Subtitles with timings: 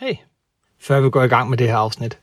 [0.00, 0.14] Hey,
[0.80, 2.18] før vi går i gang med det her afsnit.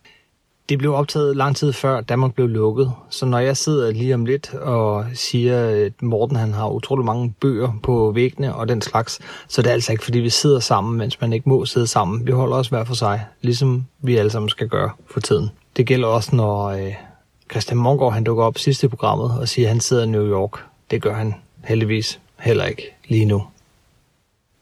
[0.70, 4.26] Det blev optaget lang tid før Danmark blev lukket, så når jeg sidder lige om
[4.26, 9.20] lidt og siger, at Morten han har utrolig mange bøger på væggene og den slags,
[9.48, 12.26] så det er altså ikke fordi vi sidder sammen, mens man ikke må sidde sammen.
[12.28, 15.50] Vi holder os hver for sig, ligesom vi alle sammen skal gøre for tiden.
[15.78, 16.94] Det gælder også, når øh,
[17.52, 20.32] Christian Mongård han dukker op sidste i programmet og siger, at han sidder i New
[20.32, 20.66] York.
[20.92, 23.44] Det gør han heldigvis heller ikke lige nu.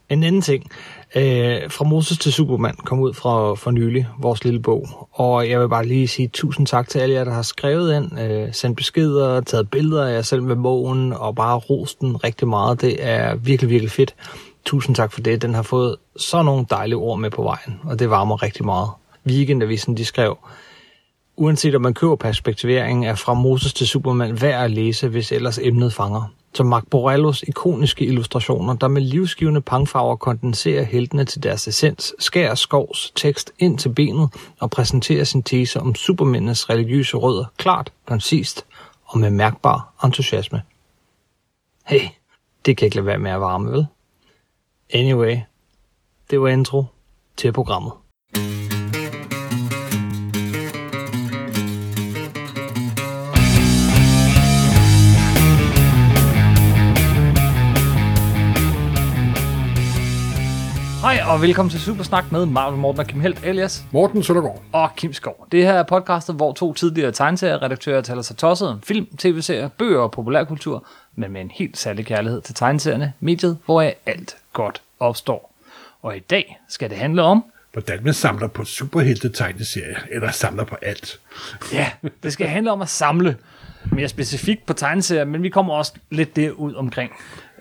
[0.08, 0.70] En anden ting.
[1.16, 5.08] Øh, fra Moses til Superman kom ud fra for nylig, vores lille bog.
[5.12, 8.20] Og jeg vil bare lige sige tusind tak til alle jer, der har skrevet ind,
[8.20, 12.48] øh, sendt beskeder, taget billeder af jer selv med bogen, og bare rost den rigtig
[12.48, 12.80] meget.
[12.80, 14.14] Det er virkelig, virkelig fedt.
[14.64, 15.42] Tusind tak for det.
[15.42, 18.88] Den har fået så nogle dejlige ord med på vejen, og det varmer rigtig meget.
[19.26, 20.38] Weekendavisen, de skrev,
[21.36, 25.58] uanset om man køber perspektivering, er fra Moses til Superman værd at læse, hvis ellers
[25.58, 31.68] emnet fanger som Mark Borellos ikoniske illustrationer, der med livsgivende pangfarver kondenserer heltene til deres
[31.68, 34.28] essens, skærer skovs tekst ind til benet
[34.60, 38.66] og præsenterer sin tese om supermændenes religiøse rødder klart, koncist
[39.04, 40.62] og med mærkbar entusiasme.
[41.86, 42.08] Hey,
[42.66, 43.86] det kan ikke lade være med at varme, vel?
[44.92, 45.38] Anyway,
[46.30, 46.84] det var intro
[47.36, 47.92] til programmet.
[61.14, 64.62] Hej og velkommen til Supersnak med Marvel Morten og Kim Helt alias Morten Søndergaard.
[64.72, 65.46] og Kim Skov.
[65.52, 70.00] Det her er podcastet, hvor to tidligere tegneserieredaktører taler sig tosset om film, tv-serier, bøger
[70.00, 75.54] og populærkultur, men med en helt særlig kærlighed til tegneserierne, mediet, hvor alt godt opstår.
[76.02, 80.76] Og i dag skal det handle om, Hvordan man samler på superhelte-tegneserier, eller samler på
[80.82, 81.20] alt.
[81.72, 81.90] ja,
[82.22, 83.36] det skal handle om at samle
[83.92, 87.12] mere specifikt på tegneserier, men vi kommer også lidt derud omkring.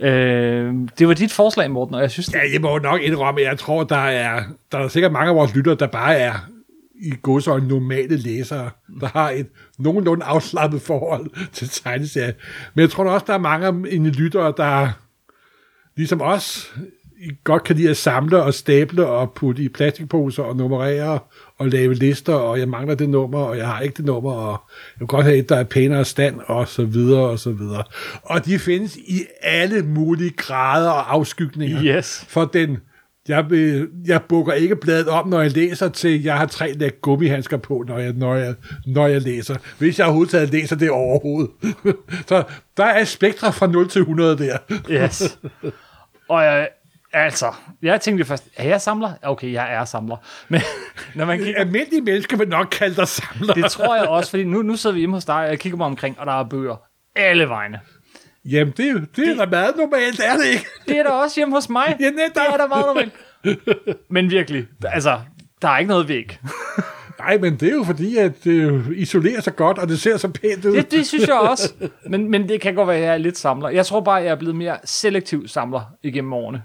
[0.02, 3.42] Øh, det var dit forslag, Morten, og jeg synes, det, Ja, jeg må nok indrømme,
[3.42, 6.34] at jeg tror, der er, der er sikkert mange af vores lyttere, der bare er
[6.96, 8.70] i godsøjne normale læsere,
[9.02, 9.48] der har et
[9.80, 12.34] nogenlunde afslappet forhold til tegneserier.
[12.74, 14.90] Men jeg tror da også, der er mange af mine lyttere, der
[15.96, 16.74] ligesom os
[17.44, 21.20] godt kan lide at samle og stable og putte i plastikposer og nummerere
[21.58, 24.52] og lave lister, og jeg mangler det nummer, og jeg har ikke det nummer, og
[24.96, 27.84] jeg vil godt have et, der er pænere stand, og så videre, og så videre.
[28.24, 31.84] Og de findes i alle mulige grader og afskygninger.
[31.84, 32.26] Yes.
[32.30, 32.78] For den,
[33.28, 33.46] jeg,
[34.06, 37.84] jeg bukker ikke bladet om, når jeg læser til, jeg har tre lag gummihandsker på,
[37.88, 38.56] når jeg, når, jeg,
[38.86, 39.56] når jeg læser.
[39.78, 41.52] Hvis jeg overhovedet læser det overhovedet.
[42.30, 42.44] så
[42.78, 44.58] der er spektra fra 0 til 100 der.
[44.90, 45.40] Yes.
[46.30, 46.70] Og jeg,
[47.14, 47.52] altså,
[47.82, 49.12] jeg tænkte først, er jeg samler?
[49.24, 50.18] Okay, jeg er samler.
[50.50, 50.62] Men
[51.16, 53.54] når man kigger, Almindelige mennesker vil nok kalde dig samler.
[53.54, 55.78] det tror jeg også, fordi nu, nu sidder vi hjemme hos dig, og jeg kigger
[55.78, 56.76] mig omkring, og der er bøger
[57.16, 57.80] alle vegne.
[58.46, 60.66] Jamen, det, er jo- det er da meget normalt, er det ikke?
[60.88, 61.98] Det er der også hjemme hos mig.
[62.00, 62.34] Ja, netop.
[62.36, 63.14] Det er der meget normalt.
[64.10, 65.20] Men virkelig, altså,
[65.62, 66.40] der er ikke noget væg.
[67.20, 70.28] Nej, men det er jo fordi, at det isolerer sig godt, og det ser så
[70.28, 70.76] pænt ud.
[70.76, 71.74] Det, det synes jeg også.
[72.10, 73.70] Men, men det kan godt være, at jeg er lidt samler.
[73.70, 76.64] Jeg tror bare, at jeg er blevet mere selektiv samler igennem årene.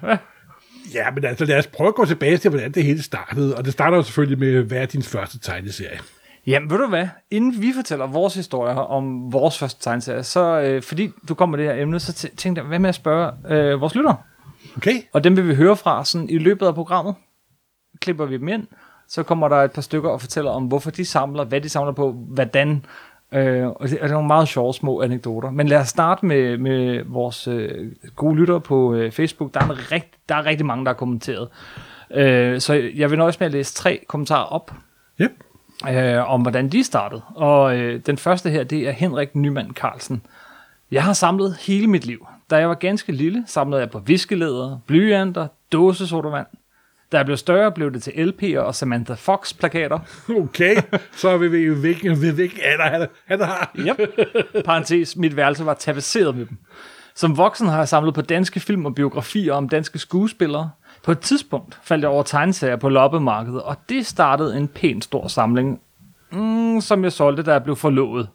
[0.95, 1.11] Ja.
[1.11, 3.57] Men altså lad os prøve at gå tilbage til, hvordan det hele startede.
[3.57, 5.99] Og det starter jo selvfølgelig med, hvad er din første tegneserie?
[6.47, 7.09] Jamen, ved du hvad?
[7.31, 11.65] Inden vi fortæller vores historier om vores første tegneserie, så øh, fordi du kommer med
[11.65, 14.17] det her emne, så tæ- tænkte jeg, hvad med at spørge øh, vores lyttere?
[14.77, 14.95] Okay?
[15.13, 17.15] Og dem vil vi høre fra sådan i løbet af programmet.
[18.01, 18.67] Klipper vi dem ind,
[19.09, 21.93] så kommer der et par stykker og fortæller om, hvorfor de samler, hvad de samler
[21.93, 22.85] på, hvordan.
[23.33, 25.51] Øh, og, det, og det er nogle meget sjove små anekdoter.
[25.51, 29.55] Men lad os starte med, med vores øh, gode lyttere på øh, Facebook.
[29.55, 31.49] Der er, en rigt, der er rigtig mange, der har kommenteret.
[32.11, 34.73] Øh, så jeg vil nøjes med at læse tre kommentarer op
[35.21, 35.31] Yep.
[35.91, 37.23] øh, om, hvordan de startede.
[37.35, 40.23] Og øh, den første her, det er Henrik Nyman Carlsen.
[40.91, 42.27] Jeg har samlet hele mit liv.
[42.51, 46.47] Da jeg var ganske lille, samlede jeg på viskelæder, blyanter, dåsesodavand.
[47.13, 49.99] Jeg blev større, blev det til LP'er og Samantha Fox-plakater.
[50.37, 50.77] Okay,
[51.13, 53.73] så vil vi jo hvilken, ved hvilken alder han, han har.
[53.77, 54.01] Yep.
[54.65, 56.59] Parenthes, mit værelse var tapetseret med dem.
[57.15, 60.71] Som voksen har jeg samlet på danske film og biografier om danske skuespillere.
[61.05, 65.29] På et tidspunkt faldt jeg over tegneserier på loppemarkedet, og det startede en pæn stor
[65.29, 65.81] samling,
[66.33, 68.29] mm, som jeg solgte, da jeg blev forlovet.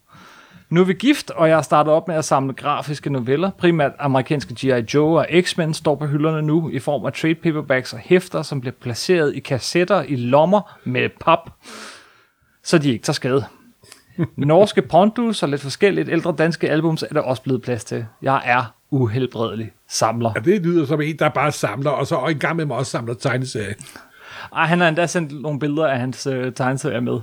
[0.73, 3.51] Nu er vi gift, og jeg har startet op med at samle grafiske noveller.
[3.57, 4.93] Primært amerikanske G.I.
[4.93, 8.61] Joe og X-Men står på hylderne nu i form af trade paperbacks og hæfter, som
[8.61, 11.39] bliver placeret i kassetter i lommer med pap,
[12.63, 13.45] så de ikke tager skade.
[14.35, 18.05] Norske pondus og lidt forskelligt ældre danske albums er der også blevet plads til.
[18.21, 20.31] Jeg er uhelbredelig samler.
[20.35, 22.91] Ja, det lyder som en, der bare samler, og så en gang med mig også
[22.91, 23.73] samler tegneserier.
[24.55, 27.19] Ej, han har endda sendt nogle billeder af hans øh, tegneserier med.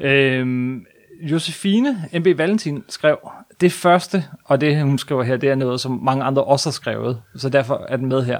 [0.00, 0.86] Øhm,
[1.22, 2.26] Josefine M.B.
[2.38, 3.18] Valentin skrev,
[3.60, 6.72] det første, og det hun skriver her, det er noget, som mange andre også har
[6.72, 8.38] skrevet, så derfor er den med her.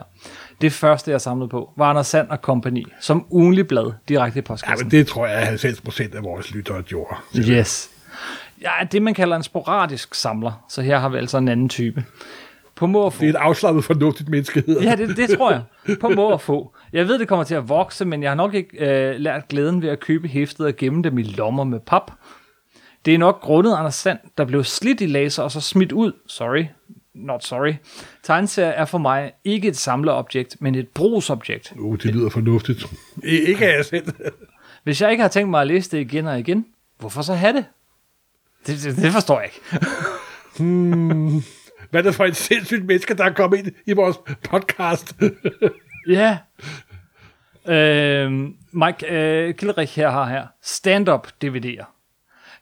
[0.60, 4.40] Det første, jeg samlede på, var Anders Sand og Company, som ugenlig blad direkte i
[4.40, 4.86] Ja, postkassen.
[4.86, 7.14] men det tror jeg, at 90 procent af vores lyttere gjorde.
[7.36, 7.90] Yes.
[8.60, 11.68] Jeg er det, man kalder en sporadisk samler, så her har vi altså en anden
[11.68, 12.04] type.
[12.74, 13.20] På må få.
[13.20, 15.62] Det er et afslappet, fornuftigt menneske, Ja, det, det tror jeg.
[16.00, 16.72] På må og få.
[16.92, 19.82] Jeg ved, det kommer til at vokse, men jeg har nok ikke øh, lært glæden
[19.82, 22.10] ved at købe hæftet og gemme dem i lommer med pap.
[23.06, 26.12] Det er nok grundet Anders Sand, der blev slidt i laser og så smidt ud.
[26.26, 26.64] Sorry.
[27.14, 27.74] Not sorry.
[28.22, 31.72] Tegneserier er for mig ikke et samleobjekt, men et brugsobjekt.
[31.78, 32.86] Uh, det lyder fornuftigt.
[33.24, 34.12] Ikke af jer selv.
[34.84, 36.66] Hvis jeg ikke har tænkt mig at læse det igen og igen,
[36.98, 37.64] hvorfor så have det?
[38.66, 39.60] Det, det, det forstår jeg ikke.
[41.90, 44.16] Hvad er det for et sindssygt menneske, der er kommet ind i vores
[44.50, 45.16] podcast?
[46.08, 46.38] Ja.
[47.68, 48.32] Øh,
[48.72, 51.95] Mike øh, Kilderich her har her stand-up DVD'er.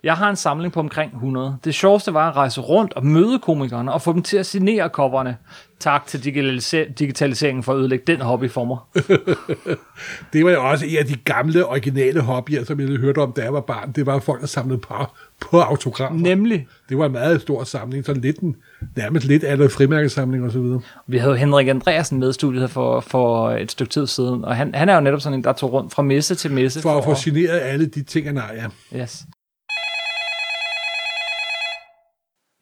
[0.04, 1.56] Jeg har en samling på omkring 100.
[1.64, 4.88] Det sjoveste var at rejse rundt og møde komikerne og få dem til at signere
[4.88, 5.36] coverne.
[5.80, 8.76] Tak til digitalise- digitaliseringen for at ødelægge den hobby for mig.
[10.32, 13.42] Det var jo også en af de gamle, originale hobbyer, som jeg hørte om, da
[13.42, 13.92] jeg var barn.
[13.92, 14.94] Det var folk, der samlede på,
[15.40, 16.14] på autografer.
[16.14, 18.56] Nemlig, Det var en meget stor samling, så lidt en,
[18.96, 20.80] nærmest lidt af frimærkesamling og så videre.
[21.06, 24.74] vi havde Henrik Andreasen med i studiet for, for et stykke tid siden, og han,
[24.74, 26.82] han er jo netop sådan en, der tog rundt fra messe til messe.
[26.82, 28.50] For at få signeret alle de ting, han har,
[28.92, 28.98] ja.
[29.00, 29.24] Yes.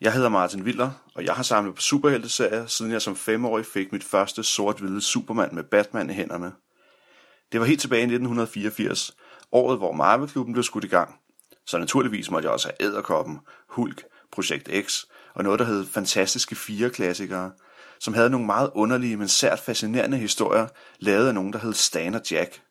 [0.02, 3.92] Jeg hedder Martin Viller, og jeg har samlet på superhelteserier, siden jeg som femårig fik
[3.92, 6.52] mit første sort-hvide Superman med Batman i hænderne.
[7.52, 9.16] Det var helt tilbage i 1984,
[9.52, 11.14] året hvor Marvel-klubben blev skudt i gang.
[11.66, 13.38] Så naturligvis måtte jeg også have Æderkoppen,
[13.68, 15.04] Hulk, Projekt X
[15.34, 17.52] og noget, der hed Fantastiske Fire Klassikere,
[18.00, 20.66] som havde nogle meget underlige, men sært fascinerende historier,
[20.98, 22.62] lavet af nogen, der hed Stan og Jack.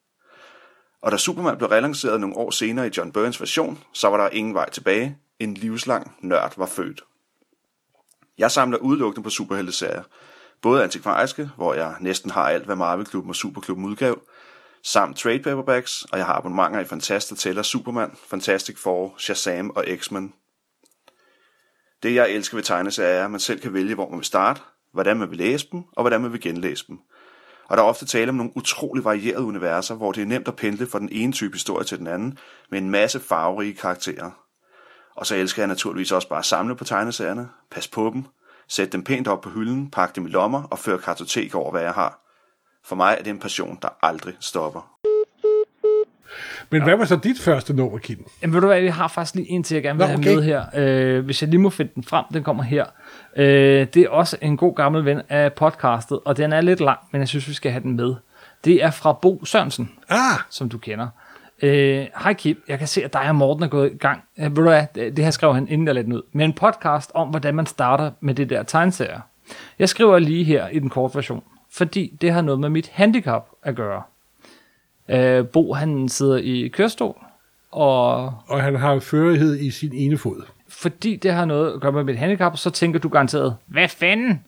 [1.01, 4.29] Og da Superman blev relanceret nogle år senere i John Burns version, så var der
[4.29, 5.17] ingen vej tilbage.
[5.39, 7.01] En livslang nørd var født.
[8.37, 10.03] Jeg samler udelukkende på superhelteserier.
[10.61, 14.21] Både antikvariske, hvor jeg næsten har alt, hvad Marvel-klubben og Superklubben udgav,
[14.83, 19.85] samt trade paperbacks, og jeg har abonnementer i Fantastic Teller Superman, Fantastic Four, Shazam og
[19.97, 20.33] X-Men.
[22.03, 24.61] Det jeg elsker ved tegneserier er, at man selv kan vælge, hvor man vil starte,
[24.93, 26.99] hvordan man vil læse dem, og hvordan man vil genlæse dem.
[27.69, 30.55] Og der er ofte tale om nogle utrolig varierede universer, hvor det er nemt at
[30.55, 32.37] pendle fra den ene type historie til den anden,
[32.71, 34.31] med en masse farverige karakterer.
[35.15, 38.25] Og så elsker jeg naturligvis også bare at samle på tegneserierne, pas på dem,
[38.67, 41.81] sætte dem pænt op på hylden, pakke dem i lommer og føre kartotek over, hvad
[41.81, 42.19] jeg har.
[42.85, 44.91] For mig er det en passion, der aldrig stopper.
[46.69, 46.83] Men ja.
[46.83, 48.25] hvad var så dit første nummer, Kim?
[48.41, 50.19] Jamen ved du hvad, vi har faktisk lige en til, jeg gerne vil Nå, have
[50.19, 50.35] okay.
[50.35, 50.65] med her.
[51.17, 52.85] Øh, hvis jeg lige må finde den frem, den kommer her.
[53.35, 56.99] Øh, det er også en god gammel ven af podcastet, og den er lidt lang,
[57.11, 58.15] men jeg synes, vi skal have den med.
[58.65, 61.07] Det er fra Bo Sørensen, Ah, som du kender.
[61.61, 64.23] Øh, Hej Kim, jeg kan se, at dig og Morten er gået i gang.
[64.39, 66.21] Øh, ved du hvad, det det her skrev han inden jeg lagde den ud.
[66.31, 69.19] Med en podcast om, hvordan man starter med det der tegneserier.
[69.79, 73.47] Jeg skriver lige her i den korte version, fordi det har noget med mit handicap
[73.63, 74.01] at gøre.
[75.09, 77.15] Øh, Bo, han sidder i kørestol,
[77.71, 80.41] og og han har førighed i sin ene fod.
[80.69, 84.45] fordi det har noget at gøre med mit handicap, så tænker du garanteret, hvad fanden?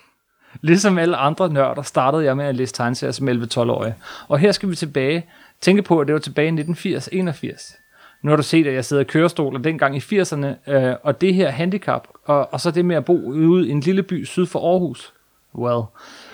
[0.62, 3.94] ligesom alle andre nørder startede jeg med at læse tegneserier som 11-12-årig.
[4.28, 5.26] Og her skal vi tilbage,
[5.60, 7.82] tænke på, at det var tilbage i 1980-81.
[8.22, 11.20] Nu har du set, at jeg sidder i kørestol, og dengang i 80'erne, øh, og
[11.20, 14.24] det her handicap, og, og så det med at bo ude i en lille by
[14.24, 15.12] syd for Aarhus.
[15.54, 15.82] Well,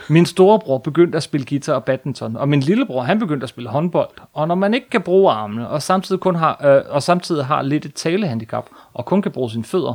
[0.08, 3.70] min storebror begyndte at spille guitar og badminton, og min lillebror, han begyndte at spille
[3.70, 4.10] håndbold.
[4.32, 7.62] Og når man ikke kan bruge armene, og samtidig, kun har, øh, og samtidig har
[7.62, 9.94] lidt et talehandicap, og kun kan bruge sine fødder,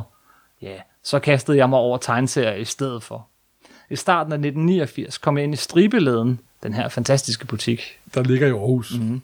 [0.62, 3.26] ja, så kastede jeg mig over tegneserier i stedet for.
[3.90, 7.98] I starten af 1989 kom jeg ind i stribeladen, den her fantastiske butik.
[8.14, 8.94] Der ligger i Aarhus.
[9.00, 9.20] Mm.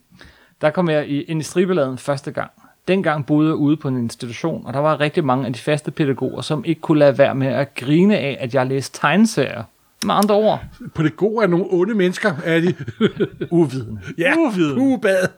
[0.60, 2.50] Der kom jeg i- ind i Stribelæden første gang.
[2.88, 5.90] Dengang boede jeg ude på en institution, og der var rigtig mange af de faste
[5.90, 9.62] pædagoger, som ikke kunne lade være med at grine af, at jeg læste tegneserier.
[10.06, 10.60] Med andre ord,
[10.94, 12.74] På det gode er nogle onde mennesker, er de.
[13.50, 14.00] uvidende.
[14.18, 14.74] ja, Uvidende.
[14.76, 15.28] pugebad.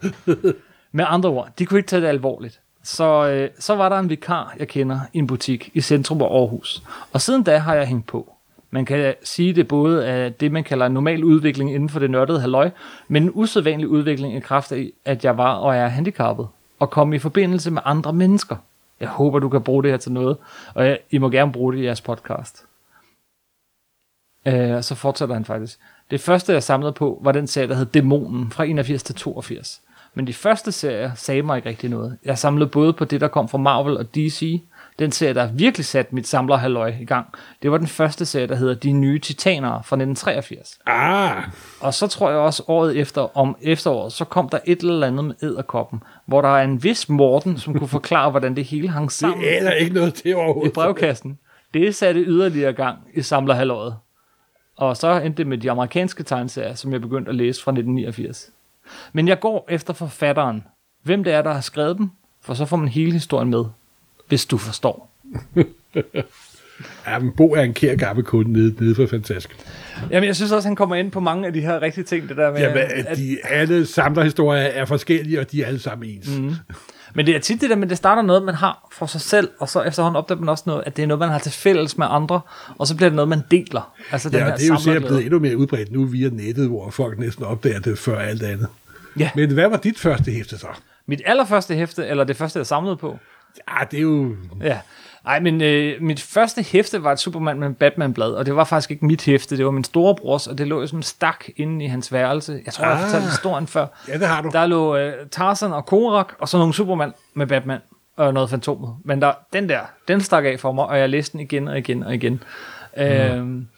[0.93, 2.61] Med andre ord, de kunne ikke tage det alvorligt.
[2.83, 6.27] Så, øh, så var der en vikar, jeg kender, i en butik i centrum af
[6.27, 6.83] Aarhus.
[7.13, 8.36] Og siden da har jeg hængt på.
[8.77, 12.41] Man kan sige det både af det, man kalder normal udvikling inden for det nørdede
[12.41, 12.71] halløj,
[13.09, 17.17] men en usædvanlig udvikling i kraft af, at jeg var og er handicappet, og komme
[17.17, 18.57] i forbindelse med andre mennesker.
[19.01, 20.37] Jeg håber, du kan bruge det her til noget,
[20.75, 22.65] og jeg, I må gerne bruge det i jeres podcast.
[24.47, 25.79] Øh, og så fortsætter han faktisk.
[26.11, 29.83] Det første, jeg samlede på, var den serie, der hed Dæmonen fra 81 til 82.
[30.15, 32.19] Men de første serier sagde mig ikke rigtig noget.
[32.25, 34.63] Jeg samlede både på det, der kom fra Marvel og DC
[34.99, 37.27] den serie, der virkelig satte mit samlerhalløj i gang,
[37.63, 40.79] det var den første serie, der hedder De Nye Titaner fra 1983.
[40.87, 41.43] Ah,
[41.81, 45.25] Og så tror jeg også året efter, om efteråret, så kom der et eller andet
[45.25, 49.13] med æderkoppen, hvor der er en vis Morten, som kunne forklare, hvordan det hele hang
[49.13, 50.73] sammen det aner ikke noget til i overhovedet.
[50.73, 51.39] brevkassen.
[51.75, 53.97] Det satte yderligere gang i samlerhalvåret.
[54.77, 58.51] Og så endte det med de amerikanske tegneserier, som jeg begyndte at læse fra 1989.
[59.13, 60.65] Men jeg går efter forfatteren.
[61.03, 62.11] Hvem det er, der har skrevet dem,
[62.43, 63.65] for så får man hele historien med,
[64.29, 65.11] hvis du forstår.
[67.07, 69.57] Ja, men Bo er en kær gammel kunde nede, nede for Fantastisk.
[70.11, 72.37] Jamen, jeg synes også, han kommer ind på mange af de her rigtige ting, det
[72.37, 72.61] der med...
[72.61, 76.39] Jamen, at, de, alle samlerhistorier er forskellige, og de er alle sammen ens.
[76.39, 76.55] Mm.
[77.15, 79.49] men det er tit det der, men det starter noget, man har for sig selv,
[79.59, 81.99] og så efterhånden opdager man også noget, at det er noget, man har til fælles
[81.99, 82.41] med andre,
[82.79, 83.95] og så bliver det noget, man deler.
[84.13, 86.69] Altså den Ja, her det er jo sikkert blevet endnu mere udbredt nu via nettet,
[86.69, 88.69] hvor folk næsten opdager det før alt andet.
[89.19, 89.31] Ja.
[89.35, 90.67] Men hvad var dit første hæfte så?
[91.07, 93.19] Mit allerførste hæfte, eller det første, jeg samlede på,
[93.69, 94.37] Ja, det er jo...
[94.63, 94.79] Ja.
[95.27, 98.91] Ej, men øh, mit første hæfte var et Superman med Batman-blad, og det var faktisk
[98.91, 101.89] ikke mit hæfte, det var min storebrors, og det lå jo en stak inde i
[101.89, 102.61] hans værelse.
[102.67, 102.89] Jeg tror, ah.
[102.91, 103.11] jeg har Ah.
[103.11, 103.87] fortalt historien før.
[104.09, 104.51] Ja, det har du.
[104.53, 107.79] Der lå øh, Tarzan og Korak, og så nogle Superman med Batman
[108.17, 108.95] og noget Fantomet.
[109.05, 111.79] Men der, den der, den stak af for mig, og jeg læste den igen og
[111.79, 112.43] igen og igen.
[112.97, 113.03] Mm.
[113.03, 113.69] Øhm,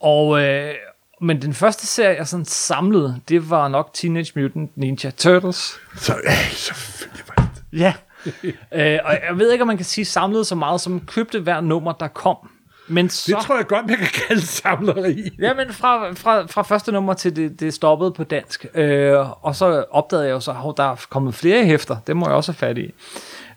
[0.00, 0.74] og, øh,
[1.20, 5.72] men den første serie, jeg sådan samlede, det var nok Teenage Mutant Ninja Turtles.
[5.96, 7.78] Så, ja, selvfølgelig var det.
[7.80, 7.92] Ja.
[8.78, 11.60] øh, og jeg ved ikke, om man kan sige samlet så meget, som købte hver
[11.60, 12.36] nummer, der kom.
[12.88, 13.36] Men så...
[13.36, 15.30] Det tror jeg godt, man kan kalde samleri.
[15.38, 18.66] Ja, men fra, fra, fra første nummer til det, det stoppede på dansk.
[18.74, 21.96] Øh, og så opdagede jeg jo så, at der er kommet flere hæfter.
[22.06, 22.94] Det må jeg også have fat i.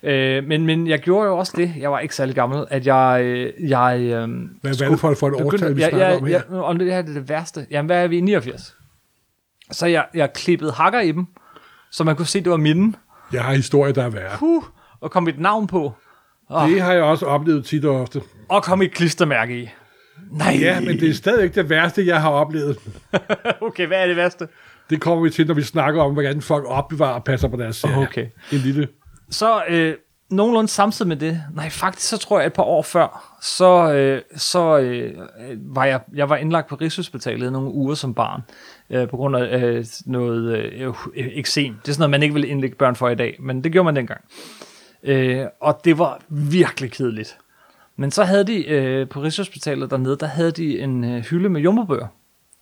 [0.03, 3.21] Øh, men, men jeg gjorde jo også det, jeg var ikke særlig gammel, at jeg...
[3.23, 6.25] øh, jeg øh, Hvad, hvad er det for, for et årstal, vi snakker ja, om
[6.25, 6.41] her?
[6.51, 7.67] ja, og det her er det værste.
[7.71, 8.75] Jamen, hvad er vi i 89?
[9.71, 11.27] Så jeg, jeg klippede hakker i dem,
[11.91, 12.93] så man kunne se, det var mine.
[13.33, 14.37] Jeg har historier, der er værre.
[14.37, 14.63] Puh,
[15.01, 15.93] og kom mit navn på.
[16.49, 18.21] Og, Det har jeg også oplevet tit og ofte.
[18.49, 19.69] og kom et klistermærke i.
[20.31, 20.57] Nej.
[20.61, 22.77] Ja, men det er stadig ikke det værste, jeg har oplevet.
[23.61, 24.47] Okay, hvad er det værste?
[24.89, 27.75] Det kommer vi til, når vi snakker om, hvordan folk opbevarer og passer på deres
[27.75, 27.97] serie.
[27.97, 28.25] Okay.
[28.51, 28.87] En lille...
[29.29, 29.95] Så øh,
[30.31, 34.21] nogenlunde samtidig med det, nej faktisk så tror jeg et par år før, så, øh,
[34.35, 35.13] så øh,
[35.75, 38.41] var jeg, jeg var indlagt på Rigshospitalet nogle uger som barn,
[38.89, 41.73] øh, på grund af øh, noget øh, eksem.
[41.73, 43.85] Det er sådan noget, man ikke vil indlægge børn for i dag, men det gjorde
[43.85, 44.21] man dengang.
[45.03, 47.37] Øh, og det var virkelig kedeligt.
[47.95, 51.61] Men så havde de øh, på Rigshospitalet dernede, der havde de en øh, hylde med
[51.61, 52.07] jumbobøger.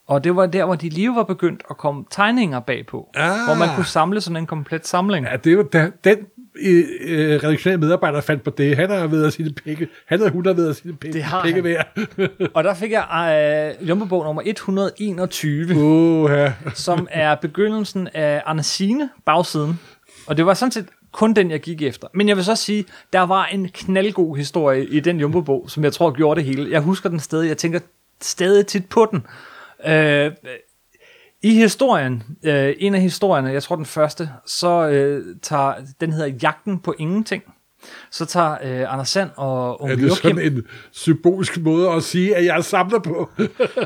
[0.07, 3.09] Og det var der, hvor de lige var begyndt at komme tegninger bagpå.
[3.15, 3.29] Ah.
[3.45, 5.25] Hvor man kunne samle sådan en komplet samling.
[5.25, 6.17] Ja, det jo da, den
[6.55, 8.75] øh, redaktionelle medarbejder fandt på det.
[8.75, 9.87] Han har ved at sige penge.
[10.05, 11.97] Han hun har ved at sige penge, Det har penge værd.
[12.55, 16.53] Og der fik jeg øh, Jumbo-bog nummer 121, Åh, ja.
[16.73, 19.79] som er begyndelsen af Arnesine, bagsiden.
[20.27, 22.07] Og det var sådan set kun den, jeg gik efter.
[22.13, 25.93] Men jeg vil så sige, der var en knaldgod historie i den Jumbo-bog, som jeg
[25.93, 26.71] tror gjorde det hele.
[26.71, 27.79] Jeg husker den stadig, jeg tænker
[28.21, 29.25] stadig tit på den.
[29.85, 30.31] Øh,
[31.43, 36.37] I historien, øh, en af historierne, jeg tror den første, så øh, tager, den hedder
[36.43, 37.43] Jagten på Ingenting.
[38.11, 42.03] Så tager øh, Anders Sand og Er onkel det Joachim, sådan en symbolsk måde at
[42.03, 43.29] sige, at jeg samler på?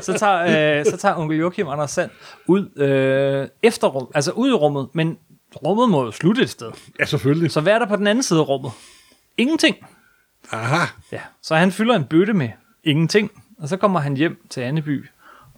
[0.00, 2.10] så tager, øh, så tager onkel Joachim Anders Sand
[2.46, 5.18] ud øh, efter rum, altså ud i rummet, men
[5.56, 6.70] rummet må jo slutte et sted.
[7.00, 7.50] ja, selvfølgelig.
[7.50, 8.70] Så hvad er der på den anden side af rummet?
[9.38, 9.76] Ingenting.
[10.50, 10.86] Aha.
[11.12, 11.20] Ja.
[11.42, 12.48] Så han fylder en bøtte med
[12.84, 15.06] ingenting, og så kommer han hjem til Anneby,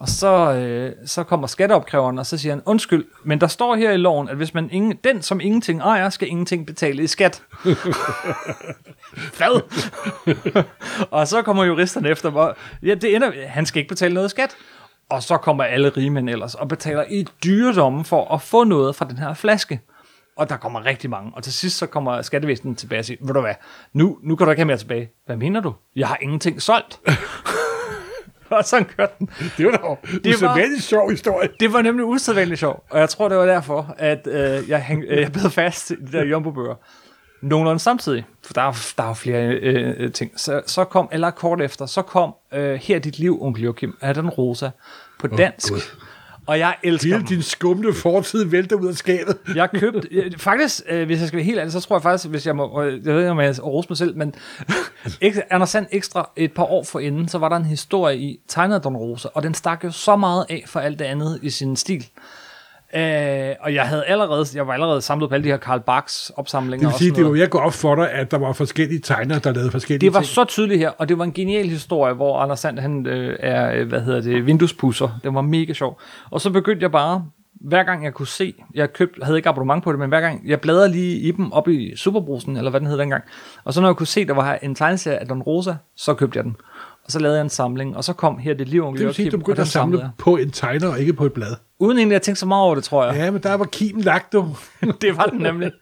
[0.00, 3.92] og så, øh, så kommer skatteopkræveren, og så siger han, undskyld, men der står her
[3.92, 7.42] i loven, at hvis man ingen, den som ingenting ejer, skal ingenting betale i skat.
[9.36, 9.60] Hvad?
[11.10, 14.56] og så kommer juristerne efter mig, ja, det ender, han skal ikke betale noget skat.
[15.10, 19.04] Og så kommer alle rigmænd ellers og betaler i dyredomme for at få noget fra
[19.08, 19.80] den her flaske.
[20.36, 21.32] Og der kommer rigtig mange.
[21.34, 23.54] Og til sidst så kommer skattevæsenet tilbage og siger, ved du hvad,
[23.92, 25.10] nu, nu kan du ikke have mere tilbage.
[25.26, 25.74] Hvad mener du?
[25.96, 27.00] Jeg har ingenting solgt.
[28.58, 29.30] og sådan kørte den.
[29.58, 30.80] Det var da Det var...
[30.80, 31.48] sjov historie.
[31.60, 35.04] Det var nemlig usædvanligt sjovt, og jeg tror, det var derfor, at øh, jeg, hæng,
[35.08, 36.74] øh, jeg blev fast i de der jumbo-bøger.
[37.42, 40.32] Nogenlunde samtidig, for der er, der er flere øh, ting.
[40.36, 43.96] Så, så kom, eller kort efter, så kom øh, Her er dit liv, onkel Joachim,
[44.00, 44.70] af den rosa,
[45.18, 45.72] på dansk.
[45.72, 45.80] Gud.
[46.46, 47.26] Og jeg elsker Hele dem.
[47.26, 49.36] din skumle fortid vælter ud af skabet.
[49.54, 52.46] Jeg købte, faktisk, øh, hvis jeg skal være helt ærlig, så tror jeg faktisk, hvis
[52.46, 54.34] jeg må, jeg ved ikke, om jeg rose mig selv, men
[55.50, 58.96] Anders Sand Ekstra, et par år forinden, så var der en historie i tegnet Don
[58.96, 62.06] Rosa, og den stak jo så meget af for alt det andet i sin stil.
[62.96, 66.32] Øh, og jeg havde allerede, jeg var allerede samlet på alle de her Karl Barks
[66.36, 66.88] opsamlinger.
[66.88, 67.34] Det vil sige, det var noget.
[67.38, 70.14] ved at gå op for dig, at der var forskellige tegnere, der lavede forskellige det
[70.14, 70.28] var ting.
[70.28, 73.72] så tydeligt her, og det var en genial historie, hvor Anders Sand, han øh, er,
[73.74, 75.20] øh, hvad hedder det, vinduespusser.
[75.24, 76.00] Den var mega sjov.
[76.30, 77.24] Og så begyndte jeg bare,
[77.60, 80.48] hver gang jeg kunne se, jeg købte, havde ikke abonnement på det, men hver gang,
[80.48, 83.24] jeg bladrede lige i dem op i Superbrusen, eller hvad den hed dengang,
[83.64, 86.36] og så når jeg kunne se, der var en tegneserie af Don Rosa, så købte
[86.36, 86.56] jeg den.
[87.06, 89.14] Og så lavede jeg en samling, og så kom her det liv onkel Det vil
[89.14, 91.54] sige, du begyndte og at samle på en tegner, og ikke på et blad.
[91.78, 93.14] Uden egentlig at tænke så meget over det, tror jeg.
[93.14, 94.46] Ja, men der var kimen lagt, du.
[95.02, 95.72] det var den nemlig.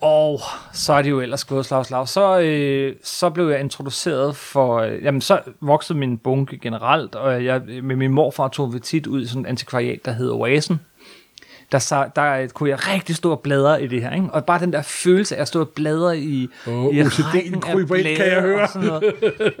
[0.00, 0.40] Og
[0.72, 2.08] så er det jo ellers gået slag slag.
[2.08, 4.78] Så, øh, så blev jeg introduceret for...
[4.78, 9.06] Øh, jamen, så voksede min bunke generelt, og jeg, med min morfar tog vi tit
[9.06, 10.80] ud i sådan en antikvariat, der hed Oasen.
[11.72, 14.26] Der, så, der kunne jeg rigtig stå og bladre i det her, ikke?
[14.32, 17.96] Og bare den der følelse af at stå og bladre i, Åh, i OCD'en kryber
[17.96, 18.68] ind, kan jeg høre.
[18.68, 19.14] sådan noget.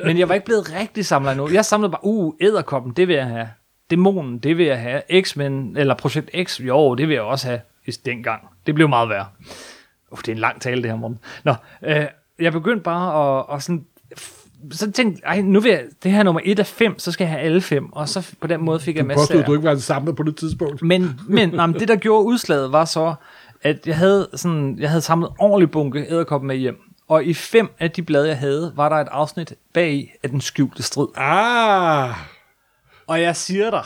[0.04, 1.48] Men jeg var ikke blevet rigtig samler endnu.
[1.48, 3.48] Jeg samlede bare, uh, æderkoppen, det vil jeg have.
[3.90, 5.22] Dæmonen, det vil jeg have.
[5.22, 7.60] X-Men, eller Projekt X, jo, det vil jeg også have
[8.04, 8.42] dengang.
[8.66, 9.26] Det blev meget værre.
[10.10, 11.18] Uh, det er en lang tale, det her, Morten.
[11.44, 12.06] Nå, øh,
[12.38, 13.86] jeg begyndte bare at, at sådan,
[14.70, 17.24] så tænkte jeg, nu vil jeg, det her er nummer 1 af 5, så skal
[17.24, 19.40] jeg have alle fem, og så på den måde fik jeg Du masser påstod, af...
[19.40, 20.82] at du ikke var en samler på det tidspunkt.
[20.82, 23.14] Men, men nej, men det, der gjorde udslaget, var så,
[23.62, 26.78] at jeg havde, sådan, jeg havde samlet ordentlig bunke æderkoppen med hjem.
[27.08, 30.40] Og i fem af de blade, jeg havde, var der et afsnit bag af den
[30.40, 31.06] skjulte strid.
[31.16, 32.10] Ah,
[33.06, 33.84] Og jeg siger dig,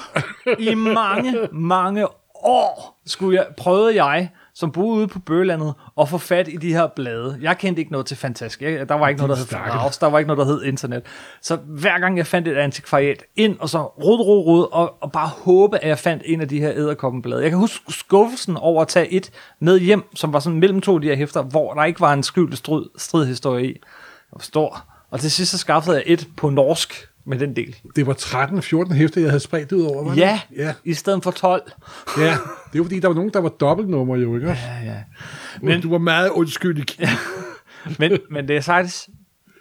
[0.58, 6.18] i mange, mange år skulle jeg, prøvede jeg, som boede ude på Bøgelandet, at få
[6.18, 7.38] fat i de her blade.
[7.40, 8.62] Jeg kendte ikke noget til fantastisk.
[8.62, 9.74] Jeg, der var ikke noget, der hed.
[9.74, 11.02] Raus, der var ikke noget, der hed internet.
[11.42, 15.12] Så hver gang jeg fandt et antikvariat ind, og så rod, rod, rod, og, og
[15.12, 17.42] bare håbe, at jeg fandt en af de her æderkoppenblade.
[17.42, 20.94] Jeg kan huske skuffelsen over at tage et med hjem, som var sådan mellem to
[20.94, 23.72] af de her hæfter, hvor der ikke var en skjult strid, stridhistorie i.
[23.72, 24.84] Det var stor.
[25.10, 27.76] Og til sidst så skaffede jeg et på norsk med den del.
[27.96, 30.04] det var 13-14 hæfter, jeg havde spredt ud over.
[30.04, 30.20] var det?
[30.20, 30.74] Ja, ja.
[30.84, 31.72] i stedet for 12.
[32.18, 32.36] Ja,
[32.72, 34.48] det var fordi, der var nogen, der var dobbeltnummer jo, ikke?
[34.48, 34.96] Ja, ja.
[35.62, 36.84] Men, du var meget undskyld.
[37.00, 37.10] Ja.
[37.98, 39.08] Men, men det er faktisk,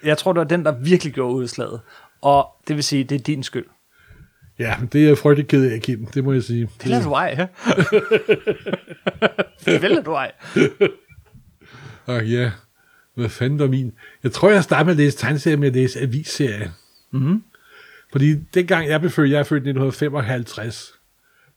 [0.04, 1.82] jeg tror, det var den, der virkelig gjorde udslaget.
[2.22, 3.66] Og det vil sige, det er din skyld.
[4.60, 6.06] ja, men det er jeg frygtelig ked af, Kim.
[6.06, 6.70] Det må jeg sige.
[6.82, 7.48] Det lader du ej, ja?
[9.72, 10.32] det vælger du ej.
[12.06, 12.52] Og ja,
[13.16, 13.92] hvad fanden var min?
[14.24, 16.72] Jeg tror, jeg startede med at læse tegneserier med at læse avisserie.
[17.12, 17.44] Mm-hmm.
[18.16, 20.94] Fordi dengang jeg blev født, jeg er født i 1955,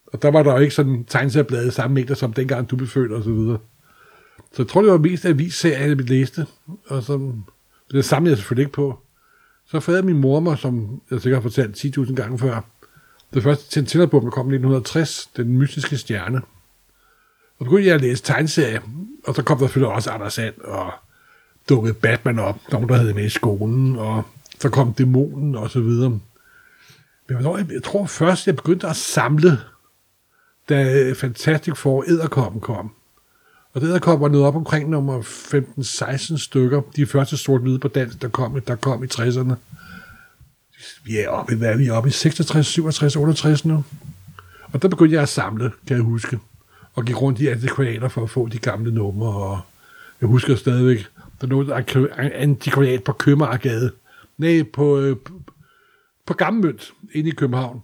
[0.06, 3.12] og der var der jo ikke sådan tegneserieblade samme mængder som dengang du blev født
[3.12, 3.58] og så videre.
[4.52, 6.46] Så jeg tror, det var mest avisserier, jeg læste,
[6.86, 7.32] og så
[7.90, 8.98] det samlede jeg selvfølgelig ikke på.
[9.66, 12.60] Så fandt min mormor, som jeg sikkert har fortalt 10.000 gange før.
[13.34, 16.40] Det første Tintin-album, der kom i 1960, Den mystiske stjerne.
[17.58, 18.80] Og begyndte jeg at læse tegneserier,
[19.26, 20.92] og så kom der selvfølgelig også Anders Sand, og
[21.68, 24.22] dukkede Batman op, nogen der havde med i skolen, og
[24.58, 26.20] så kom Dæmonen og så videre.
[27.28, 29.60] Men hvornår, jeg, jeg tror først, jeg begyndte at samle,
[30.68, 32.90] da øh, Fantastic Four Æderkoppen kom.
[33.74, 38.28] Og Æderkoppen var nået op omkring nummer 15-16 stykker, de første sort-hvide på dansk, der
[38.28, 39.54] kom, der kom i 60'erne.
[41.04, 42.12] Vi er oppe, hvad er vi oppe i?
[42.12, 43.84] 66, 67, 68 nu.
[44.72, 46.38] Og der begyndte jeg at samle, kan jeg huske.
[46.94, 49.28] Og gik rundt i antikvariater for at få de gamle numre.
[49.28, 49.60] Og
[50.20, 51.06] jeg husker stadigvæk,
[51.40, 53.92] der lå et antikvariat på Købmagergade.
[54.38, 55.16] Nej, på, øh,
[56.28, 57.80] på Gammelmønt, inde i København.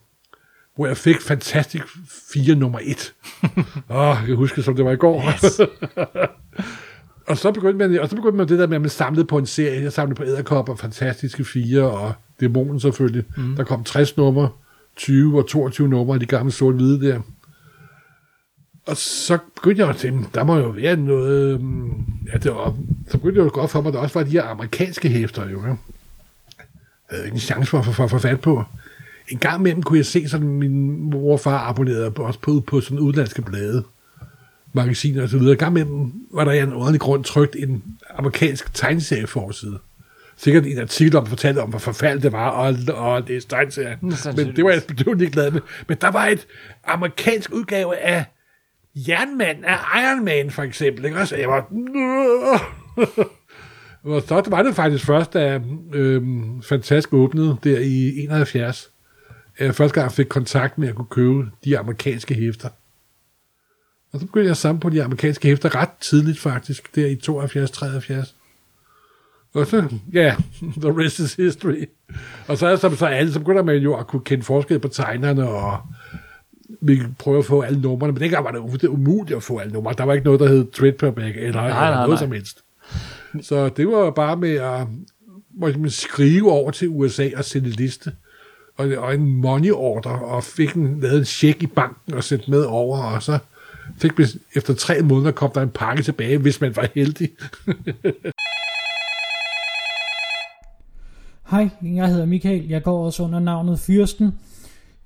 [0.76, 1.85] Hvor jeg fik fantastisk
[2.33, 3.14] 4 nummer 1.
[3.90, 5.22] Åh, jeg husker, som det var i går.
[5.28, 5.61] Yes.
[7.28, 9.38] og, så begyndte man, og så begyndte man det der med, at man samlede på
[9.38, 9.83] en serie.
[9.83, 13.24] Jeg samlede på Æderkopper, Fantastiske 4 og Dæmonen selvfølgelig.
[13.37, 13.57] Mm.
[13.57, 14.48] Der kom 60 numre,
[14.96, 17.20] 20 og 22 numre af de gamle sort-hvide der.
[18.87, 21.54] Og så begyndte jeg at tænke, der må jo være noget...
[21.54, 22.76] øhm, Ja, det var,
[23.09, 25.50] så begyndte jeg jo godt for mig, at der også var de her amerikanske hæfter,
[25.50, 25.62] jo.
[25.66, 25.74] Ja.
[27.14, 28.64] Jeg havde ikke en chance for at få for, for fat på.
[29.29, 32.81] En gang imellem kunne jeg se, sådan min mor og far abonnerede også på, på
[32.81, 33.85] sådan udlandske blade,
[34.72, 35.53] magasiner og så videre.
[35.53, 39.79] En gang imellem var der af en underlig grund trygt en amerikansk tegneserieforside.
[40.37, 43.98] Sikkert en artikel om, fortalte om, hvor forfærdeligt det var, og, og det er tegneserie.
[44.00, 45.61] Men det var jeg jeg ikke glad med.
[45.88, 46.46] Men der var et
[46.85, 48.24] amerikansk udgave af
[48.96, 51.05] Jernmand af Iron Man, for eksempel.
[51.05, 51.18] Ikke?
[51.18, 51.35] også?
[51.35, 51.66] Og jeg var...
[54.05, 55.61] Og så var det faktisk først, da
[55.93, 58.90] øhm, Fantastisk åbnede der i 71,
[59.57, 62.69] at jeg første gang fik kontakt med at kunne købe de amerikanske hæfter.
[64.12, 67.14] Og så begyndte jeg at samle på de amerikanske hæfter ret tidligt faktisk, der i
[67.14, 68.35] 72-73.
[69.55, 70.37] Og så, ja, yeah,
[70.83, 71.85] the rest is history.
[72.49, 74.88] Og så er som så alle, så begynder man jo at kunne kende forskel på
[74.88, 75.79] tegnerne, og
[76.81, 79.73] vi prøver at få alle numrene, men dengang var det, det umuligt at få alle
[79.73, 79.95] numre.
[79.99, 82.19] Der var ikke noget, der hed trade paperback, eller, nej, eller nej, noget nej.
[82.19, 82.64] som helst.
[83.42, 84.87] Så det var bare med at
[85.81, 88.12] man skrive over til USA og sende liste,
[88.77, 92.49] og, og en money order, og fik en, lavet en check i banken og sendt
[92.49, 93.38] med over, og så
[93.99, 97.29] fik man, efter tre måneder kom der en pakke tilbage, hvis man var heldig.
[101.51, 102.68] Hej, jeg hedder Michael.
[102.68, 104.35] Jeg går også under navnet Fyrsten.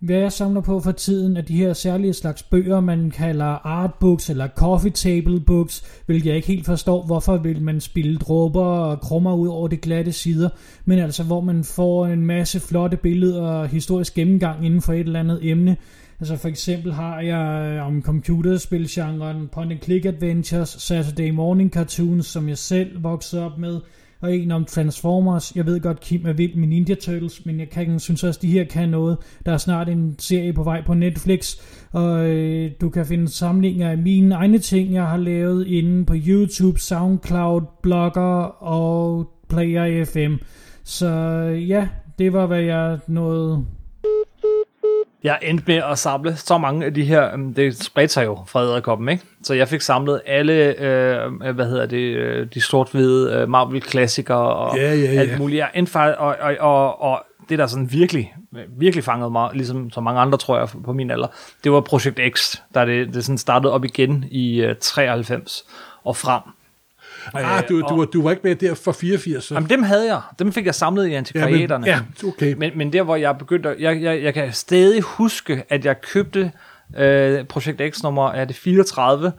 [0.00, 4.30] Hvad jeg samler på for tiden er de her særlige slags bøger, man kalder artbooks
[4.30, 9.00] eller coffee table books, hvilket jeg ikke helt forstår, hvorfor vil man spille dråber og
[9.00, 10.48] krummer ud over det glatte sider,
[10.84, 15.00] men altså hvor man får en masse flotte billeder og historisk gennemgang inden for et
[15.00, 15.76] eller andet emne.
[16.20, 22.26] Altså for eksempel har jeg øh, om computerspilgenren Point and Click Adventures, Saturday Morning Cartoons,
[22.26, 23.80] som jeg selv voksede op med,
[24.20, 25.56] og en om Transformers.
[25.56, 28.50] Jeg ved godt, Kim er vild med Ninja Turtles, men jeg kan, synes også, de
[28.50, 29.18] her kan noget.
[29.46, 31.56] Der er snart en serie på vej på Netflix,
[31.92, 36.14] og øh, du kan finde samlinger af mine egne ting, jeg har lavet inde på
[36.26, 40.44] YouTube, SoundCloud, Blogger og Player FM.
[40.84, 43.66] Så øh, ja, det var, hvad jeg nåede
[45.22, 48.38] jeg endte med at samle så mange af de her, um, det spredte sig jo
[48.46, 49.24] fra æderkoppen, ikke?
[49.42, 54.76] Så jeg fik samlet alle, øh, hvad hedder det, øh, de sort-hvide øh, Marvel-klassikere og
[54.76, 55.20] Ja, ja, ja.
[55.20, 55.58] alt muligt.
[55.58, 58.34] Jeg endte faktisk, og, og, og, og det der sådan virkelig,
[58.78, 61.28] virkelig fangede mig, ligesom så mange andre, tror jeg, på min alder,
[61.64, 65.64] det var Project X, der det, det sådan startede op igen i øh, 93
[66.04, 66.42] og frem.
[67.34, 69.54] Ah, du, du, var, du var ikke med der for 84, så.
[69.54, 71.86] Jamen dem havde jeg, dem fik jeg samlet i antikvariaterne.
[71.86, 72.54] ja, okay.
[72.58, 76.52] Men, men der, hvor jeg begyndte, jeg, jeg, jeg kan stadig huske, at jeg købte
[76.96, 79.32] øh, Projekt X nummer, er det 34,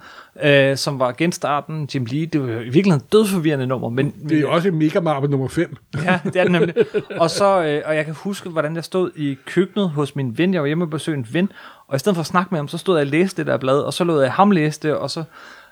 [0.44, 4.38] øh, som var genstarten, Jim Lee, det var i virkeligheden et dødsforvirrende nummer, men, Det
[4.38, 5.76] er jo også Mega Marvel nummer 5.
[6.04, 6.76] ja, det er det nemlig.
[7.22, 10.54] Og, så, øh, og jeg kan huske, hvordan jeg stod i køkkenet hos min ven,
[10.54, 11.52] jeg var hjemme og besøge en ven,
[11.88, 13.58] og i stedet for at snakke med ham, så stod jeg og læste det der
[13.58, 15.24] blad, og så lod jeg ham læse det, og så,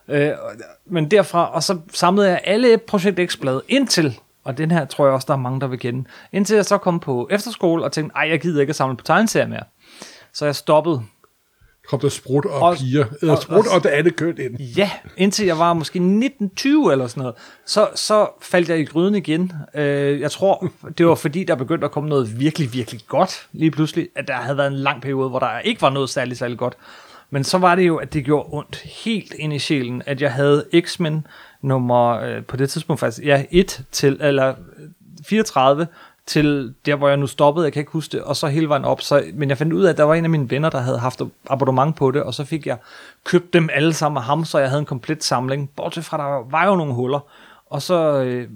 [0.09, 0.31] øh,
[0.85, 5.13] men derfra, og så samlede jeg alle Projekt X-blade indtil, og den her tror jeg
[5.13, 8.15] også, der er mange, der vil kende, indtil jeg så kom på efterskole og tænkte,
[8.15, 9.63] ej, jeg gider ikke at samle på tegneserier mere.
[10.33, 11.01] Så jeg stoppede.
[11.89, 13.05] Kom der sprut og, Og- og piger.
[13.21, 14.59] Eller og- sprut og- og, det andet køn ind.
[14.59, 17.35] Ja, indtil jeg var måske 1920 eller sådan noget.
[17.65, 19.51] Så, så faldt jeg i gryden igen.
[19.75, 20.67] Øh, jeg tror,
[20.97, 24.07] det var fordi, der begyndte at komme noget virkelig, virkelig godt lige pludselig.
[24.15, 26.77] At der havde været en lang periode, hvor der ikke var noget særligt, særligt godt.
[27.29, 30.31] Men så var det jo, at det gjorde ondt helt ind i sjælen, at jeg
[30.31, 31.27] havde X-Men
[31.61, 34.89] nummer, øh, på det tidspunkt faktisk, ja, 1 til, eller øh,
[35.27, 35.87] 34
[36.25, 38.85] til der, hvor jeg nu stoppede, jeg kan ikke huske det, og så hele vejen
[38.85, 39.01] op.
[39.01, 40.99] Så, men jeg fandt ud af, at der var en af mine venner, der havde
[40.99, 42.77] haft abonnement på det, og så fik jeg
[43.23, 45.69] købt dem alle sammen af ham, så jeg havde en komplet samling.
[45.75, 47.19] Bortset fra, der var jo nogle huller.
[47.69, 48.47] Og så øh,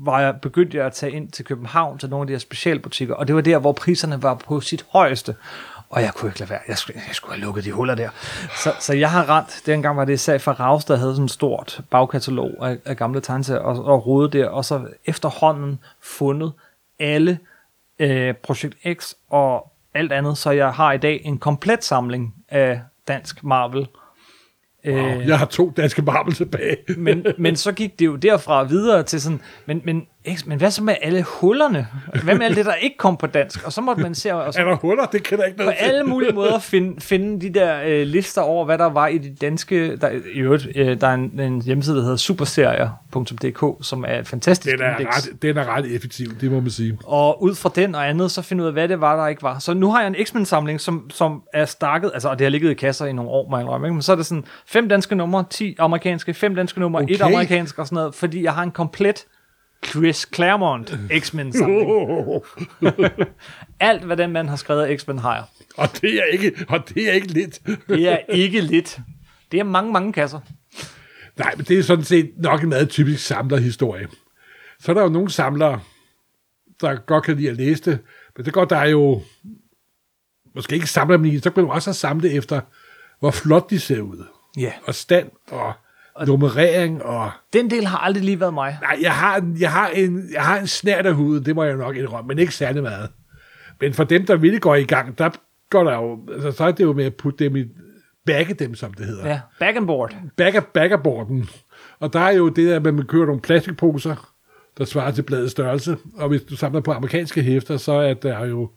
[0.00, 3.14] var jeg, begyndte jeg at tage ind til København, til nogle af de her specialbutikker,
[3.14, 5.34] og det var der, hvor priserne var på sit højeste.
[5.90, 6.60] Og jeg kunne ikke lade være.
[6.68, 8.08] Jeg skulle, jeg skulle have lukket de huller der.
[8.56, 9.62] Så, så jeg har rent.
[9.66, 13.20] Dengang var det sag fra Raus, der havde sådan et stort bagkatalog af, af gamle
[13.20, 16.52] tegneserier, og, og rodet der, og så efterhånden fundet
[16.98, 17.38] alle
[17.98, 22.80] øh, Projekt X og alt andet, så jeg har i dag en komplet samling af
[23.08, 23.88] dansk Marvel.
[24.86, 24.96] Wow.
[24.96, 26.76] Øh, Jeg har to danske Marvel tilbage.
[26.96, 30.70] men, men så gik det jo derfra videre til sådan, men, men, ikke- men hvad
[30.70, 31.86] så med alle hullerne?
[32.24, 33.66] Hvad med alt det, der ikke kom på dansk?
[33.66, 35.04] Og så måtte man se og Er så der huller?
[35.06, 38.42] Det kan der ikke på noget alle mulige måder finde, finde de der øh, lister
[38.42, 39.96] over, hvad der var i de danske...
[39.96, 44.28] Der, i øvrigt, øh, der er en, en hjemmeside, der hedder superserier.dk, som er et
[44.28, 45.16] fantastisk Den er, indeks.
[45.28, 46.98] ret, den er ret effektiv, det må man sige.
[47.04, 49.42] Og ud fra den og andet, så finde ud af, hvad det var, der ikke
[49.42, 49.58] var.
[49.58, 52.70] Så nu har jeg en X-Men-samling, som, som er stakket, altså, og det har ligget
[52.70, 53.94] i kasser i nogle år, må jeg indrømme, ikke?
[53.94, 57.14] men så er det sådan fem danske numre, 10 amerikanske, fem danske numre, okay.
[57.14, 59.24] et amerikansk og sådan noget, fordi jeg har en komplet
[59.86, 62.42] Chris Claremont X-Men-samling.
[63.80, 65.44] Alt, hvad den mand har skrevet af X-Men, har jeg.
[65.76, 67.60] Og det er ikke, og det er ikke lidt.
[67.88, 68.98] Det er ikke lidt.
[69.52, 70.40] Det er mange, mange kasser.
[71.36, 74.08] Nej, men det er sådan set nok en meget typisk samlerhistorie.
[74.80, 75.80] Så er der jo nogle samlere,
[76.80, 77.98] der godt kan lide at læse det,
[78.36, 79.22] men det går der er jo
[80.54, 82.60] måske ikke samler dem i, så kan du også samle efter,
[83.20, 84.24] hvor flot de ser ud.
[84.58, 84.72] Ja.
[84.86, 85.72] Og stand, og
[86.26, 87.30] nummerering, og...
[87.52, 88.78] Den del har aldrig lige været mig.
[88.82, 91.64] Nej, jeg har, en- jeg har en, jeg har en snært af huden, det må
[91.64, 93.08] jeg nok indrømme, men ikke særlig meget.
[93.80, 95.30] Men for dem, der virkelig går i gang, der
[95.70, 97.64] går der jo, altså, så er det jo med at putte dem i,
[98.26, 99.28] bagge dem, som det hedder.
[99.28, 100.14] Ja, back and board.
[100.36, 101.48] Bagger, baggerborden.
[102.00, 104.34] Og der er jo det der, at man kører nogle plastikposer,
[104.78, 105.96] der svarer til bladets størrelse.
[106.16, 108.70] Og hvis du samler på amerikanske hæfter, så er der jo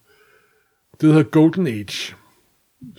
[0.91, 2.15] det, der hedder Golden Age.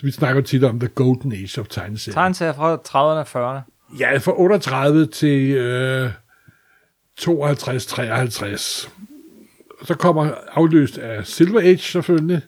[0.03, 2.15] Vi snakker tit om The Golden Age of tegneserier.
[2.15, 3.74] Tegneserier fra 30'erne og 40'erne.
[3.99, 6.11] Ja, fra 38 til øh,
[7.21, 8.89] 52-53.
[9.85, 12.43] Så kommer afløst af Silver Age selvfølgelig,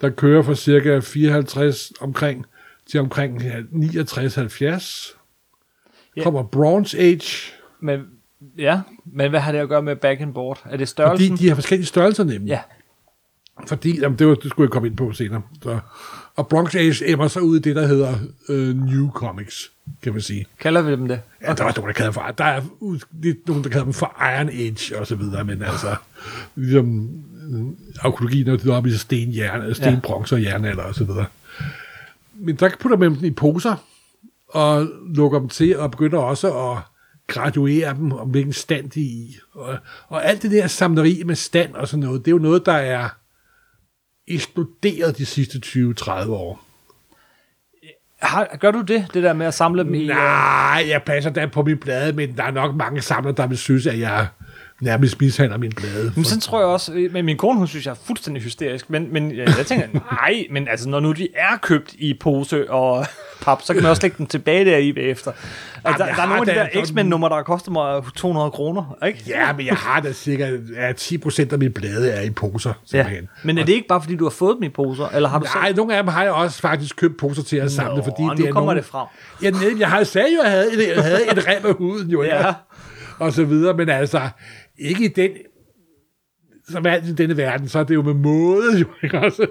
[0.00, 2.46] der kører fra cirka 54 omkring
[2.90, 5.16] til omkring 69-70.
[6.16, 6.22] Ja.
[6.22, 8.00] Kommer Bronze Age, Men,
[8.58, 10.62] ja, men hvad har det at gøre med back and board?
[10.64, 11.36] Er det fordi størrelsen?
[11.36, 12.48] de har forskellige størrelser nemlig.
[12.48, 12.60] Ja,
[13.66, 15.42] Fordi, jamen, det, var, det skulle jeg komme ind på senere.
[15.62, 15.78] Så.
[16.36, 18.14] Og Bronze Age emmer så ud i det, der hedder
[18.48, 20.46] øh, New Comics, kan man sige.
[20.60, 21.20] kalder vi dem det?
[21.42, 22.62] Ja, der er også nogen, der kalder dem for, der er
[23.22, 25.96] lidt nogen, der kalder dem for Iron Age og så videre, men altså,
[26.54, 26.86] ligesom
[28.04, 31.26] når det er oppe i stenjern, stenbronze og jernalder og så videre.
[32.34, 33.76] Men der putter man dem i poser,
[34.48, 36.78] og lukker dem til, og begynder også at
[37.26, 39.36] graduere dem, om hvilken stand de er i.
[39.52, 39.76] Og,
[40.08, 42.72] og alt det der samleri med stand og sådan noget, det er jo noget, der
[42.72, 43.08] er
[44.26, 46.63] eksploderet de sidste 20-30 år.
[48.24, 50.02] Har, gør du det, det der med at samle dem i...
[50.02, 53.46] øh, Nej, jeg passer da på min blade, men der er nok mange samlere, der
[53.46, 54.26] vil synes, at jeg
[54.80, 56.12] nærmest mishandler min blade.
[56.16, 58.90] Men sådan tror jeg også, øh, men min kone, hun synes, jeg er fuldstændig hysterisk,
[58.90, 62.70] men, men jeg, jeg tænker, nej, men altså, når nu de er købt i pose
[62.70, 63.06] og
[63.40, 65.32] pap, så kan man også lægge dem tilbage der i bagefter.
[65.84, 68.50] Altså, der, der er har nogle af de der sådan- X-Men-numre, der koster mig 200
[68.50, 69.24] kroner, ikke?
[69.26, 72.70] Ja, men jeg har da sikkert, at 10 procent af mine blade er i poser,
[72.70, 72.74] Ja.
[72.86, 73.28] simpelthen.
[73.42, 75.46] Men er det ikke bare, fordi du har fået dem i poser, eller har du
[75.54, 75.76] Nej, selv...
[75.76, 78.34] nogle af dem har jeg også faktisk købt poser til at samle, Nå, fordi nu
[78.34, 78.80] det er kommer nogle...
[78.80, 79.06] det frem.
[79.42, 82.08] Ja, nej, jeg har sagde jo, at jeg havde jeg havde et rem af huden,
[82.10, 82.46] jo, Ja.
[82.46, 82.54] ja.
[83.18, 84.20] og så videre, men altså,
[84.78, 85.30] ikke i den,
[86.68, 89.46] som alt i denne verden, så er det jo med måde, jo, ikke også?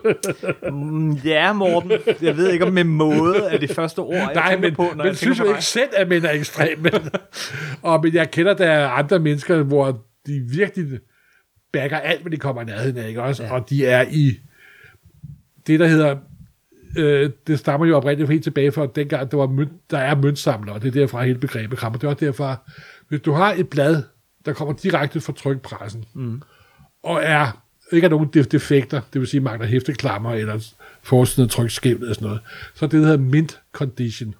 [0.71, 4.58] Mm, Ja, Morten, jeg ved ikke, om med måde er det første ord, jeg Nej,
[4.58, 6.91] men, på, når men jeg synes jo ikke selv, at mænd er ekstreme.
[7.82, 10.99] og men jeg kender der andre mennesker, hvor de virkelig
[11.73, 13.43] backer alt, hvad de kommer i nærheden af, ikke også?
[13.43, 13.54] Ja.
[13.54, 14.32] Og de er i
[15.67, 16.15] det, der hedder,
[16.97, 20.76] øh, det stammer jo oprindeligt helt tilbage fra dengang, der, var mønt, der er møntsamlere,
[20.76, 21.99] og det er derfra hele begrebet kommer.
[21.99, 22.58] Det er også derfra,
[23.10, 24.04] hvis du har et blad,
[24.45, 26.41] der kommer direkte fra trykpressen, mm.
[27.04, 31.70] Og er ikke er nogen def- defekter, det vil sige mangler hæfteklammer eller forsiden tryk
[31.70, 32.42] skævt eller sådan noget,
[32.76, 34.36] så det, der hedder mint condition.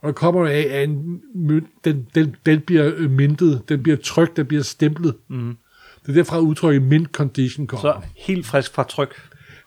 [0.00, 4.36] Og det kommer af, at en mønt, den, den, den bliver mintet, den bliver trykt,
[4.36, 5.16] den bliver stemplet.
[5.28, 5.56] Mm.
[6.02, 8.00] Det er derfra udtrykket mint condition kommer.
[8.00, 9.14] Så helt frisk fra tryk.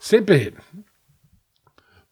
[0.01, 0.51] Simpelthen.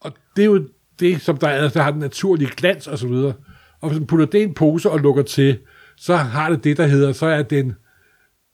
[0.01, 0.67] Og det er jo
[0.99, 3.33] det, som der, er, der har den naturlige glans og så videre.
[3.81, 5.59] Og hvis man putter det i en pose og lukker til,
[5.97, 7.73] så har det det, der hedder, så er den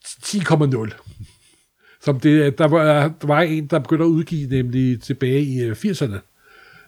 [0.05, 1.28] 10,0.
[2.01, 2.83] Som det, der, var,
[3.21, 6.19] der var en, der begyndte at udgive nemlig tilbage i øh, 80'erne.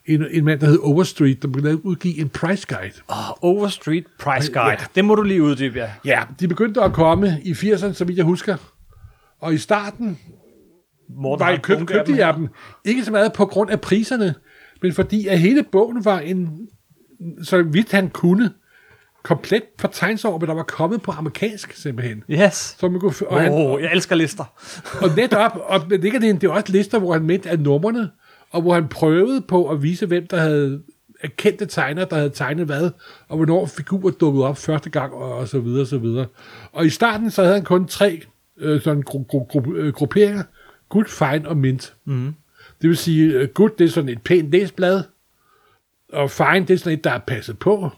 [0.05, 2.93] En, en mand, der hed Overstreet, der begyndte at udgive en price guide.
[3.07, 4.69] Oh, Overstreet Price Guide.
[4.69, 4.85] Ja.
[4.95, 5.89] Det må du lige uddybe, ja.
[6.05, 8.57] Ja, de begyndte at komme i 80'erne, så vidt jeg husker.
[9.39, 10.19] Og i starten
[11.17, 12.47] Morten var køb, købte jeg dem.
[12.85, 14.35] Ikke så meget på grund af priserne,
[14.81, 16.67] men fordi at hele bogen var en,
[17.43, 18.51] så vidt han kunne,
[19.23, 19.63] komplet
[20.25, 22.23] over, hvad der var kommet på amerikansk simpelthen.
[22.31, 22.75] Yes.
[22.79, 24.43] Så man kunne, og, han, Oh, jeg elsker lister.
[25.01, 28.09] og netop, og men ikke det, det er også lister, hvor han mente af numrene,
[28.49, 30.81] og hvor han prøvede på at vise, hvem der havde
[31.37, 32.89] kendte tegnere, der havde tegnet hvad,
[33.29, 36.25] og hvornår figurer dukkede op første gang, og, og så videre, og så videre.
[36.71, 38.21] Og i starten, så havde han kun tre
[38.57, 40.43] øh, sådan gru, gru, gru, øh, grupperinger,
[40.89, 41.93] good, fine og mint.
[42.05, 42.33] Mm.
[42.81, 45.03] Det vil sige, øh, good, det er sådan et pænt læsblad,
[46.13, 47.89] og fine, det er sådan et, der er passet på,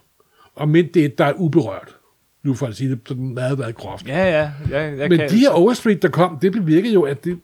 [0.55, 1.95] og mint, det er et, der er uberørt.
[2.43, 4.07] Nu for at sige det sådan meget, meget groft.
[4.07, 4.51] Ja, ja.
[4.69, 7.39] Jeg, jeg Men kan, de her Overstreet, der kom, det bevirkede jo, at det,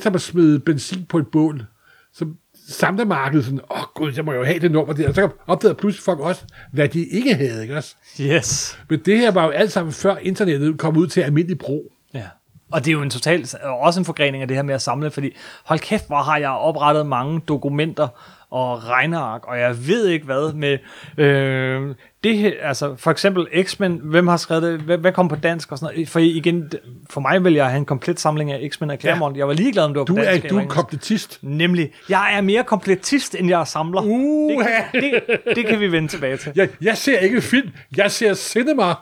[0.00, 1.64] som at smide benzin på et bål,
[2.12, 2.26] så
[2.68, 5.08] samler markedet sådan, åh oh, gud, jeg må jo have det nummer der.
[5.08, 7.96] Og så opdagede pludselig folk også, hvad de ikke havde, ikke også?
[8.20, 8.78] Yes.
[8.90, 11.92] Men det her var jo alt sammen før internettet kom ud til almindelig brug.
[12.14, 12.24] Ja.
[12.72, 15.10] Og det er jo en total, også en forgrening af det her med at samle,
[15.10, 18.08] fordi hold kæft, hvor har jeg oprettet mange dokumenter
[18.50, 20.78] og regneark, og jeg ved ikke hvad med
[21.24, 25.36] øh, det her, altså for eksempel X-Men, hvem har skrevet det, hvad, hvad kom på
[25.36, 26.72] dansk og sådan noget, for igen,
[27.10, 29.84] for mig vil jeg have en komplet samling af X-Men og Claremont, jeg var ligeglad
[29.84, 31.38] om det var Du på er, dansk du eller er kompletist.
[31.42, 34.02] Nemlig, jeg er mere kompletist, end jeg er samler.
[34.02, 36.52] Uh, det, det, det kan vi vende tilbage til.
[36.56, 38.82] jeg, jeg ser ikke film, jeg ser cinema.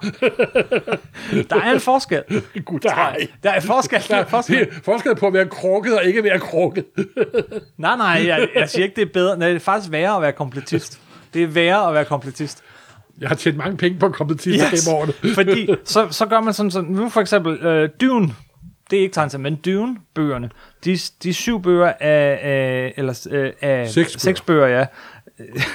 [1.50, 2.22] Der er en forskel.
[2.64, 3.26] Gud, nej.
[3.42, 4.04] Der er forskel.
[4.08, 4.58] Der er forskel.
[4.58, 6.84] Det er forskel på at være krukket og ikke være krukket.
[7.78, 9.38] Nej, nej, jeg, jeg siger ikke, det er bedre.
[9.38, 11.00] Nej, det er faktisk værre at være kompletist.
[11.34, 12.62] Det er værre at være kompletist.
[13.20, 14.84] Jeg har tjent mange penge på kompletist yes.
[14.84, 15.12] gennem årene.
[15.38, 18.34] fordi så, så gør man sådan, sådan nu for eksempel øh, Dune,
[18.90, 20.50] det er ikke tegnet, men Dune-bøgerne,
[20.84, 24.18] de, de syv bøger af, af eller, øh, af Seks bøger.
[24.18, 24.86] seks bøger, ja.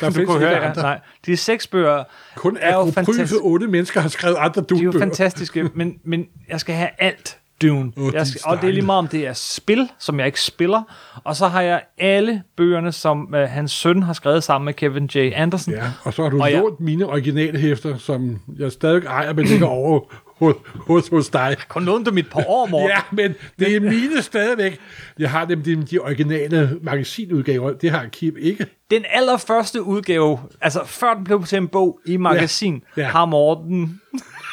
[0.01, 0.82] Der Du kunne høre, andre.
[0.82, 2.03] Nej, de seks bøger
[2.36, 3.41] Kun er jo akropryfe fantastisk.
[3.43, 7.38] otte mennesker har skrevet andre De er jo fantastiske, men, men jeg skal have alt
[7.67, 7.91] Dune.
[7.97, 10.41] Åh, jeg skal, og det er lige meget om det er spil, som jeg ikke
[10.41, 10.82] spiller,
[11.23, 15.06] og så har jeg alle bøgerne, som uh, hans søn har skrevet sammen med Kevin
[15.15, 15.17] J.
[15.36, 15.73] Anderson.
[15.73, 19.34] Ja, og så har du Og jeg- lånt mine originale hæfter, som jeg stadig ejer,
[19.34, 19.99] men ligger over
[20.39, 21.56] hos, hos, hos dig.
[21.69, 22.89] Kun lånte dem et par år, Morten.
[22.89, 24.80] Ja, men det er mine stadigvæk.
[25.19, 27.73] Jeg har dem, de, de originale magasinudgaver.
[27.73, 28.65] Det har Kim ikke.
[28.93, 33.12] Den allerførste udgave, altså før den blev til en bog i magasin, Ja, ja, ja.
[33.12, 34.01] har Morten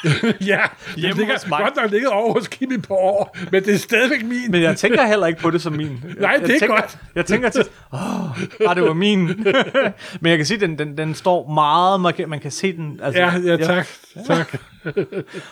[0.47, 0.61] ja,
[0.97, 4.51] den ligger, godt nok ligget over hos Kimi på år, men det er stadigvæk min.
[4.51, 5.87] Men jeg tænker heller ikke på det som min.
[6.21, 6.99] Nej, jeg det er tænker, godt.
[7.15, 9.27] Jeg tænker til, åh, oh, det var min.
[10.21, 13.01] Men jeg kan sige, den, den, den står meget, man kan, man kan se den.
[13.03, 13.87] Altså, Ja, ja, tak.
[14.27, 14.57] tak.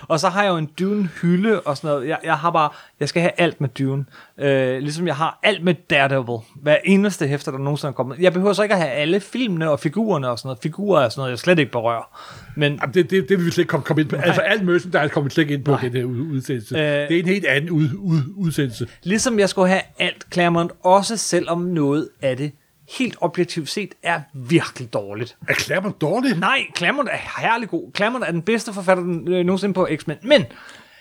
[0.09, 2.09] Og så har jeg jo en Dune-hylde og sådan noget.
[2.09, 2.70] Jeg, jeg har bare,
[3.01, 4.05] jeg skal have alt med Dune.
[4.40, 6.38] Øh, ligesom jeg har alt med Daredevil.
[6.62, 8.18] Hver eneste hæfter, der nogensinde er kommet.
[8.18, 10.59] Jeg behøver så ikke at have alle filmene og figurerne og sådan noget.
[10.62, 12.21] Figurer er sådan noget, jeg slet ikke berører.
[12.57, 14.17] Men Jamen, det, det, det vil vi slet ikke komme, komme ind på.
[14.17, 14.25] Nej.
[14.27, 15.81] Altså, alt merchandise kommer vi slet ikke ind på Nej.
[15.81, 16.77] den her ud- udsendelse.
[16.77, 16.83] Øh.
[16.83, 18.88] det er en helt anden ud, ud, udsendelse.
[19.03, 22.53] Ligesom jeg skulle have alt Claremont, også selvom noget af det
[22.99, 25.37] helt objektivt set er virkelig dårligt.
[25.49, 26.38] Er Claremont dårlig?
[26.38, 27.91] Nej, Claremont er herlig god.
[27.97, 30.17] Claremont er den bedste forfatter øh, nogensinde på X-Men.
[30.23, 30.45] Men,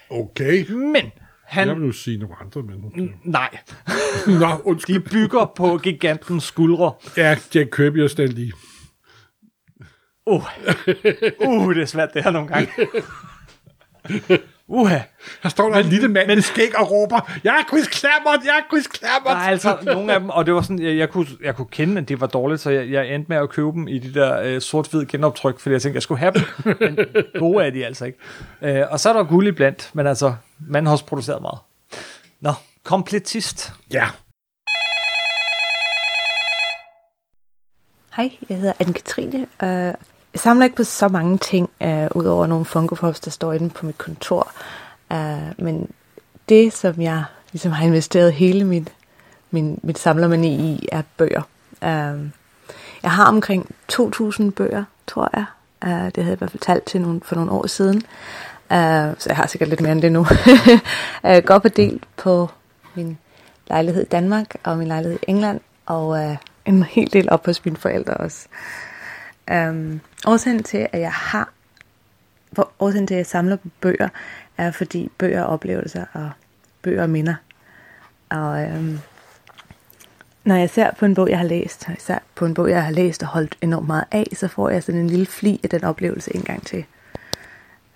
[0.09, 0.71] Okay.
[0.71, 1.11] men,
[1.47, 1.67] han...
[1.67, 3.09] Jeg vil nu sige nogle andre, men okay.
[3.23, 3.57] Nej,
[4.39, 4.95] Nå, undskyld.
[4.95, 6.93] de bygger på gigantens skuldre.
[7.17, 8.51] Ja, Jack Kirby og Stan Lee.
[10.25, 10.43] Uh,
[11.39, 12.69] uh det er svært det her nogle gange.
[14.69, 14.99] Uha.
[15.43, 18.57] Her står der en lille mand med skæg og råber, jeg er Chris Claremont, jeg
[18.57, 19.37] er Chris Claremont.
[19.37, 22.01] Er altså nogle af dem, og det var sådan, jeg, jeg, kunne, jeg kunne kende,
[22.01, 24.41] at det var dårligt, så jeg, jeg endte med at købe dem i de der
[24.41, 26.43] øh, sort-hvid genoptryk, fordi jeg tænkte, jeg skulle have dem,
[26.79, 26.99] men
[27.39, 28.19] gode er de altså ikke.
[28.61, 31.59] Øh, og så er der guld i blandt, men altså, man har også produceret meget.
[32.41, 33.73] Nå, kompletist.
[33.93, 34.09] Ja,
[38.17, 39.37] Hej, jeg hedder Anne-Katrine.
[39.37, 39.67] Uh,
[40.33, 43.69] jeg samler ikke på så mange ting, uh, udover nogle Funko Pops, der står inde
[43.69, 44.51] på mit kontor.
[45.11, 45.91] Uh, men
[46.49, 48.87] det, som jeg ligesom har investeret hele min,
[49.51, 51.41] min, mit samlermani i, er bøger.
[51.81, 52.29] Uh,
[53.03, 55.45] jeg har omkring 2.000 bøger, tror jeg.
[55.85, 58.03] Uh, det havde jeg i hvert fald talt til nogle, for nogle år siden.
[58.71, 60.19] Uh, så jeg har sikkert lidt mere end det nu.
[61.23, 62.49] uh, går på del på
[62.95, 63.17] min
[63.67, 65.59] lejlighed i Danmark og min lejlighed i England.
[65.85, 68.47] Og uh, en hel del op hos mine forældre også.
[69.51, 71.49] Um, årsagen til, at jeg har
[72.51, 74.09] hvor, årsagen til, at jeg samler på bøger,
[74.57, 76.29] er fordi bøger er oplevelser, og
[76.81, 77.35] bøger er minder.
[78.29, 78.99] Og um,
[80.43, 82.91] når jeg ser på en bog, jeg har læst, især på en bog, jeg har
[82.91, 85.83] læst og holdt enormt meget af, så får jeg sådan en lille fli af den
[85.83, 86.85] oplevelse en gang til.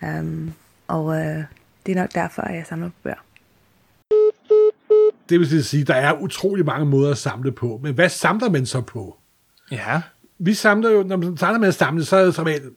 [0.01, 0.53] Um,
[0.91, 1.43] og uh,
[1.85, 3.23] det er nok derfor, at jeg samler på bøger.
[5.29, 7.79] det vil sige, der er utrolig mange måder at samle på.
[7.83, 9.17] Men hvad samler man så på?
[9.71, 10.01] Ja.
[10.39, 12.71] Vi samler jo, når man starter med at samle, så er det som regel en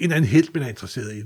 [0.00, 1.22] eller anden helt, man er interesseret i.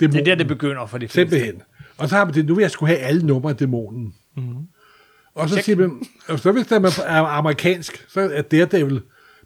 [0.00, 1.20] Det er der, det begynder for de fleste.
[1.20, 1.62] Simpelthen.
[1.98, 4.14] Og så har man det, nu vil jeg skulle have alle numre af dæmonen.
[4.36, 4.66] Mm-hmm.
[5.34, 5.64] Og så Check.
[5.64, 9.02] siger man, og så hvis man er amerikansk, så er Daredevil.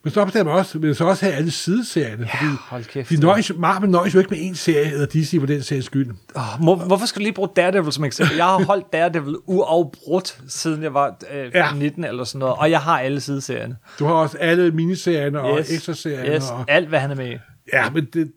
[0.07, 2.23] Men så opdager man også, vil så også have alle sideserierne.
[2.35, 3.11] Ja, fordi hold kæft.
[3.11, 6.11] de nøjes, Marvel nøjes jo ikke med en serie, eller DC for den serie skyld.
[6.35, 8.37] Oh, må, hvorfor skal du lige bruge Daredevil som eksempel?
[8.37, 11.65] Jeg har holdt Daredevil uafbrudt, siden jeg var øh, Ja.
[11.67, 11.73] ja.
[11.75, 13.77] 19 eller sådan noget, og jeg har alle sideserierne.
[13.99, 15.71] Du har også alle miniserierne og Yes.
[15.73, 16.35] ekstra serierne.
[16.35, 17.37] Yes, Og, alt hvad han er med i.
[17.73, 18.33] ja, men det,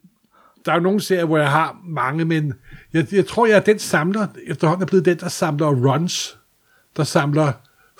[0.65, 2.53] der er jo nogle serier, hvor jeg har mange, men
[2.93, 6.37] jeg, jeg tror, jeg er den samler, efterhånden er blevet den, der samler runs,
[6.97, 7.51] der samler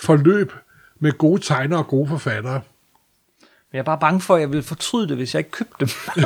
[0.02, 0.54] forløb
[1.00, 2.62] med gode tegnere og gode forfattere.
[3.72, 5.76] Men jeg er bare bange for, at jeg vil fortryde det, hvis jeg ikke købte
[5.80, 5.88] dem.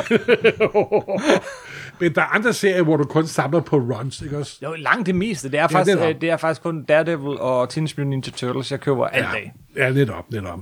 [2.00, 4.58] Men der er andre serier, hvor du kun samler på runs, ikke også?
[4.62, 5.50] Jo, langt det meste.
[5.50, 8.30] Det er, Ja, faktisk, er øh, det er faktisk kun Daredevil og Teenage Mutant Ninja
[8.30, 9.52] Turtles, jeg køber alt Ja, af.
[9.76, 10.58] ja netop, netop.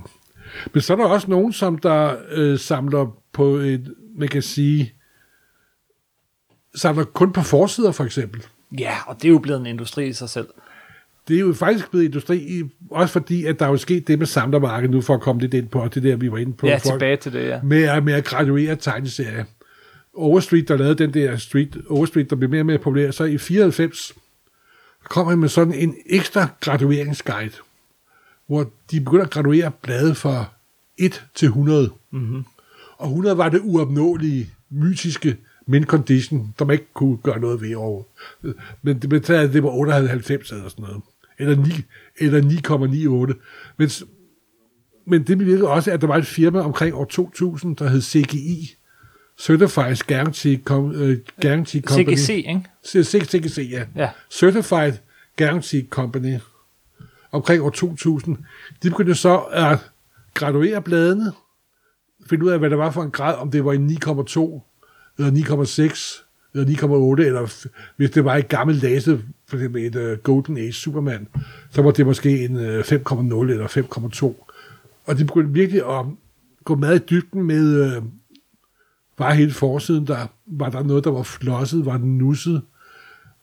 [0.73, 4.93] Men så er der også nogen, som der øh, samler på et, man kan sige,
[6.75, 8.43] samler kun på forsider, for eksempel.
[8.79, 10.47] Ja, og det er jo blevet en industri i sig selv.
[11.27, 14.27] Det er jo faktisk blevet industri, også fordi, at der er jo sket det med
[14.27, 16.67] samlermarkedet nu, for at komme lidt ind på, og det der, vi var inde på.
[16.67, 17.59] Ja, for, tilbage til det, ja.
[17.63, 19.43] med, at- med at graduere tegneserier.
[20.15, 23.37] Overstreet, der lavede den der Street, Overstreet, der blev mere og mere populær, så i
[23.37, 24.13] 94
[25.03, 27.51] kom han med sådan en ekstra gradueringsguide,
[28.47, 30.45] hvor de begynder at graduere blade fra
[30.97, 31.89] 1 til 100.
[32.11, 32.43] Mm-hmm.
[32.97, 37.75] Og 100 var det uopnåelige, mytiske min condition, der man ikke kunne gøre noget ved
[37.75, 38.03] over.
[38.81, 41.01] Men det det var 98 eller sådan noget.
[41.39, 41.71] Eller, 9,
[42.17, 43.33] eller 9,98.
[43.77, 43.89] Men,
[45.05, 48.75] men det bevirkede også, at der var et firma omkring år 2000, der hed CGI,
[49.37, 52.17] Certified Guarantee, Com, uh, Guarantee Company.
[52.17, 53.25] CGC, ikke?
[53.25, 53.85] CGC, ja.
[53.95, 54.09] Ja.
[54.29, 54.93] Certified
[55.37, 56.37] Guarantee Company.
[57.31, 58.37] Omkring år 2000.
[58.83, 59.79] De begyndte så at
[60.33, 61.31] graduere bladene,
[62.29, 64.61] finde ud af, hvad der var for en grad, om det var en 9,2,
[65.17, 65.31] eller
[65.91, 66.22] 9,6,
[66.53, 70.73] eller 9,8, eller hvis det var et gammelt læse, for eksempel et uh, Golden Age
[70.73, 71.27] Superman,
[71.71, 72.91] så var det måske en øh, uh, 5,0
[73.51, 74.49] eller 5,2.
[75.05, 76.05] Og det begyndte virkelig at
[76.63, 78.03] gå meget i dybden med, uh,
[79.17, 82.61] var hele forsiden der, var der noget, der var flosset, var den nusset,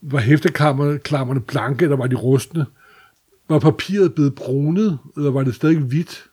[0.03, 2.67] var hæfteklammerne blanke, eller var de rustne?
[3.49, 6.25] Var papiret blevet brunet, eller var det stadig hvidt?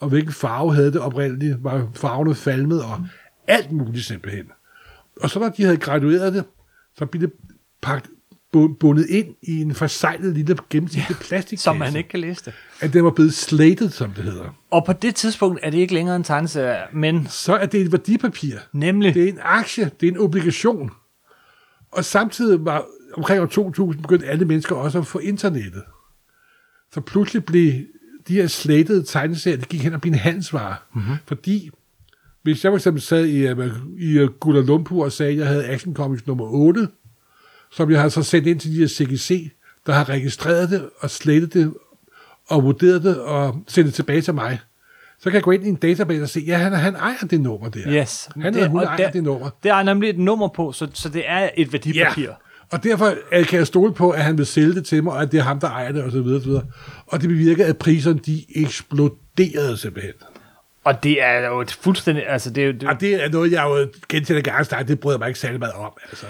[0.00, 1.64] Og hvilken farve havde det oprindeligt?
[1.64, 2.82] Var farverne falmet?
[2.82, 3.06] Og
[3.46, 4.44] alt muligt simpelthen.
[5.20, 6.44] Og så når de havde gradueret det,
[6.98, 7.36] så bliver det
[7.82, 8.10] pakket,
[8.56, 11.64] bu- bundet ind i en forsejlet lille gennemsigtig plastikkasse.
[11.64, 12.52] som man ikke kan læse det.
[12.80, 14.56] At den var blevet slated, som det hedder.
[14.70, 17.92] Og på det tidspunkt er det ikke længere en tegneserie, men Så er det et
[17.92, 18.56] værdipapir.
[18.72, 19.14] nemlig...
[19.14, 20.90] Det er en aktie, det er en obligation.
[21.92, 22.84] Og samtidig var
[23.16, 25.82] omkring år 2000 begyndte alle mennesker også at få internettet.
[26.92, 27.72] Så pludselig blev
[28.28, 30.76] de her slættede tegneserier, det gik hen og blev en handelsvare.
[30.94, 31.14] Mm-hmm.
[31.26, 31.70] Fordi
[32.44, 33.66] hvis jeg for eksempel sad i, uh,
[33.98, 36.88] i uh, Kuala Lumpur og sagde, at jeg havde Action Comics nummer 8,
[37.72, 39.50] som jeg har så sendt ind til de her CGC,
[39.86, 41.72] der har registreret det og slettet det
[42.48, 44.58] og vurderet det og sendt det tilbage til mig,
[45.18, 47.40] så kan jeg gå ind i en database og se, ja, han, han ejer det
[47.40, 47.92] nummer der.
[48.02, 48.28] Yes.
[48.36, 49.50] Han eller hun ejer der- det nummer.
[49.62, 52.28] Det er nemlig et nummer på, så, så det er et værdipapir.
[52.72, 55.22] Og derfor øh, kan jeg stole på, at han vil sælge det til mig, og
[55.22, 56.64] at det er ham, der ejer det, og så videre, og så videre.
[57.06, 60.12] Og det bevirker, at priserne, de eksploderede simpelthen.
[60.84, 62.28] Og det er jo et fuldstændig...
[62.28, 65.18] Altså, det er det, Og det er noget, jeg jo gentaget gange snart, det bryder
[65.18, 65.92] mig ikke særlig meget om.
[66.10, 66.26] Altså.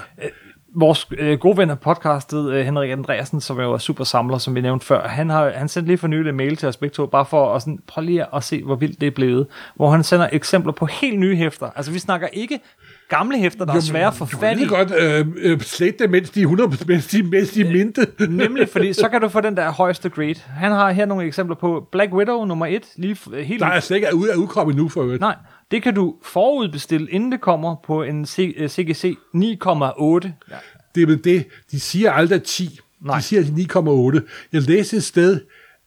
[0.74, 4.54] vores øh, gode ven af podcastet, øh, Henrik Andreasen, som jo er super samler, som
[4.54, 6.94] vi nævnte før, han har han sendte lige for nylig en mail til os begge
[6.94, 9.46] to, bare for at sådan, prøve lige at se, hvor vildt det er blevet.
[9.74, 11.70] Hvor han sender eksempler på helt nye hæfter.
[11.76, 12.60] Altså, vi snakker ikke
[13.08, 14.58] gamle hæfter, der er svære at få Du fat i.
[14.58, 17.72] lige godt øh, øh, slet det, mens de er 100, mens de, mens de er
[17.72, 18.06] minte.
[18.28, 20.34] Nemlig, fordi så kan du få den der højeste grade.
[20.46, 23.96] Han har her nogle eksempler på Black Widow nummer 1, lige helt Der er slet
[23.96, 25.20] ikke ude at udkomme nu for øvrigt.
[25.20, 25.36] Nej,
[25.70, 30.28] det kan du forudbestille, inden det kommer på en C- øh, CGC 9,8.
[30.50, 30.56] Ja.
[30.94, 31.46] Det er det.
[31.70, 32.78] De siger aldrig 10.
[33.04, 33.16] Nej.
[33.18, 34.48] De siger 9,8.
[34.52, 35.40] Jeg læste et sted,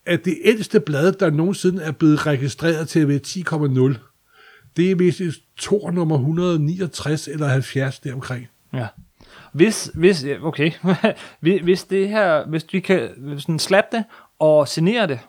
[0.05, 4.06] at det ældste blad, der nogensinde er blevet registreret til at være 10,0,
[4.77, 8.47] det er vist et tor nummer 169 eller 70 deromkring.
[8.73, 8.87] ja.
[9.53, 10.71] Hvis, hvis, okay,
[11.39, 13.09] Hvis- hvis det her, hvis du kan
[13.39, 14.03] sådan slatte det
[14.39, 15.19] og signere det,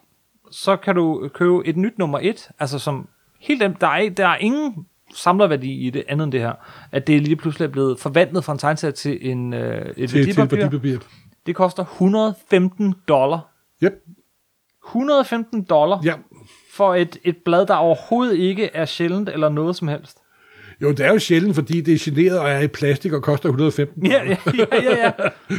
[0.51, 3.09] så kan du købe et nyt nummer 1, altså som
[3.41, 6.53] helt dem, der er, der er ingen samlerværdi i det andet end det her,
[6.93, 10.09] at det lige pludselig er blevet forvandlet fra en tegneserie til en, øh, et Til,
[10.09, 10.57] til værdipapir.
[10.63, 10.99] værdipapir.
[11.47, 13.41] Det koster 115 dollar.
[13.85, 13.93] Yep.
[14.87, 16.15] 115 dollar Ja.
[16.79, 20.16] For et, et blad, der overhovedet ikke er sjældent eller noget som helst.
[20.83, 23.49] Jo, det er jo sjældent, fordi det er generet og er i plastik og koster
[23.49, 24.07] 115.
[24.07, 24.37] Ja, ja,
[24.72, 25.11] ja, ja.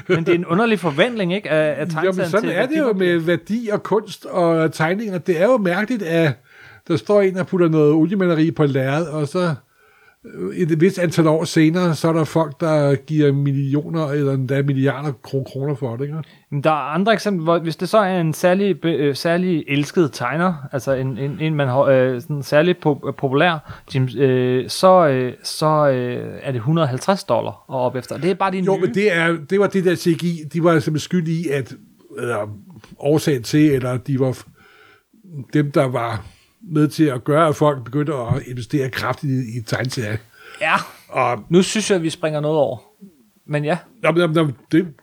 [0.08, 2.78] Men det er en underlig forvandling, ikke, af, af Jamen, tegneserien sådan til er det
[2.78, 5.18] jo med værdi og kunst og tegninger.
[5.18, 6.34] Det er jo mærkeligt, at
[6.88, 9.56] der står en og putter noget oliemaleri på lærred, og så
[10.54, 15.12] et vist antal år senere, så er der folk, der giver millioner eller endda milliarder
[15.12, 16.04] kro- kroner for det.
[16.04, 16.62] Ikke?
[16.64, 20.54] Der er andre eksempler, hvor hvis det så er en særlig, øh, særlig elsket tegner,
[20.72, 25.34] altså en, en, en man har øh, sådan særlig po- populær, Jim, øh, så, øh,
[25.44, 28.18] så øh, er det 150 dollar og op efter.
[28.18, 28.82] Det er bare de Jo, nye.
[28.82, 31.74] men det, er, det var det der CGI, de var simpelthen skyld i, at
[32.20, 32.50] eller,
[33.00, 34.38] årsagen til, eller de var
[35.54, 36.26] dem, der var
[36.62, 40.18] med til at gøre, at folk begyndte at investere kraftigt i, i tegneserier.
[40.62, 40.76] Ja,
[41.08, 42.78] Og nu synes jeg, at vi springer noget over.
[43.48, 44.94] Men ja, Nå, men, nå, det,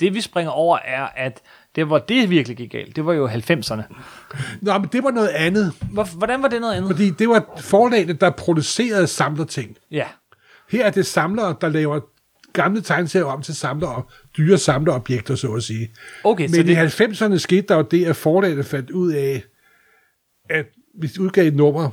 [0.00, 1.40] det vi springer over er, at
[1.76, 3.82] det hvor det virkelig gik galt, det var jo 90'erne.
[4.60, 5.72] nå, men det var noget andet.
[5.92, 6.90] Hvor, hvordan var det noget andet?
[6.90, 9.76] Fordi det var forlagene, der producerede samlerting.
[9.90, 10.06] Ja,
[10.70, 12.00] Her er det samlere, der laver
[12.52, 14.02] gamle tegneserier om til samlere,
[14.36, 15.90] dyre samlerobjekter, så at sige.
[16.24, 19.42] okay, så Men i det, 90'erne skete der jo det, at forlagene fandt ud af,
[20.50, 20.66] at
[20.98, 21.90] hvis de udgav et nummer,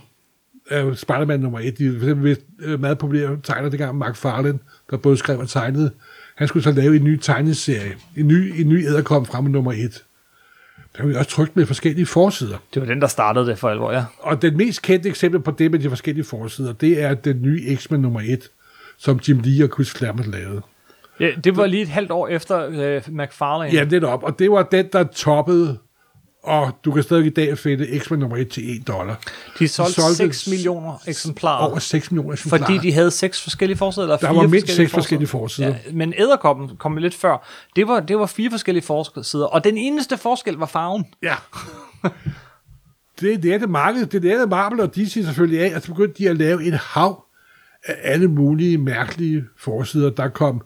[0.70, 4.60] af Spider-Man nummer 1, de for eksempel øh, meget populære tegner dengang, Mark Farland,
[4.92, 5.92] der både skrev og tegnede,
[6.36, 9.72] han skulle så lave en ny tegneserie, en ny, en ny æderkom frem med nummer
[9.72, 10.04] 1.
[10.98, 12.58] Der var vi også trykt med forskellige forsider.
[12.74, 14.04] det var den, der startede det for alvor, ja.
[14.20, 17.76] Og den mest kendte eksempel på det med de forskellige forsider, det er den nye
[17.76, 18.50] X-Men nummer 1,
[18.98, 20.62] som Jim Lee og Chris Claremont lavede.
[21.20, 21.32] ja.
[21.44, 23.74] Det var lige et halvt år efter øh, McFarlane.
[23.74, 24.24] Ja, det er op.
[24.24, 25.78] Og det var den, der toppede,
[26.46, 29.20] og du kan stadig i dag finde X-Men nummer 1 til 1 dollar.
[29.60, 31.70] De solgte, solgte 6 millioner eksemplarer.
[31.70, 32.66] Over 6 millioner eksemplarer.
[32.66, 35.68] Fordi de havde seks forskellige forsider, eller Der var mindst seks forskellige forsider.
[35.68, 37.48] Ja, men æderkoppen kom lidt før.
[37.76, 41.06] Det var, det var fire forskellige forsider, og den eneste forskel var farven.
[41.24, 41.36] Ja.
[43.20, 45.88] det, det er det marked, det er det Marvel og DC selvfølgelig af, og så
[45.88, 47.26] begyndte de at lave et hav
[47.84, 50.10] af alle mulige mærkelige forsider.
[50.10, 50.62] Der kom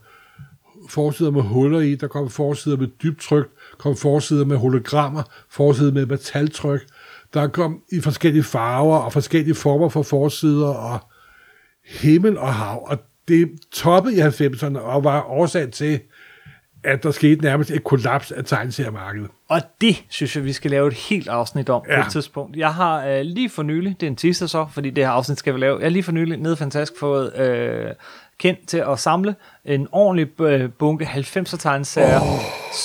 [0.89, 3.49] forsider med huller i, der kom forsider med dybt tryk,
[3.79, 6.81] kom forsider med hologrammer, forsider med metaltryk,
[7.33, 10.99] der kom i forskellige farver og forskellige former for forsider og
[11.85, 15.99] himmel og hav, og det toppede i 90'erne og var årsag til,
[16.83, 19.29] at der skete nærmest et kollaps af tegneseriemarkedet.
[19.49, 21.95] Og det synes jeg, vi skal lave et helt afsnit om ja.
[21.95, 22.57] på et tidspunkt.
[22.57, 25.39] Jeg har øh, lige for nylig, det er en teaser så, fordi det her afsnit
[25.39, 27.91] skal vi lave, jeg har lige for nylig nede fantastisk fået øh,
[28.39, 29.35] kendt til at samle
[29.65, 32.27] en ordentlig øh, bunke 90'er tegneserier, oh.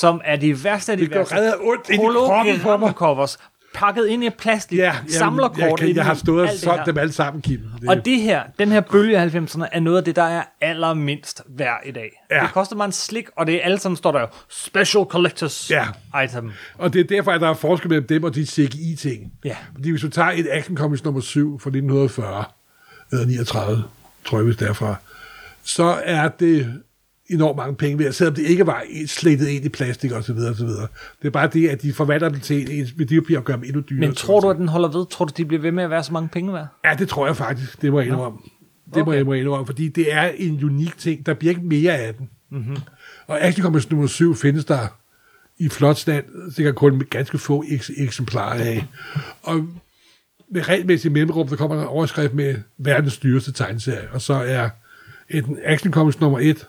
[0.00, 1.36] som er de værste af de Det gør værste.
[1.36, 2.92] redder ondt ind i kroppen på mig.
[2.92, 3.38] covers.
[3.74, 6.98] pakket ind i plastik, Ja, samlerkort jeg, jeg, jeg har stået og det solgt dem
[6.98, 7.60] alle sammen, Kim.
[7.80, 10.42] Det, Og det her, den her bølge af 90'erne, er noget af det, der er
[10.60, 12.10] allermindst værd i dag.
[12.30, 12.40] Ja.
[12.42, 15.70] Det koster mig en slik, og det er alle sammen står der jo, Special Collectors
[15.70, 15.86] Ja.
[16.24, 16.52] Item.
[16.78, 19.32] og det er derfor, at der er forskel mellem dem og de CGI-ting.
[19.44, 19.56] Ja.
[19.74, 22.44] Fordi hvis du tager et Action Comics nummer 7 fra 1940,
[23.12, 23.84] eller 39,
[24.24, 24.94] tror jeg, hvis det er fra,
[25.64, 26.82] så er det
[27.30, 30.50] enormt mange penge ved, selvom det ikke var slettet ind i plastik og så videre,
[30.50, 30.86] og så videre.
[31.22, 33.80] Det er bare det, at de forvandler dem til et værdipapir og gør dem endnu
[33.80, 34.00] dyrere.
[34.00, 35.06] Men tror du, at den holder ved?
[35.10, 36.66] Tror du, de bliver ved med at være så mange penge værd?
[36.84, 37.82] Ja, det tror jeg faktisk.
[37.82, 38.38] Det må jeg indrømme.
[38.94, 39.16] Det må Okay.
[39.16, 41.26] jeg må indrømme, fordi det er en unik ting.
[41.26, 42.30] Der bliver ikke mere af den.
[42.50, 42.76] Mm-hmm.
[43.26, 44.86] Og Action Comics nummer 7 findes der
[45.58, 48.84] i flot stand, sikkert kun med ganske få eks- eksemplarer af.
[49.42, 49.66] Og
[50.50, 54.68] med regelmæssigt mellemrum, der kommer der en overskrift med verdens dyreste tegneserie, og så er
[55.34, 56.66] et Action Comics nummer 1,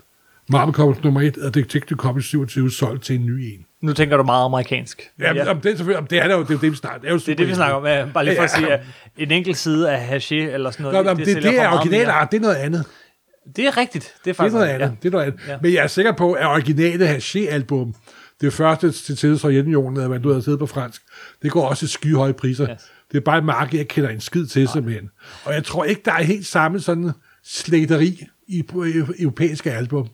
[0.49, 3.66] Marvel Comics nummer 1 og Detective Comics 27 solgt til en ny en.
[3.82, 5.09] Nu tænker du meget amerikansk.
[5.20, 5.49] Ja, ja.
[5.49, 6.99] Om det, selvfølgelig, om det er det jo, det er jo det, vi snakker.
[6.99, 7.86] Det er, jo Det er det, vi snakker om.
[7.86, 8.82] Ja, bare lige for at sige, at
[9.18, 11.80] en enkelt side af haché eller sådan noget, nå, det, det, det for er meget
[11.80, 12.11] original mere.
[12.16, 12.86] art, det er noget andet.
[13.55, 14.03] Det er rigtigt.
[14.03, 14.86] Det er Det er faktisk noget andet.
[14.86, 14.91] Ja.
[15.03, 15.39] Det er noget andet.
[15.47, 15.57] Ja.
[15.61, 17.93] Men jeg er sikker på, at originale Haché-album,
[18.41, 21.01] det første til tid Sovjetunionen, at man du havde siddet på fransk,
[21.41, 22.70] det går også til skyhøje priser.
[22.72, 22.78] Yes.
[23.11, 25.09] Det er bare et marked, jeg kender en skid til, simpelthen.
[25.45, 27.11] Og jeg tror ikke, der er helt samme sådan
[27.45, 28.63] slæderi i
[29.19, 30.07] europæiske album.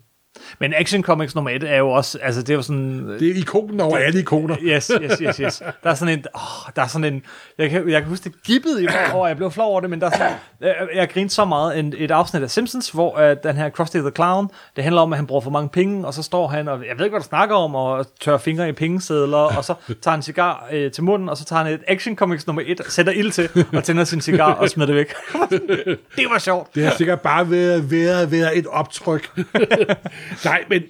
[0.60, 3.10] Men Action Comics nummer 1 er jo også, altså det er jo sådan...
[3.20, 4.56] Det er ikonen over alle ikoner.
[4.72, 5.64] Yes, yes, yes, yes.
[5.84, 7.24] Der er sådan en, oh, der er sådan en,
[7.58, 10.02] jeg kan, jeg kan huske det gibbet i over, jeg blev flov over det, men
[10.02, 10.32] der er sådan,
[10.62, 13.98] jeg, jeg grinte så meget en, et afsnit af Simpsons, hvor uh, den her Krusty
[13.98, 16.68] the Clown, det handler om, at han bruger for mange penge, og så står han,
[16.68, 19.74] og jeg ved ikke, hvad du snakker om, og tørrer fingre i pengesedler, og så
[19.88, 22.64] tager han en cigar øh, til munden, og så tager han et Action Comics nummer
[22.66, 25.14] 1, sætter ild til, og tænder sin cigar og smider det væk.
[26.18, 26.76] det var sjovt.
[26.76, 29.32] Det har sikkert bare været, været, været et optryk.
[30.46, 30.84] Nej, men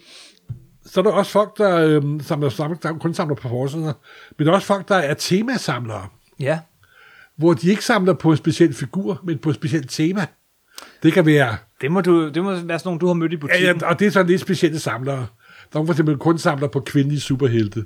[0.86, 3.94] så er der også folk, der øhm, samler, samler, der kun samler på forsider,
[4.38, 6.08] men der er også folk, der er temasamlere,
[6.40, 6.60] Ja.
[7.38, 10.26] hvor de ikke samler på en speciel figur, men på et specielt tema.
[11.04, 13.38] Det kan være, Det må, du, det må være sådan nogle, du har mødt i
[13.38, 13.78] butikken.
[13.82, 15.28] ja, og det er sådan lidt specielle samlere.
[15.74, 17.86] Der er for eksempel kun samler på kvindelige superhelte,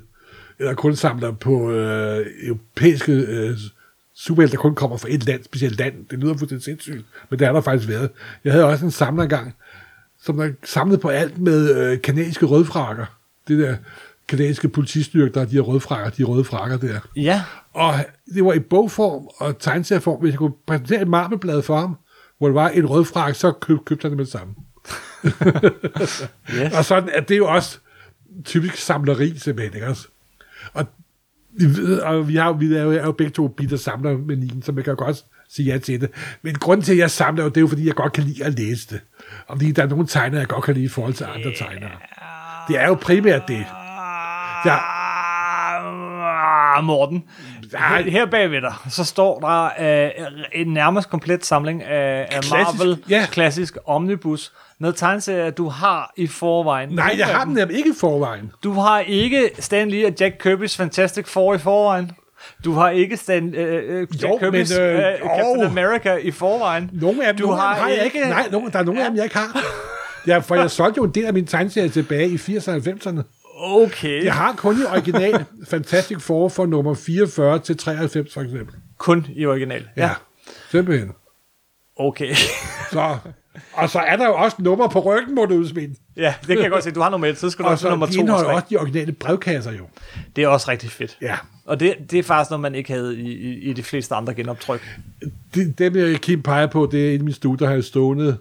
[0.58, 3.56] eller kun samler på øh, europæiske øh,
[4.14, 5.94] superhelte, der kun kommer fra et land, specielt land.
[6.10, 8.10] Det lyder fuldstændig sindssygt, men det har der faktisk været.
[8.44, 9.54] Jeg havde også en samler engang,
[10.26, 13.06] som der samlede på alt med øh, kanadiske rødfrakker.
[13.48, 13.76] Det der
[14.28, 17.00] kanadiske politistyrke, der er de her rødfrakker, de røde frakker der.
[17.16, 17.94] Ja, Og
[18.34, 20.20] det var i bogform og tegneserieform.
[20.20, 21.96] Hvis jeg kunne præsentere et marmelblad for ham,
[22.38, 24.54] hvor det var et rødfrak, så køb, købte han det med det samme.
[26.54, 26.72] yes.
[26.78, 27.78] Og sådan er det jo også
[28.44, 30.08] typisk samleri, simpelthen, ikke også?
[30.72, 30.86] Og,
[32.02, 34.72] og vi, har, vi er jo, er jo begge to bitter samler med Nigen, så
[34.72, 36.10] man kan jo godt sige ja til det.
[36.42, 38.58] Men grunden til, at jeg samler, det er jo, fordi jeg godt kan lide at
[38.58, 39.00] læse det.
[39.46, 41.90] Og fordi der er nogle tegnere, jeg godt kan lide i forhold til andre tegnere.
[42.68, 43.66] Det er jo primært det.
[44.64, 44.76] Ja.
[46.76, 47.24] Ah, Morten,
[47.78, 49.64] her, her bagved dig, så står der
[50.04, 50.10] øh,
[50.52, 53.26] en nærmest komplet samling af, af Klassisk, Marvel ja.
[53.30, 56.88] Klassisk Omnibus med tegneserier, du har i forvejen.
[56.88, 58.52] Nej, jeg har den nemlig ikke i forvejen.
[58.62, 62.10] Du har ikke Stan Lee og Jack Kirby's Fantastic Four i forvejen.
[62.64, 65.70] Du har ikke Stan, øh, øh, Jack Jo, Kirby's men, øh, øh, Captain åh.
[65.70, 66.90] America i forvejen.
[66.92, 68.18] Nogle af dem, Du nogle har har jeg ikke.
[68.18, 69.62] ikke- Nej, nogle, der er nogle af dem, jeg ikke har.
[70.26, 73.22] Ja, for jeg solgte jo en del af mine tegneserier tilbage i 80'erne og 90'erne.
[73.60, 74.24] Okay.
[74.24, 78.74] Jeg har kun i original Fantastic Four fra nummer 44 til 93, for eksempel.
[78.98, 79.88] Kun i original.
[79.96, 80.10] Ja,
[80.70, 81.12] simpelthen.
[81.96, 82.34] Okay.
[82.92, 83.16] Så,
[83.72, 85.94] og så er der jo også nummer på ryggen, må du udsmide.
[86.16, 86.90] ja, det kan jeg godt se.
[86.90, 88.18] Du har nummer et, så skal du Og så nummer de to.
[88.18, 88.54] og indeholder tre.
[88.54, 89.84] også de originale brevkasser jo.
[90.36, 91.18] Det er også rigtig fedt.
[91.22, 91.36] Ja.
[91.64, 94.34] Og det, det er faktisk noget, man ikke havde i, i, i de fleste andre
[94.34, 94.98] genoptryk.
[95.54, 98.36] Det, dem, jeg Kim peger på, det er i min studie, der har stående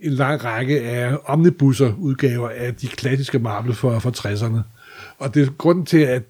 [0.00, 4.58] en lang række af omnibusser udgaver af de klassiske Marvel fra, fra 60'erne.
[5.18, 6.22] Og det er grunden til, at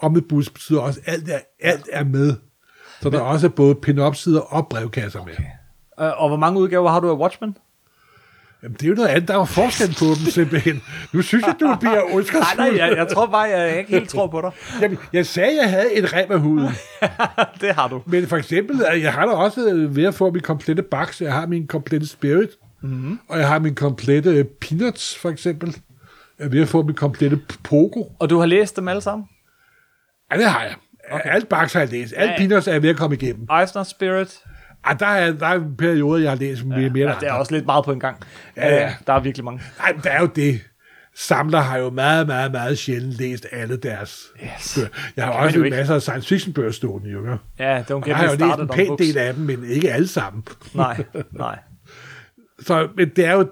[0.00, 2.34] omnibus betyder også, at alt er, alt er med.
[3.02, 5.34] Så der er også både pin-up-sider og brevkasser med.
[6.00, 7.56] Uh, og hvor mange udgaver har du af Watchmen?
[8.62, 9.28] Jamen, det er jo noget andet.
[9.28, 10.82] Der er jo forskel på dem, simpelthen.
[11.12, 12.70] Nu synes jeg, du bliver Nej, ondskabsfuld.
[12.70, 14.50] nej, jeg, jeg tror bare, jeg ikke helt tror på dig.
[14.82, 16.68] Jamen, jeg sagde, jeg havde et rem af huden.
[17.60, 18.02] det har du.
[18.06, 21.20] Men for eksempel, at jeg har da også øh, ved at få min komplette box.
[21.20, 22.50] Jeg har min komplette Spirit,
[22.82, 23.18] mm-hmm.
[23.28, 25.76] og jeg har min komplette øh, Peanuts, for eksempel.
[26.38, 28.02] Jeg er ved at få min komplette Pogo.
[28.18, 29.28] Og du har læst dem alle sammen?
[30.32, 30.74] Ja, det har jeg.
[31.10, 31.30] Okay.
[31.30, 32.14] Alt box har jeg læst.
[32.16, 32.36] Alt Ja.
[32.36, 33.46] Peanuts er jeg ved at komme igennem.
[33.60, 34.38] Eisner Spirit?
[34.84, 37.32] Ah, der, er, der er perioder, jeg har læst mere, ja, mere Ja, det er
[37.32, 38.16] også lidt meget på en gang.
[38.56, 38.84] Ja, ja.
[38.86, 39.62] Øh, Der er virkelig mange.
[39.78, 40.60] Nej, der er jo det.
[41.16, 44.74] Samler har jo meget, meget, meget sjældent læst alle deres Yes.
[44.76, 44.88] bøger.
[45.16, 47.18] Jeg har også en masse af science fiction bøger stående, jo.
[47.20, 47.38] ikke?
[47.58, 50.08] Ja, don't Jeg get har jo læst en pæn del af dem, men ikke alle
[50.08, 50.42] sammen.
[50.74, 51.58] Nej, nej.
[52.60, 53.48] Så, men det er jo,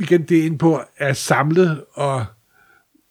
[0.00, 2.24] igen, det er inde på at samle og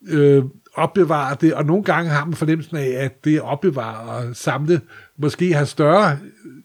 [0.07, 0.43] øh,
[0.73, 4.81] opbevare det, og nogle gange har man fornemmelsen af, at det at opbevare og samle
[5.22, 6.17] måske har større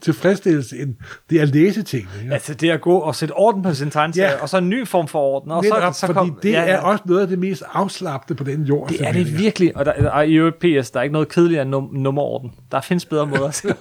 [0.03, 0.95] tilfredsstillelse, end
[1.31, 2.09] det at læse ting.
[2.23, 2.35] Ikke?
[2.35, 4.43] Altså det at gå og sætte orden på sin tegneserie, Ja.
[4.43, 5.51] og så en ny form for orden.
[5.51, 6.69] Og Netop, så, så fordi kom, det ja, ja.
[6.71, 8.89] er også noget af det mest afslappede på den jord.
[8.89, 11.63] Det er det virkelig, og, der, og i øvrigt PS, der er ikke noget kedeligere
[11.63, 12.53] end num- nummerorden.
[12.73, 13.73] Der findes bedre måder.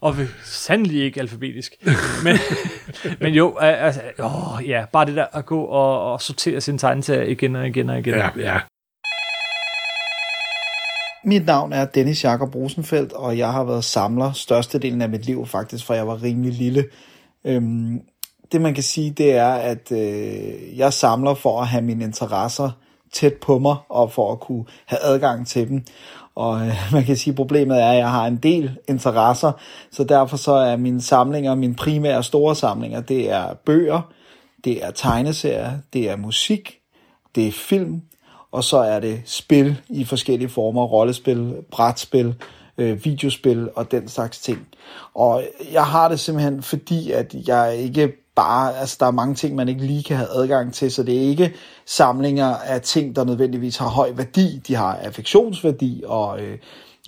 [0.00, 1.72] og vi sandelig ikke alfabetisk.
[2.24, 2.36] Men,
[3.20, 7.30] men jo, altså, åh, ja, bare det der at gå og, og sortere sin tegneserie
[7.30, 8.14] igen og igen og igen.
[8.14, 8.60] Ja, ja.
[11.26, 15.46] Mit navn er Dennis Jakob Rosenfeldt, og jeg har været samler størstedelen af mit liv
[15.46, 16.84] faktisk, fra jeg var rimelig lille.
[17.44, 18.00] Øhm,
[18.52, 22.70] det man kan sige, det er, at øh, jeg samler for at have mine interesser
[23.12, 25.84] tæt på mig, og for at kunne have adgang til dem.
[26.34, 29.52] Og øh, man kan sige, at problemet er, at jeg har en del interesser,
[29.90, 34.12] så derfor så er mine samlinger, mine primære store samlinger, det er bøger,
[34.64, 36.78] det er tegneserier, det er musik,
[37.34, 38.02] det er film,
[38.54, 42.34] og så er det spil i forskellige former, rollespil, brætspil,
[42.78, 44.66] øh, videospil og den slags ting.
[45.14, 49.54] Og jeg har det simpelthen fordi, at jeg ikke bare, altså der er mange ting,
[49.54, 51.54] man ikke lige kan have adgang til, så det er ikke
[51.86, 54.62] samlinger af ting, der nødvendigvis har høj værdi.
[54.68, 56.58] De har affektionsværdi og øh,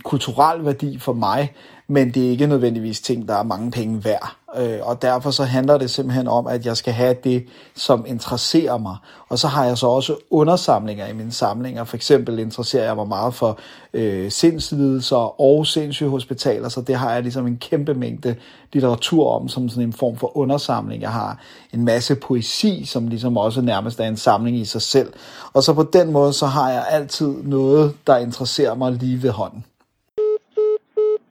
[0.05, 1.53] kulturel værdi for mig,
[1.89, 4.37] men det er ikke nødvendigvis ting, der er mange penge værd.
[4.57, 8.79] Øh, og derfor så handler det simpelthen om, at jeg skal have det, som interesserer
[8.79, 8.97] mig.
[9.29, 11.85] Og så har jeg så også undersamlinger i mine samlinger.
[11.85, 13.59] For eksempel interesserer jeg mig meget for
[13.95, 18.37] øh, sindslidelser og sindssygehospitaler, så det har jeg ligesom en kæmpe mængde
[18.73, 21.03] litteratur om, som sådan en form for undersamling.
[21.03, 21.41] Jeg har
[21.73, 25.13] en masse poesi, som ligesom også nærmest er en samling i sig selv.
[25.53, 29.31] Og så på den måde, så har jeg altid noget, der interesserer mig lige ved
[29.31, 29.65] hånden.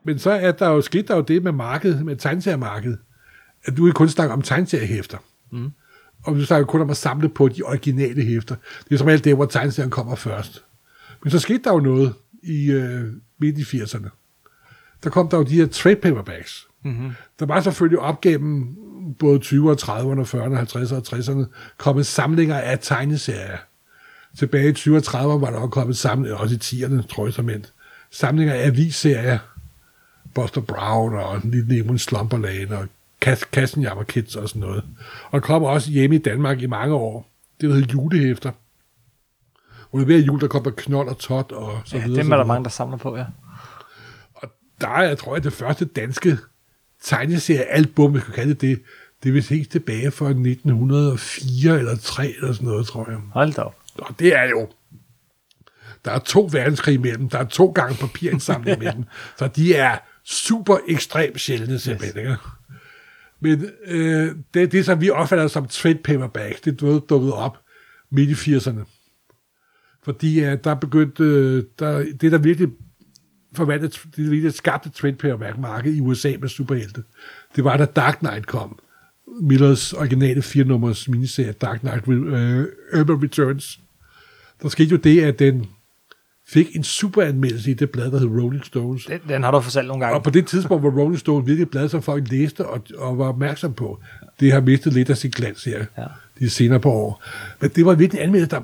[0.06, 2.98] Men så er der jo sket der jo det med markedet, med tegneseriemarkedet,
[3.66, 5.18] at du ikke kun snakker om tegneseriehæfter.
[5.52, 5.72] Mm.
[6.24, 8.56] Og du snakker kun om at samle på de originale hæfter.
[8.84, 10.64] Det er som alt det, hvor tegneserien kommer først.
[11.24, 13.04] Men så skete der jo noget i øh,
[13.40, 14.10] midt i 80'erne.
[15.04, 16.68] Der kom der jo de her trade paperbacks.
[16.84, 17.12] Mm-hmm.
[17.40, 18.76] Der var selvfølgelig op gennem
[19.20, 21.46] både 20'erne, 30'erne, 40'erne, 50'erne og 60'erne
[21.78, 23.58] kommet samlinger af tegneserier.
[24.38, 27.34] Tilbage i 20'erne og 30'erne var der også kommet samlinger, også i 10'erne, tror jeg
[27.34, 27.74] som endt,
[28.12, 29.38] samlinger af avisserier.
[30.36, 32.88] Buster Brown og Lille Nemo Slumberland og
[33.26, 34.84] Kas- Kassenjammer Kids og sådan noget.
[35.32, 37.30] Og kom også hjemme i Danmark i mange år.
[37.62, 38.52] Det der hed julehæfter.
[39.90, 42.24] Hvor det hver jul, der kom der knold og tot og så Ja, videre.
[42.24, 43.26] dem er der mange, der samler på, ja.
[44.82, 46.38] Der er, jeg tror jeg, det første danske
[47.04, 48.82] tegneseriealbum, hvis man kan kalde det det,
[49.24, 53.20] det er vist helt tilbage fra 1904 eller 3 eller sådan noget, tror jeg.
[53.32, 53.76] Hold da op.
[53.98, 54.68] Og det er jo...
[56.06, 59.04] Der er to verdenskrig imellem, der er to gange papirindsamling imellem,
[59.40, 62.26] så de er super ekstremt sjældne simpelthen.
[62.26, 62.38] Yes.
[63.40, 67.58] Men øh, det, det, som vi opfatter som trade paperbacks, det dukket op
[68.12, 68.86] midt i 80'erne.
[70.04, 72.70] Fordi øh, der begyndte, øh, der, det der virkelig
[73.54, 77.04] forvandlede, det der virkelig skabte trade paperback marked i USA med superhelte,
[77.56, 78.80] det var da Dark Knight kom.
[79.42, 82.66] Millers originale fire-nummers miniserie Dark Knight øh,
[83.00, 83.80] Urban Returns.
[84.62, 85.66] Der skete jo det, at den
[86.48, 89.06] fik en superanmeldelse i det blad, der hed Rolling Stones.
[89.06, 90.18] Den, den har du fortalt nogle gange.
[90.18, 93.18] Og på det tidspunkt var Rolling Stone virkelig et blad, som folk læste og, og
[93.18, 94.00] var opmærksom på.
[94.40, 96.06] Det har mistet lidt af sin glans her, Ja.
[96.40, 97.24] de senere på år.
[97.62, 98.62] Men det var virkelig en anmeldelse, der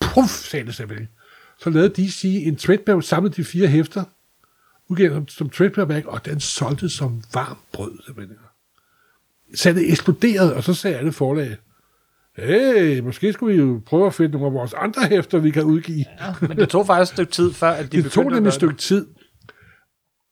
[0.00, 1.08] puff, sagde det simpelthen.
[1.60, 4.04] Så lavede DC en trade samlede de fire hæfter,
[4.88, 8.36] udgav som, som trade paperback, og den solgte som varm brød, simpelthen.
[9.54, 11.56] Salget eksploderede, og så sagde alle forlag,
[12.36, 15.64] hey, måske skulle vi jo prøve at finde nogle af vores andre hæfter, vi kan
[15.64, 16.04] udgive.
[16.40, 18.76] Men det tog faktisk et stykke tid, før at de det tog nemlig et stykke
[18.76, 19.06] tid.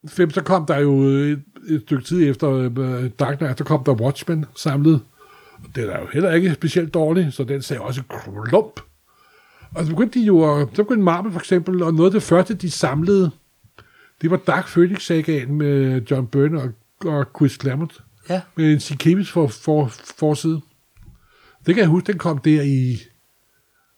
[0.09, 3.84] Fem, så kom der jo et, et stykke tid efter uh, Dark Knight, der kom
[3.84, 5.00] der Watchmen samlet.
[5.52, 8.02] Og den er jo heller ikke specielt dårlig, så den sagde også
[8.44, 8.80] klump.
[9.74, 12.55] Og så begyndte de jo, så begyndte Marvel for eksempel, og noget af det første,
[12.55, 13.30] de samlede,
[14.22, 16.70] det var Dark Phoenix-sagaen med John Byrne og,
[17.05, 18.00] og Chris Claremont.
[18.28, 18.40] Ja.
[18.57, 19.86] Med en Sikibis for, for,
[20.18, 20.61] forside.
[21.66, 22.98] Det kan jeg huske, den kom der i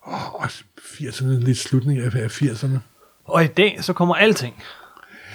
[0.07, 0.45] åh,
[0.79, 2.79] 80'erne, lidt slutningen af 80'erne.
[3.25, 4.63] Og i dag, så kommer alting.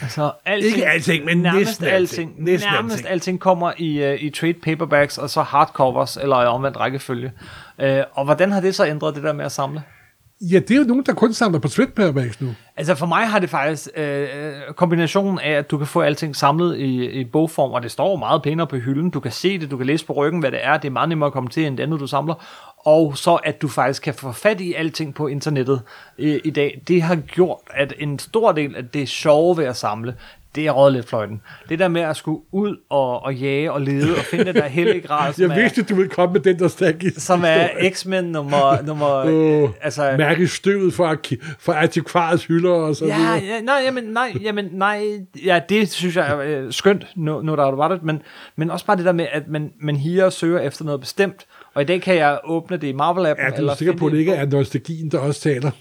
[0.01, 2.29] Altså, alting, Ikke alting, men nærmest næsten alting.
[2.29, 2.43] alting.
[2.43, 3.11] Næsten nærmest alting.
[3.11, 7.31] alting kommer i, uh, i trade paperbacks, og så hardcovers, eller i omvendt rækkefølge.
[7.83, 9.83] Uh, og hvordan har det så ændret det der med at samle?
[10.41, 12.47] Ja, det er jo nogen, der kun samler på Trade Paperbacks nu.
[12.77, 16.35] Altså for mig har det faktisk øh, øh, kombinationen af, at du kan få alting
[16.35, 19.09] samlet i, i bogform, og det står meget pænere på hylden.
[19.09, 20.77] Du kan se det, du kan læse på ryggen, hvad det er.
[20.77, 22.35] Det er meget nemmere at komme til, end det andet, du samler.
[22.77, 25.81] Og så at du faktisk kan få fat i alting på internettet
[26.17, 26.81] øh, i dag.
[26.87, 30.15] Det har gjort, at en stor del af det sjove ved at samle,
[30.55, 31.41] det er rådet lidt fløjten.
[31.69, 34.67] Det der med at skulle ud og, og jage og lede og finde den der
[34.67, 37.67] hellige grad, som Jeg er, vidste, du ville komme med den der stærke som er
[37.93, 38.81] X-Men nummer...
[38.81, 39.07] nummer
[39.63, 41.15] Åh, altså, Mærke støvet fra,
[41.59, 43.33] fra antikvarets hylder og så Ja, videre.
[43.55, 45.05] ja, nej, jamen, nej, jamen, nej,
[45.45, 48.21] ja, det synes jeg er øh, skønt, no, no doubt about it, men,
[48.55, 51.45] men også bare det der med, at man, man higer og søger efter noget bestemt,
[51.73, 53.45] og i dag kan jeg åbne det i Marvel-appen.
[53.45, 55.71] Er du sikker på, at det ikke er nostalgien, der også taler?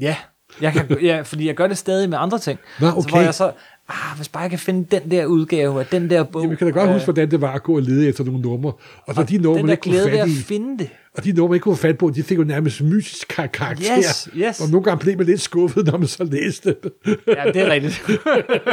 [0.00, 0.16] Ja,
[0.60, 2.58] jeg kan, ja, fordi jeg gør det stadig med andre ting.
[2.80, 3.24] Nå, Så hvor okay.
[3.24, 3.44] jeg så,
[3.88, 6.42] ah, hvis bare jeg kan finde den der udgave af den der bog.
[6.42, 8.24] Jamen, jeg kan da godt øh, huske, hvordan det var at gå og lede efter
[8.24, 8.72] nogle numre.
[9.06, 10.34] Og så de numre, man ikke kunne fat at i.
[10.34, 10.88] finde det.
[11.16, 13.98] Og de numre, man ikke kunne fat på, de fik jo nærmest mytisk kar- karakter.
[13.98, 14.60] Yes, yes.
[14.60, 16.92] Og nogle gange blev man lidt skuffet, når man så læste det.
[17.26, 18.02] Ja, det er rigtigt.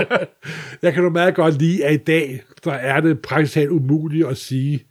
[0.83, 4.27] Jeg kan jo meget godt lide, at i dag, der er det praktisk talt umuligt
[4.27, 4.85] at sige,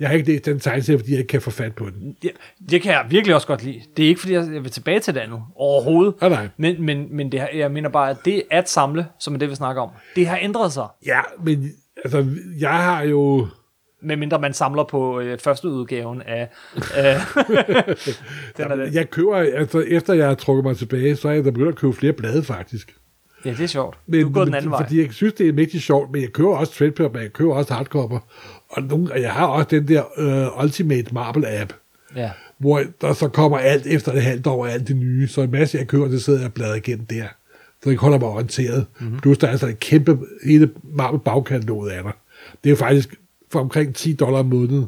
[0.00, 2.16] jeg har ikke læst den tegneserie, fordi jeg ikke kan få fat på den.
[2.24, 2.28] Ja,
[2.70, 3.80] det kan jeg virkelig også godt lide.
[3.96, 6.14] Det er ikke, fordi jeg vil tilbage til det nu, overhovedet.
[6.20, 6.48] Nej, nej.
[6.56, 9.54] Men, men, men det, jeg mener bare, at det at samle, som er det, vi
[9.54, 10.86] snakker om, det har ændret sig.
[11.06, 11.70] Ja, men
[12.04, 12.26] altså,
[12.60, 13.46] jeg har jo...
[14.02, 16.48] Medmindre man samler på øh, første udgaven af...
[16.76, 17.20] Øh,
[18.56, 18.94] den det.
[18.94, 21.76] Jeg køber, altså efter jeg har trukket mig tilbage, så er jeg da begyndt at
[21.76, 22.94] købe flere blade, faktisk.
[23.44, 23.98] Ja, det er sjovt.
[24.06, 24.82] Men, du gået den men- anden vej.
[24.82, 27.54] Fordi jeg synes, det er mægtig sjovt, men jeg køber også threadpaper, men jeg køber
[27.54, 28.18] også hardcover.
[28.70, 30.02] Og, nogle, og jeg har også den der
[30.56, 31.72] uh, Ultimate Marble app,
[32.16, 32.30] Ja.
[32.58, 35.28] hvor der så kommer alt efter det halvt år, alt det nye.
[35.28, 37.24] Så en masse, jeg køber, det sidder jeg og bladrer igennem der.
[37.82, 38.86] Så jeg holder mig orienteret.
[38.98, 39.06] Mhm.
[39.06, 39.20] Mm-hmm.
[39.20, 42.12] Plus der er altså et kæmpe, hele Marble bagkataloget af dig.
[42.64, 43.14] Det er jo faktisk
[43.52, 44.86] for omkring 10 dollar om måneden,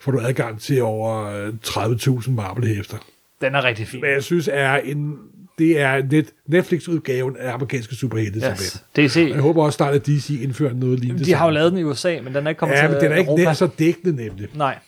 [0.00, 2.96] får du adgang til over øh, 30.000 Marble-hæfter.
[3.40, 4.00] Den er rigtig fin.
[4.00, 5.18] Men jeg synes, er en,
[5.58, 8.40] det er net, Netflix-udgaven af amerikanske superhelte.
[8.50, 8.84] Yes.
[8.96, 9.16] DC.
[9.34, 11.24] Jeg håber også snart, at DC indfører noget lignende.
[11.24, 13.00] De har jo lavet den i USA, men den er ikke kommet Ja, til men
[13.00, 13.54] den er ikke Europa.
[13.54, 14.48] så dækkende nemlig.
[14.54, 14.78] Nej.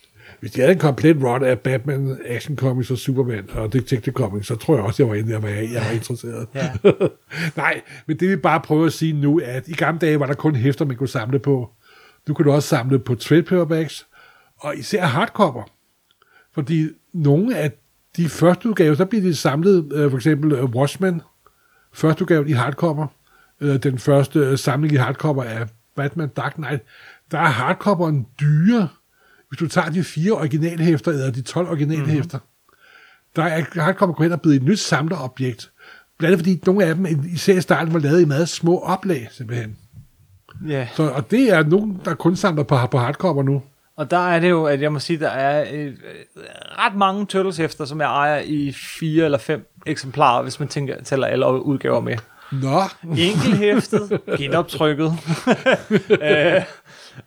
[0.40, 4.46] Hvis de havde en komplet run af Batman, Action Comics og Superman og Detective Comics,
[4.46, 6.46] så tror jeg også, jeg var inde der, hvor jeg, jeg var interesseret.
[6.54, 6.70] Ja.
[7.62, 10.26] Nej, men det vi bare prøver at sige nu, er, at i gamle dage var
[10.26, 11.70] der kun hæfter, man kunne samle på.
[12.28, 14.06] Nu kan du også samle på trade paperbacks,
[14.58, 15.62] og især hardcover.
[16.54, 17.72] Fordi nogle af
[18.16, 21.22] de første udgaver, så bliver de samlet, øh, for eksempel øh, Watchmen,
[21.92, 23.06] første udgave i hardcover,
[23.61, 26.82] øh, den første øh, samling i hardcover af Batman Dark Knight,
[27.30, 28.88] der er hardcoveren dyre,
[29.48, 32.38] hvis du tager de fire originalhæfter, eller de 12 originalhæfter.
[32.38, 32.46] Mm-hmm.
[33.36, 35.72] Der er hardcover gået hen og blevet et nyt samlerobjekt.
[36.18, 39.28] Blandt andet fordi nogle af dem, især i starten, var lavet i meget små oplag,
[39.30, 39.76] simpelthen.
[40.68, 40.88] Ja.
[40.94, 43.62] Så, og det er nogen, der kun samler på, på hardcover nu.
[44.01, 45.92] Og der er det jo, at jeg må sige, der er øh,
[46.78, 51.03] ret mange turtles hæfter, som jeg ejer i fire eller fem eksemplarer, hvis man tænker,
[51.03, 52.16] tæller alle udgaver med.
[52.53, 55.07] Nå, Enkelhæftet, genoptrykket,
[56.11, 56.62] øh,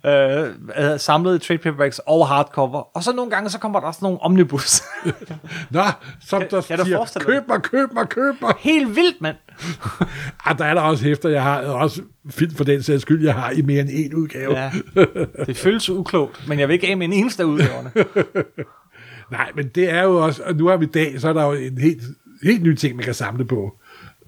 [0.06, 2.98] øh, samlet i trade paperbacks og hardcover.
[2.98, 4.82] Og så nogle gange, så kommer der også nogle omnibus.
[5.72, 5.82] nå,
[6.28, 8.54] som Kan- der kan du siger, dig køb mig, køb mig, køb mig.
[8.60, 9.36] Helt vildt, mand!
[10.46, 13.24] Ah, der er der også hæfter, jeg har, og også film for den sags skyld,
[13.24, 14.58] jeg har i mere end én udgave.
[14.60, 14.72] Ja,
[15.46, 17.92] det føles uklogt, men jeg vil ikke af med en eneste af udgaverne.
[19.32, 21.52] Nej, men det er jo også, og nu har vi dag, så er der jo
[21.54, 22.02] en helt,
[22.44, 23.74] helt ny ting, man kan samle på.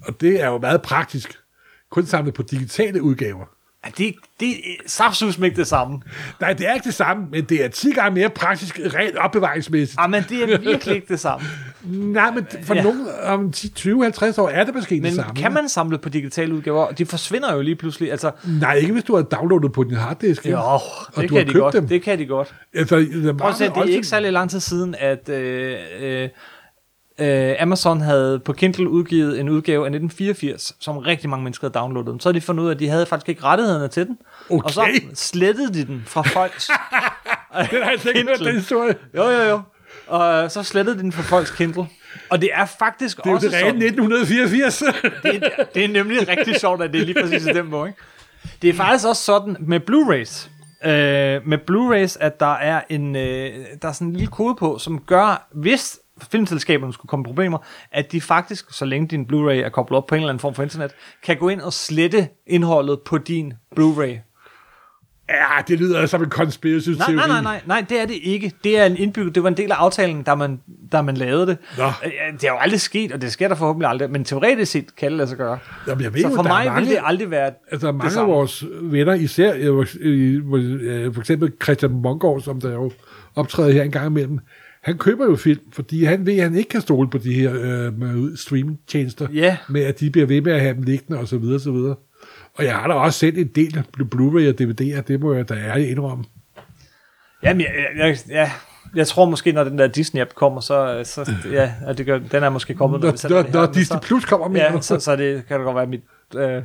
[0.08, 1.40] Og det er jo meget praktisk.
[1.92, 3.46] Kun samle på digitale udgaver.
[3.86, 6.02] Ja, det, det er ikke det samme.
[6.42, 10.00] Nej, det er ikke det samme, men det er 10 gange mere praktisk, rent opbevaringsmæssigt.
[10.02, 11.46] Ah, men det er virkelig ikke det samme.
[12.14, 12.80] Nej, men for Ja.
[12.82, 12.84] ja.
[12.84, 15.42] nogle om 10, 20, 50 år er det måske Men det samme.
[15.42, 16.92] kan man samle på digitale udgaver?
[16.92, 18.12] De forsvinder jo lige pludselig.
[18.12, 18.32] Altså,
[18.62, 20.46] Nej, ikke hvis du har downloadet på din harddisk.
[20.46, 20.82] jo, og
[21.22, 21.74] det kan de godt.
[21.74, 21.88] dem.
[21.88, 22.56] Det kan de godt.
[22.74, 26.30] Altså, der Prøv at se, det er ikke særlig lang tid siden, at øh, øh,
[27.20, 31.80] øh, Amazon havde på Kindle udgivet en udgave af 1984, som rigtig mange mennesker havde
[31.80, 32.20] downloadet den.
[32.20, 34.18] Så havde de fundet ud af, at de havde faktisk ikke rettighederne til den.
[34.50, 35.00] Og så Okay.
[35.14, 36.70] slettede de den fra folks...
[37.72, 38.96] Den har jeg ikke hørt, den historie.
[39.18, 39.62] Jo, jo, jo.
[40.08, 41.86] Og så slettede de den fra folks Kindle.
[42.30, 43.82] Og det er faktisk Det er også det rene sådan...
[43.82, 44.78] 1984.
[45.24, 47.88] det, er, det er nemlig rigtig sjovt, at det er lige præcis i den måde.
[47.90, 48.00] Ikke?
[48.62, 50.50] Det er faktisk også sådan med Blu-rays.
[50.90, 54.78] Øh, med Blu-rays, at der er en øh, der er sådan en lille kode på,
[54.78, 56.00] som gør, hvis
[56.32, 57.58] filmselskaberne skulle komme problemer,
[57.92, 60.54] at de faktisk, så længe din Blu-ray er koblet op på en eller anden form
[60.56, 60.92] for internet,
[61.24, 64.18] kan gå ind og slette indholdet på din Blu-ray.
[65.30, 68.52] ja, det lyder som en conspiracy Nej, nej, nej, nej, nej, det er det ikke.
[68.64, 70.62] Det er en indbygget, det var en del af aftalen, da man,
[70.92, 71.58] da man lavede det.
[71.78, 71.84] Nå.
[72.32, 75.10] Det har jo aldrig sket, og det sker der forhåbentlig aldrig, men teoretisk set kan
[75.10, 75.60] det lade sig gøre.
[75.88, 77.92] Jamen, jeg ved Så jo, for der er mig mange, vil det aldrig være Altså,
[77.92, 78.34] mange af samme.
[78.34, 82.92] vores venner, især øh, øh, for eksempel Christian Mongård, som der jo
[83.36, 84.40] optræder her en gang imellem,
[84.86, 87.54] han køber jo film, fordi han ved, at han ikke kan stole på de her
[87.56, 89.58] øh, streamingtjenester, Ja.
[89.70, 91.96] med at de bliver ved med at have dem liggende og så videre, så videre.
[92.54, 93.84] Og jeg har da også set en del
[94.16, 96.24] Blu-ray og DVD'er, det må jeg da ærligt indrømme.
[97.44, 98.52] Jamen, jeg, jeg, jeg,
[98.96, 102.44] jeg, tror måske, når den der Disney-app kommer, så, så ja, at det gør, den
[102.44, 105.16] er måske kommet, når, Når, når, når Disney så, Plus kommer med, ja, så, så
[105.16, 106.02] det kan det godt være, mit
[106.36, 106.62] øh,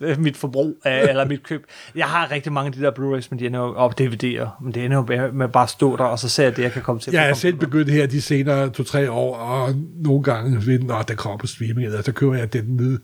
[0.00, 1.64] øh, mit forbrug af, eller mit køb.
[1.94, 4.74] Jeg har rigtig mange af de der Blu-rays, men de ender jo op DVD'er, men
[4.74, 6.82] det ender jo med, bare at stå der, og så ser jeg det, jeg kan
[6.82, 7.12] komme til.
[7.12, 11.14] Jeg er selv begyndt her de senere to-tre år, og nogle gange ved når der
[11.14, 12.98] kommer på streaming, eller så køber jeg den ned,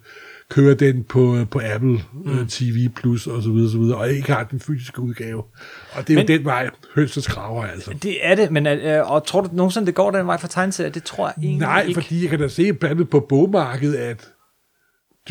[0.50, 2.46] kører den på, på Apple mm.
[2.48, 5.42] TV Plus og så videre, så videre, og ikke har den fysiske udgave.
[5.92, 7.90] Og det er Men- jo den vej, hønsets kraver altså.
[8.02, 10.90] Det er det, men øh, og tror du nogensinde, det går den vej for tegneserier?
[10.92, 12.00] Det tror jeg egentlig Nej, ikke.
[12.00, 14.28] fordi jeg kan da se blandt andet på bogmarkedet, at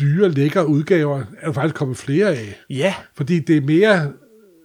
[0.00, 2.58] dyre, lækre udgaver er der faktisk kommet flere af.
[2.70, 4.12] Ja, Fordi det er mere,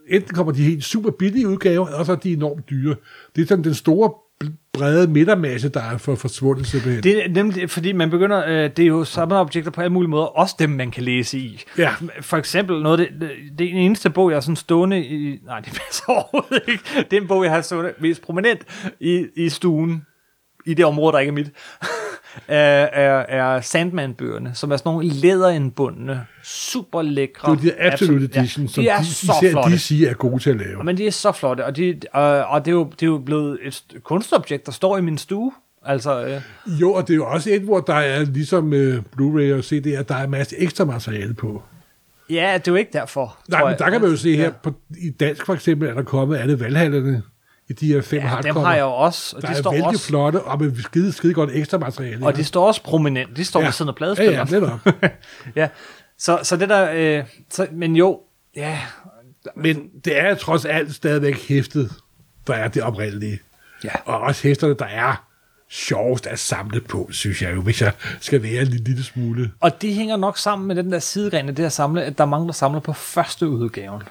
[0.10, 2.96] enten kommer de helt super billige udgaver, eller så er de enormt dyre.
[3.36, 4.14] Det er sådan den store,
[4.78, 7.04] brede midtermasse, der er for forsvundet simpelthen.
[7.04, 10.10] det er nemlig, fordi man begynder, øh, det er jo samme objekter på alle mulige
[10.10, 11.64] måder, også dem, man kan læse i.
[11.78, 11.94] Ja.
[12.22, 15.40] For eksempel, noget det, det, det er den eneste bog, jeg har sådan stående i,
[15.46, 16.84] nej, det passer overhovedet ikke.
[17.12, 18.62] Det er en bog, jeg har stående mest prominent
[19.00, 20.06] i, i stuen,
[20.66, 21.52] i det område, der ikke er mit,
[22.48, 23.20] er, er,
[23.56, 27.56] er Sandman-bøgerne, som er sådan nogle læderindbundne, super lækre.
[27.56, 29.76] Det er de Absolute Ja, Edition, som de er de, så især flotte.
[29.76, 30.84] DC er gode til at lave.
[30.84, 33.18] Men de er så flotte, og, de, øh, og det, er jo, det er jo
[33.18, 35.52] blevet et st- kunstobjekt, der står i min stue.
[35.86, 36.42] Altså, øh,
[36.82, 40.04] Jo, og det er jo også et, hvor der er ligesom uh, Blu-ray og CD'er,
[40.04, 41.64] der er en masse ekstra materiale på.
[42.30, 43.38] ja, det er jo ikke derfor.
[43.50, 44.50] Nej, men der kan man jo se her, Ja.
[44.64, 47.24] på, i dansk for eksempel, er der kommet alle valghallerne
[47.82, 48.66] i de her fem Ja, dem hardcover.
[48.66, 51.12] har jeg jo også, og der de er står vældig også, flotte, og med skide,
[51.12, 52.26] skide godt ekstra materiale.
[52.26, 53.38] og de står også prominent.
[53.38, 53.66] De står ja.
[53.66, 54.14] ved siden af ja, ja,
[54.46, 54.80] pladespilleren.
[54.86, 55.12] netop.
[55.56, 55.68] ja.
[56.18, 58.20] Så, så det der, øh, så, men jo,
[58.56, 58.80] ja,
[59.56, 61.92] Men det er trods alt stadigvæk hæftet,
[62.48, 63.40] der er det oprindelige.
[63.84, 63.90] Ja.
[64.06, 65.26] Og også hæfterne, der er
[65.70, 69.52] sjovest at samle på, synes jeg jo, hvis jeg skal være en lille, smule.
[69.60, 72.24] og det hænger nok sammen med den der sidegren af det her samle, at der
[72.24, 74.04] er mange, der samler på første udgaven.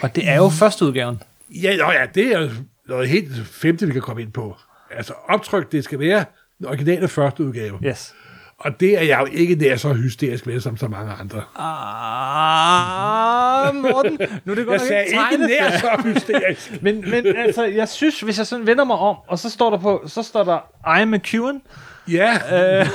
[0.00, 1.22] Og det er jo første udgaven.
[1.50, 2.50] Ja, nå ja, det er
[2.88, 4.56] noget helt femte, vi kan komme ind på.
[4.90, 6.24] Altså optryk, det skal være
[6.58, 7.78] den originale første udgave.
[7.84, 8.14] Yes.
[8.64, 11.42] Og det er jeg jo ikke nær så hysterisk ved, som så mange andre.
[11.56, 12.64] Ah,
[13.74, 16.72] Morten, nu er det godt Jeg sagde ikke ikke nær så hysterisk.
[16.82, 19.78] Men, men altså, jeg synes, hvis jeg sådan vender mig om, og så står der
[19.78, 20.58] på, så står der
[20.98, 21.62] I am McEwen.
[22.08, 22.86] Ja, Øh,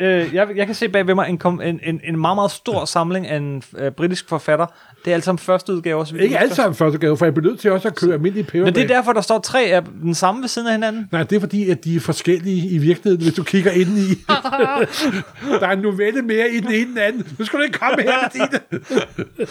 [0.00, 2.84] øh, jeg, jeg kan se bag ved mig en, en, en, en meget, meget stor
[2.84, 4.66] samling af en øh, britisk forfatter.
[5.04, 6.06] Det er alt sammen første udgave.
[6.06, 6.54] Så vidt ikke husker.
[6.54, 8.64] sammen første udgave, for jeg bliver nødt til også at køre almindelige peber.
[8.64, 11.08] Men det er derfor, der står tre af den samme ved siden af hinanden.
[11.12, 14.08] Nej, det er fordi, at de er forskellige i virkeligheden, hvis du kigger ind i.
[15.60, 17.36] der er en novelle mere i den ene end den anden.
[17.38, 19.46] Nu skal du ikke komme her med dine.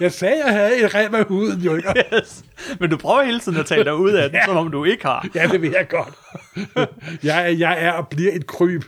[0.00, 1.88] Jeg sagde, jeg havde et rem af huden, jo ikke?
[2.14, 2.44] Yes.
[2.80, 4.44] Men du prøver hele tiden at tale dig ud af den, Ja.
[4.44, 5.28] som om du ikke har.
[5.34, 6.14] Ja, det vil jeg godt.
[7.24, 8.82] Jeg er, jeg er og bliver et kryb.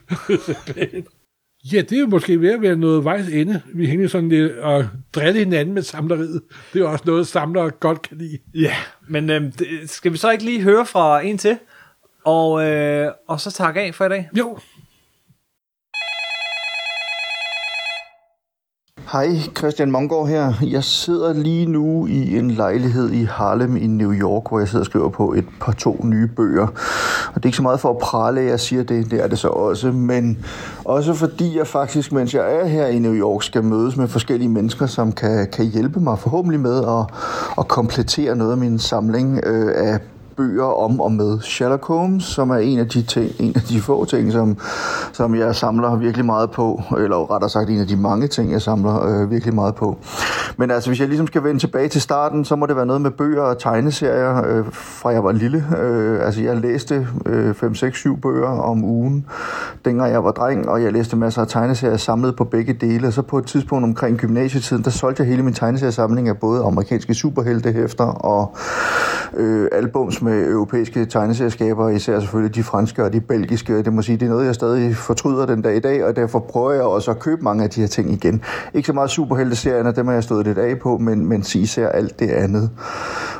[1.72, 3.62] Ja, det er jo måske ved at være noget vejs ende.
[3.74, 6.42] Vi hænger sådan lidt og drille hinanden med samleriet.
[6.72, 8.38] Det er jo også noget, samlere godt kan lide.
[8.54, 8.74] Ja,
[9.08, 9.52] men øhm,
[9.86, 11.58] skal vi så ikke lige høre fra en til?
[12.24, 14.28] Og, øh, og så takke af for i dag.
[14.38, 14.58] Jo,
[19.12, 20.52] Hej, Christian Mongård her.
[20.62, 24.82] Jeg sidder lige nu i en lejlighed i Harlem i New York, hvor jeg sidder
[24.82, 26.66] og skriver på et par to nye bøger.
[27.28, 29.38] Og det er ikke så meget for at prale, jeg siger det, det er det
[29.38, 30.44] så også, men
[30.84, 34.48] også fordi jeg faktisk, mens jeg er her i New York, skal mødes med forskellige
[34.48, 37.14] mennesker, som kan, kan hjælpe mig forhåbentlig med at,
[37.58, 39.98] at komplettere noget af min samling øh, af
[40.38, 43.80] bøger om og med Sherlock Holmes, som er en af de, ting, en af de
[43.80, 44.56] få ting, som,
[45.12, 48.62] som jeg samler virkelig meget på, eller rettere sagt en af de mange ting, jeg
[48.62, 49.98] samler øh, virkelig meget på.
[50.56, 53.02] Men altså, hvis jeg ligesom skal vende tilbage til starten, så må det være noget
[53.02, 55.64] med bøger og tegneserier, øh, fra jeg var lille.
[55.82, 59.26] Øh, altså, jeg læste øh, 5, 6, 7 bøger om ugen,
[59.84, 63.12] dengang jeg var dreng, og jeg læste masser af tegneserier samlet på begge dele, og
[63.12, 67.14] så på et tidspunkt omkring gymnasietiden, der solgte jeg hele min tegneseriesamling af både amerikanske
[67.14, 68.56] superheltehæfter og
[69.36, 73.82] øh, albums med europæiske tegneserieskaber, især selvfølgelig de franske og de belgiske.
[73.82, 76.38] Det må sige, det er noget, jeg stadig fortryder den dag i dag, og derfor
[76.38, 78.42] prøver jeg også at købe mange af de her ting igen.
[78.74, 82.20] Ikke så meget superhelteserierne, dem har jeg stået lidt af på, men, men især alt
[82.20, 82.70] det andet.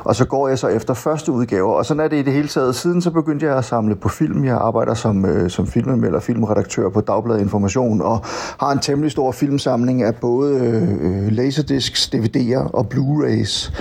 [0.03, 2.47] Og så går jeg så efter første udgaver, og sådan er det i det hele
[2.47, 2.75] taget.
[2.75, 4.45] Siden så begyndte jeg at samle på film.
[4.45, 8.25] Jeg arbejder som, øh, som filmanmelder, filmredaktør på Dagbladet Information, og
[8.59, 13.73] har en temmelig stor filmsamling af både øh, øh laserdiscs, DVD'er og Blu-rays.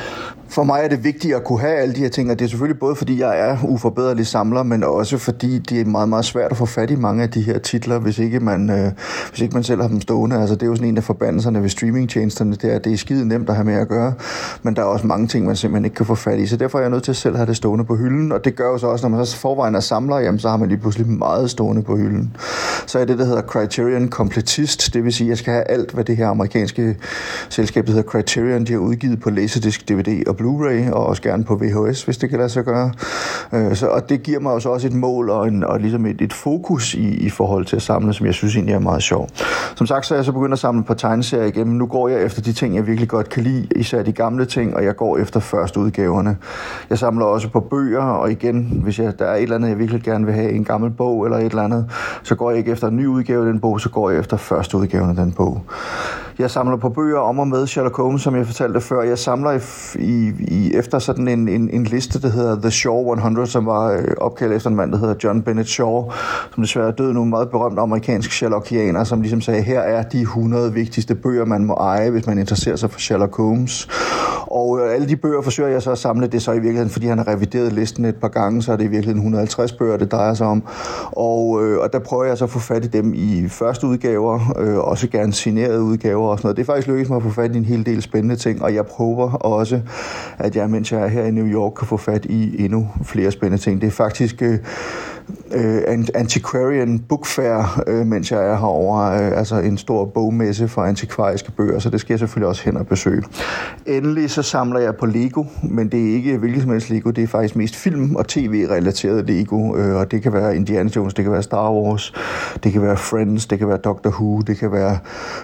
[0.50, 2.48] For mig er det vigtigt at kunne have alle de her ting, og det er
[2.48, 6.50] selvfølgelig både fordi, jeg er uforbederlig samler, men også fordi det er meget, meget svært
[6.50, 8.92] at få fat i mange af de her titler, hvis ikke man, øh,
[9.30, 10.40] hvis ikke man selv har dem stående.
[10.40, 13.28] Altså, det er jo sådan en af forbandelserne ved streamingtjenesterne, det er, det er skide
[13.28, 14.12] nemt at have med at gøre,
[14.62, 16.78] men der er også mange ting, man simpelthen ikke kan få fat i, så derfor
[16.78, 18.78] er jeg nødt til at selv have det stående på hylden, og det gør jo
[18.78, 21.50] så også, når man så forvejen er samler, jamen, så har man lige pludselig meget
[21.50, 22.36] stående på hylden.
[22.86, 25.92] Så er det, der hedder Criterion Completist, det vil sige, at jeg skal have alt,
[25.92, 26.96] hvad det her amerikanske
[27.48, 31.44] selskab, der hedder Criterion, de har udgivet på Laserdisc, DVD og Blu-ray, og også gerne
[31.44, 32.92] på VHS, hvis det kan lade sig gøre.
[33.52, 36.20] Øh, så, og det giver mig også også et mål og, en, og ligesom et,
[36.20, 39.28] et fokus i, i forhold til at samle, som jeg synes egentlig er meget sjov.
[39.74, 41.76] Som sagt, så er jeg så begyndt at samle på tegneserier igennem.
[41.76, 44.76] Nu går jeg efter de ting, jeg virkelig godt kan lide, især de gamle ting,
[44.76, 46.36] og jeg går efter første udgaverne.
[46.90, 49.78] Jeg samler også på bøger, og igen, hvis jeg, der er et eller andet, jeg
[49.78, 51.90] virkelig gerne vil have, en gammel bog eller et eller andet,
[52.22, 54.36] så går jeg ikke efter en ny udgave af den bog, så går jeg efter
[54.36, 55.62] første udgaven af den bog.
[56.38, 59.02] Jeg samler på bøger om og med Sherlock Holmes, som jeg fortalte før.
[59.02, 59.60] Jeg samler i,
[59.98, 63.92] i, i efter sådan en, en, en liste, der hedder The Shaw 100, som var
[63.92, 66.10] øh, opkaldt efter en mand, der hedder John Bennett Shaw,
[66.54, 70.20] som desværre er død nu, meget berømt amerikansk Sherlockianer, som ligesom sagde, her er de
[70.20, 73.88] 100 vigtigste bøger, man må eje, hvis man interesserer sig for Sherlock Holmes.
[74.50, 76.26] Og øh, alle de bøger forsøger jeg så at samle.
[76.26, 78.84] Det så i virkeligheden, fordi han har revideret listen et par gange, så er det
[78.84, 80.62] i virkeligheden 150 bøger, det drejer sig om.
[81.12, 84.54] Og, øh, og der prøver jeg så at få fat i dem i første udgaver,
[84.58, 86.56] øh, også gerne signerede udgaver og sådan noget.
[86.56, 88.74] Det er faktisk lykkedes mig at få fat i en hel del spændende ting, og
[88.74, 89.80] jeg prøver også,
[90.38, 93.30] at jeg, mens jeg er her i New York, kan få fat i endnu flere
[93.30, 93.80] spændende ting.
[93.80, 94.42] Det er faktisk...
[94.42, 94.58] Øh,
[95.54, 95.82] øh,
[96.14, 99.24] Antiquarian Book Fair, øh, mens jeg er herovre.
[99.24, 102.76] Øh, altså en stor bogmesse for antikvariske bøger, så det skal jeg selvfølgelig også hen
[102.76, 103.22] og besøge.
[103.86, 107.24] Endelig så samler jeg på Lego, men det er ikke hvilket som helst Lego, det
[107.24, 111.24] er faktisk mest film- og tv-relateret Lego, øh, og det kan være Indiana Jones, det
[111.24, 112.14] kan være Star Wars,
[112.64, 114.98] det kan være Friends, det kan være Doctor Who, det kan være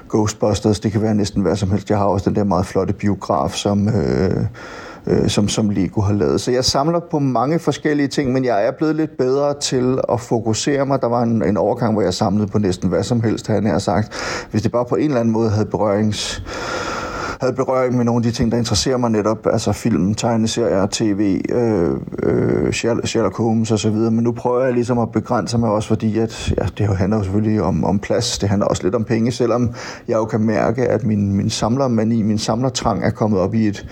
[0.09, 1.91] Ghostbusters, det kan være næsten hvad som helst.
[1.91, 3.89] Jeg har også den der meget flotte biograf, som...
[3.89, 4.47] Øh,
[5.07, 6.40] øh, som, som Lego har lavet.
[6.40, 10.20] Så jeg samler på mange forskellige ting, men jeg er blevet lidt bedre til at
[10.20, 11.00] fokusere mig.
[11.00, 13.78] Der var en, en overgang, hvor jeg samlede på næsten hvad som helst, han har
[13.78, 14.12] sagt.
[14.50, 16.42] Hvis det bare på en eller anden måde havde berørings
[17.41, 21.41] havde berøring med nogle af de ting, der interesserer mig netop, altså film, tegneserier, tv,
[21.49, 21.91] øh,
[22.22, 24.11] øh, Sherlock Holmes og så videre.
[24.11, 27.22] Men nu prøver jeg ligesom at begrænse mig også, fordi at, ja, det handler jo
[27.22, 29.70] selvfølgelig om, om plads, det handler også lidt om penge, selvom
[30.09, 33.87] jeg jo kan mærke, at min, min samlermani, min samlertrang er kommet op i et,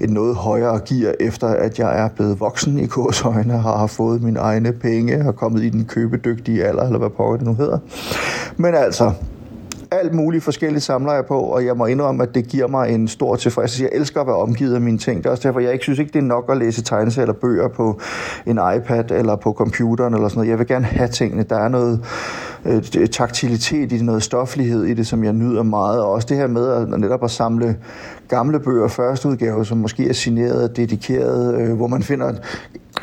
[0.00, 4.40] et noget højere gear, efter at jeg er blevet voksen i kursøjne, har fået mine
[4.40, 7.78] egne penge, har kommet i den købedygtige alder, eller hvad pokker det nu hedder.
[8.56, 9.12] Men altså,
[9.90, 13.08] alt muligt forskelligt samler jeg på, og jeg må indrømme, at det giver mig en
[13.08, 13.88] stor tilfredshed.
[13.92, 15.18] Jeg elsker at være omgivet af mine ting.
[15.18, 17.40] Det er også derfor, jeg ikke synes ikke, det er nok at læse tegneserier eller
[17.40, 18.00] bøger på
[18.46, 20.50] en iPad eller på computeren eller sådan noget.
[20.50, 21.42] Jeg vil gerne have tingene.
[21.42, 22.04] Der er noget
[22.64, 26.02] øh, taktilitet i det, noget stoflighed i det, som jeg nyder meget.
[26.02, 27.76] Og også det her med at netop at samle
[28.28, 32.32] gamle bøger, første udgave, som måske er signeret og dedikeret, øh, hvor man finder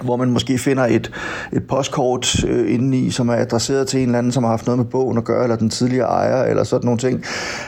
[0.01, 1.11] hvor man måske finder et,
[1.53, 4.77] et postkort øh, indeni, som er adresseret til en eller anden, som har haft noget
[4.77, 7.23] med bogen at gøre, eller den tidligere ejer, eller sådan nogle ting.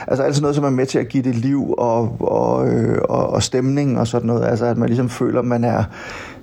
[0.06, 3.30] Altså altid noget, som er med til at give det liv og, og, øh, og,
[3.30, 4.46] og stemning og sådan noget.
[4.46, 5.84] Altså at man ligesom føler, at man er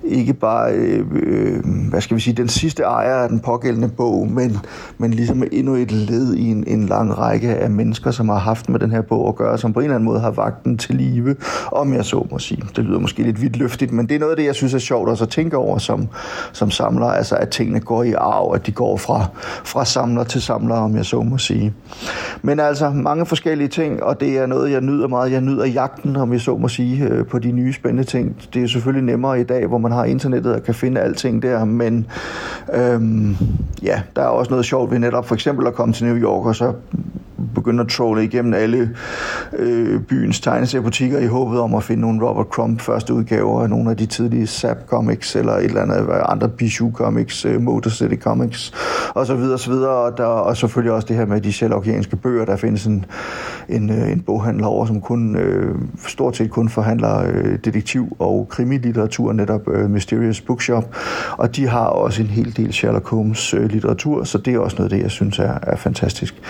[0.05, 4.57] ikke bare, øh, hvad skal vi sige, den sidste ejer af den pågældende bog, men,
[4.97, 8.69] men ligesom endnu et led i en, en lang række af mennesker, som har haft
[8.69, 10.77] med den her bog at gøre, som på en eller anden måde har vagt den
[10.77, 11.35] til live,
[11.71, 12.63] om jeg så må sige.
[12.75, 14.79] Det lyder måske lidt vidt løftigt, men det er noget af det, jeg synes er
[14.79, 16.07] sjovt også at tænke over som,
[16.51, 19.25] som samler, altså at tingene går i arv, at de går fra,
[19.63, 21.73] fra samler til samler, om jeg så må sige.
[22.41, 25.31] Men altså mange forskellige ting, og det er noget, jeg nyder meget.
[25.31, 28.35] Jeg nyder jagten, om jeg så må sige, øh, på de nye spændende ting.
[28.53, 31.65] Det er selvfølgelig nemmere i dag, hvor man har internettet og kan finde alting der,
[31.65, 32.07] men
[32.73, 33.37] øhm,
[33.83, 36.45] ja, der er også noget sjovt ved netop for eksempel at komme til New York
[36.45, 36.73] og så
[37.55, 38.89] begynde at trolle igennem alle
[39.57, 43.89] øh, byens tegneseriebutikker i håbet om at finde nogle Robert Crumb første udgaver af nogle
[43.89, 48.15] af de tidlige Zap Comics eller et eller andet andre Bijou Comics, øh, Motor City
[48.15, 48.73] Comics
[49.15, 49.91] og så videre, så videre.
[49.91, 52.45] Og, der, og selvfølgelig også det her med de Sherlockianske bøger.
[52.45, 53.05] Der findes en,
[53.69, 55.75] en, øh, en boghandler over, som kun øh,
[56.07, 60.95] stort set kun forhandler øh, detektiv- og krimilitteratur, netop øh, Mysterious Bookshop.
[61.37, 64.77] Og de har også en hel del Sherlock Holmes øh, litteratur, så det er også
[64.77, 66.41] noget af det, jeg synes er, er fantastisk.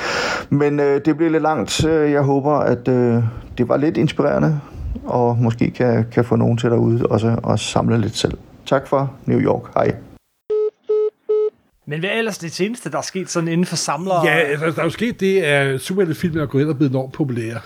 [0.49, 1.85] Men øh, det bliver lidt langt.
[1.85, 3.23] Øh, jeg håber, at øh,
[3.57, 4.59] det var lidt inspirerende,
[5.05, 8.37] og måske kan, kan få nogen til derude også at samle lidt selv.
[8.65, 9.73] Tak for New York.
[9.73, 9.95] Hej.
[11.87, 14.25] Men hvad er ellers det seneste, der er sket sådan inden for samlere?
[14.25, 17.13] Ja, altså, der er jo sket det, at superheltefilmen er gået ind og blevet enormt
[17.13, 17.59] populære.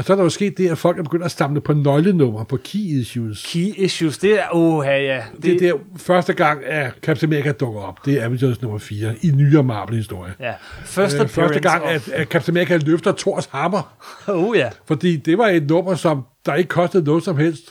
[0.00, 2.44] Og så er der jo sket det, at folk er begyndt at samle på nøglenummer,
[2.44, 3.46] på key issues.
[3.46, 5.22] Key issues, det er, oh, ja.
[5.36, 8.04] Det, det er der første gang, at Captain America dukker op.
[8.04, 10.34] Det er Avengers nummer 4 i nyere Marvel-historie.
[10.40, 10.52] Ja,
[10.84, 13.82] first øh, første gang, at, at Captain America løfter Thors hammer.
[14.28, 14.70] Oh ja.
[14.86, 17.64] Fordi det var et nummer, som der ikke kostede noget som helst.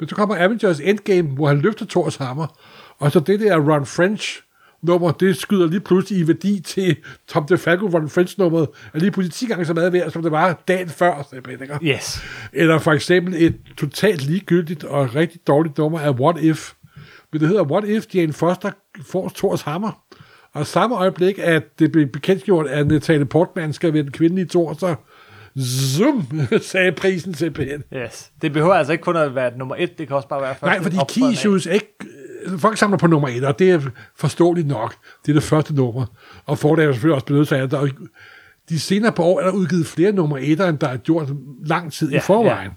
[0.00, 2.46] Men så kommer Avengers Endgame, hvor han løfter Thors hammer.
[2.98, 4.42] Og så det der Ron French
[4.86, 6.96] nummer, det skyder lige pludselig i værdi til
[7.28, 10.32] Tom DeFalco Ron French nummeret, er lige pludselig 10 gange så meget værd, som det
[10.32, 11.28] var dagen før.
[11.50, 11.78] Ikke?
[11.82, 12.22] Yes.
[12.52, 16.72] Eller for eksempel et totalt ligegyldigt og rigtig dårligt nummer af What If.
[17.32, 18.70] Men det hedder What If Jane Foster
[19.02, 20.02] får Thors hammer.
[20.54, 24.74] Og samme øjeblik, at det blev bekendtgjort, at Natalie Portman skal være den kvindelige Thor,
[24.74, 24.94] så
[25.60, 26.24] zoom,
[26.60, 27.82] sagde prisen simpelthen.
[27.94, 28.30] Yes.
[28.42, 30.66] Det behøver altså ikke kun at være nummer et, det kan også bare være første
[30.66, 31.32] Nej, fordi optræden key af.
[31.32, 31.94] issues er ikke...
[32.58, 33.80] Folk samler på nummer et, og det er
[34.16, 34.94] forståeligt nok.
[35.26, 36.06] Det er det første nummer.
[36.46, 37.88] Og forlaget er selvfølgelig også sig af, at der er,
[38.68, 41.28] de senere på år er der udgivet flere nummer etter, end der er gjort
[41.64, 42.70] lang tid Ja, i forvejen.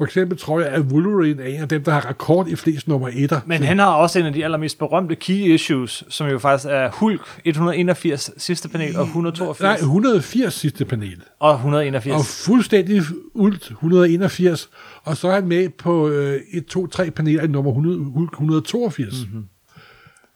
[0.00, 2.88] For eksempel tror jeg, at Wolverine er en af dem, der har rekord i flest
[2.88, 3.40] nummer etter.
[3.46, 6.90] Men han har også en af de allermest berømte key issues, som jo faktisk er
[6.90, 11.22] Hulk 181 sidste panel og 182 Nej, 180 sidste panel.
[11.38, 12.18] og 181.
[12.18, 13.02] Og fuldstændig
[13.34, 14.70] ult 181.
[15.04, 18.32] Og så er han med på øh, 1, 2, 3 paneler i nummer 100, Hulk
[18.32, 19.14] 182.
[19.26, 19.44] Mm-hmm.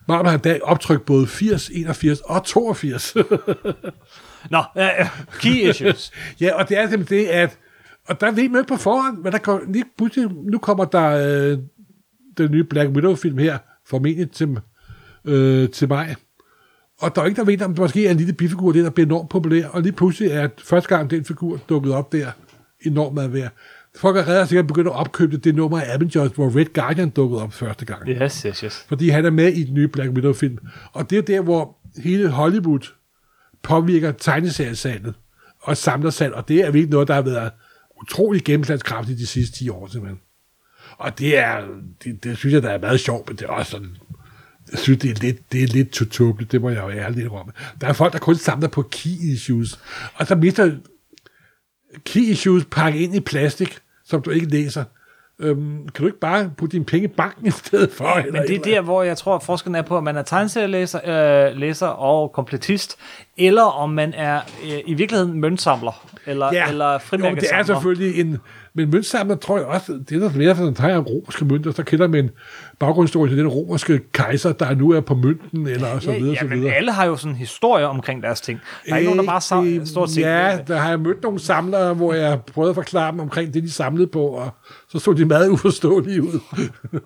[0.08, 3.16] Marvel har da optrykt både 80, 81 og 82.
[4.50, 4.88] Nå, øh,
[5.40, 6.12] key issues.
[6.40, 7.58] ja, og det er simpelthen det, at...
[8.08, 11.08] Og der ved man ikke på forhånd, men der kommer, lige pludselig, nu kommer der
[11.52, 11.58] øh,
[12.38, 14.58] den nye Black Widow-film her, formentlig til,
[15.24, 16.16] øh, til mig.
[17.00, 18.90] Og der er ikke, der ved, om det måske er en lille bifigur, det der
[18.90, 19.68] bliver enormt populær.
[19.68, 22.30] Og lige pludselig er første gang, den figur dukket op der,
[22.80, 23.52] enormt meget værd.
[23.96, 27.10] Folk er allerede sikkert begyndt at opkøbe det, det nummer af Avengers, hvor Red Guardian
[27.10, 28.08] dukkede op første gang.
[28.08, 28.84] Yes, yes, yes.
[28.88, 30.58] Fordi han er med i den nye Black Widow-film.
[30.92, 32.92] Og det er der, hvor hele Hollywood
[33.62, 35.14] påvirker tegneseriesalget
[35.60, 36.34] og samler salg.
[36.34, 37.50] Og det er virkelig noget, der har været
[38.04, 40.20] utrolig gennemslagskraftigt de sidste 10 år, simpelthen.
[40.98, 41.66] Og det er,
[42.04, 43.96] det, det synes jeg, der er meget sjovt, men det er også sådan,
[44.72, 47.52] jeg synes, det er lidt, det er lidt totåbeligt, det må jeg jo ærligt indrømme.
[47.80, 49.80] Der er folk, der kun samler på key issues,
[50.14, 50.76] og så mister
[52.04, 54.84] key issues pakket ind i plastik, som du ikke læser.
[55.38, 58.04] Øhm, kan du ikke bare putte dine penge i banken i stedet for?
[58.04, 60.22] Eller Men det er der, hvor jeg tror, at forskellen er på, at man er
[60.22, 61.00] tegneserielæser
[61.48, 62.96] øh, læser og kompletist,
[63.36, 66.68] eller om man er øh, i virkeligheden møntsamler, eller, ja.
[66.68, 67.64] eller jo, det er frimærkesamler.
[67.64, 68.38] selvfølgelig en...
[68.74, 72.08] Men møntsamler tror jeg også, det er der flere, der tager romerske mønter, så kender
[72.08, 72.30] man
[72.78, 76.46] baggrundsstorie til den romerske kejser, der nu er på mønten, eller så videre, ja, så
[76.46, 76.74] videre.
[76.74, 78.60] alle har jo sådan en historie omkring deres ting.
[78.88, 80.20] Der er ikke nogen, der bare sam- Øh, stort set...
[80.20, 83.62] Ja, der har jeg mødt nogle samlere, hvor jeg prøvede at forklare dem omkring det,
[83.62, 84.50] de samlede på, og
[84.88, 86.40] så så de meget uforståelige ud.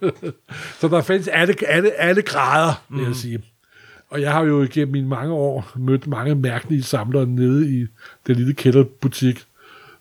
[0.80, 3.38] så der findes alle, alle, alle grader, vil jeg sige.
[4.10, 7.86] Og jeg har jo igennem mine mange år mødt mange mærkelige samlere nede i
[8.26, 9.44] den lille kælderbutik.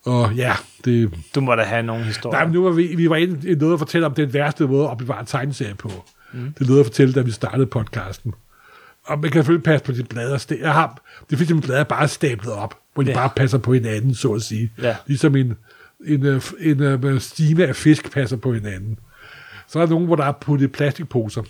[0.05, 0.53] Og ja,
[0.87, 1.13] det...
[1.35, 2.37] Du må da have nogle historier.
[2.37, 4.67] Nej, men nu var vi, vi var inde i noget at fortælle om den værste
[4.67, 5.91] måde at opbevare en tegneserie på.
[6.33, 6.53] Mm.
[6.59, 8.33] Det lød at fortælle, da vi startede podcasten.
[9.05, 10.37] Og man kan selvfølgelig passe på de blader.
[10.37, 13.15] Sta- Jeg har, det findes blader bare stablet op, hvor de Ja.
[13.15, 14.71] bare passer på hinanden, så at sige.
[14.81, 14.95] Ja.
[15.07, 15.53] Ligesom en,
[16.05, 18.99] en, øh, en, en, en stime af fisk passer på hinanden.
[19.67, 21.43] Så er der nogen, hvor der er puttet plastikposer.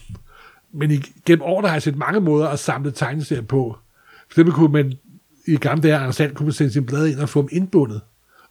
[0.74, 3.78] Men i, gennem årene har jeg set mange måder at samle tegneserier på.
[4.18, 4.94] For eksempel kunne man
[5.48, 8.02] i gamle dage, Anders Sand, kunne man sende sine blade ind og få dem indbundet.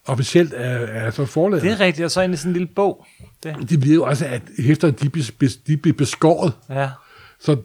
[0.07, 1.63] Officielt af, af så forlaget.
[1.63, 3.07] Det er rigtigt, og så ind i sådan en lille bog.
[3.43, 3.57] Det.
[3.71, 6.91] Det bliver jo også, at efter de bliver, bes- de beskåret, Ja.
[7.41, 7.57] så,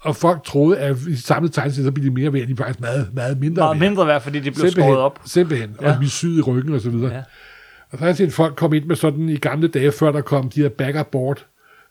[0.00, 2.80] og folk troede, at i samlet tegneserier, så bliver de mere værd, de er faktisk
[2.80, 3.88] meget, meget mindre Meget værd.
[3.90, 5.20] mindre værd, fordi de blev Simpelthen, skåret op.
[5.26, 5.94] Simpelthen, ja.
[5.94, 7.12] Og vi syede i ryggen og så videre.
[7.14, 7.22] Ja.
[7.90, 10.20] Og så har jeg set folk komme ind med sådan i gamle dage, før der
[10.20, 11.44] kom de her board.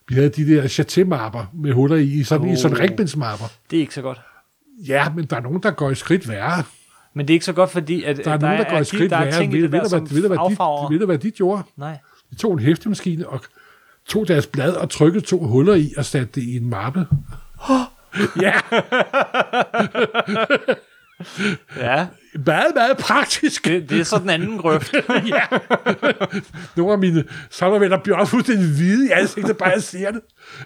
[0.10, 2.54] Vi havde de der chaté-mapper med huller i, sådan, oh.
[2.54, 3.46] i sådan ringbindsmapper.
[3.72, 4.22] Det er ikke så godt.
[4.88, 6.64] Ja, men der er nogen, der går i skridt værre.
[7.16, 9.12] Men det er ikke så godt, fordi at, Der er nogen, der går i skridt
[9.12, 9.52] der er værre.
[9.52, 10.88] Ved, ved, der, ved, du, hvad affarver.
[10.88, 11.64] de, ved du, hvad de gjorde?
[11.78, 11.98] Nej.
[12.30, 13.42] De tog en hæftemaskine og
[14.08, 17.08] tog deres blad og trykkede to huller i og satte det i en mappe.
[18.42, 18.54] ja,
[21.78, 22.08] Ja,
[22.46, 23.66] meget, meget praktisk.
[23.66, 24.94] det, det er så den anden grøft.
[25.34, 25.42] ja.
[26.76, 30.22] Nogle af mine sommervenner bliver også fuldstændig hvide i ansigtet, bare jeg siger det.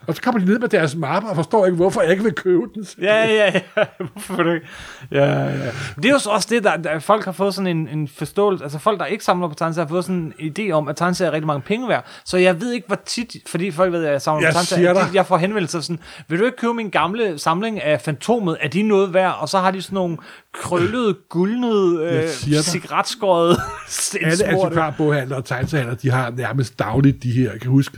[0.08, 2.34] Og så kommer de ned med deres mappe og forstår ikke, hvorfor jeg ikke vil
[2.34, 2.86] købe den.
[3.02, 3.84] ja, ja, ja.
[4.14, 4.68] Hvorfor ikke?
[5.12, 5.72] Ja, ja.
[5.96, 8.64] Det er jo så også det, der, der folk har fået sådan en, en forståelse,
[8.64, 11.30] altså folk, der ikke samler på tegneserier, har fået sådan en idé om, at tegneserier
[11.30, 12.06] er rigtig mange penge værd.
[12.26, 14.94] Så jeg ved ikke, hvor tit, fordi folk ved, at jeg samler Jeg på tegneserier,
[14.94, 18.58] de- jeg får henvendelser sådan, vil du ikke købe min gamle samling af Fantomet?
[18.62, 19.36] Er de noget værd?
[19.40, 20.18] Og så har de sådan nogle
[20.54, 23.58] krøllede, guldnede, øh, cigaretskårede
[24.22, 27.98] Alle antikvarboghandlere og tegneseriehandlere, de har nærmest dagligt de her, jeg kan huske.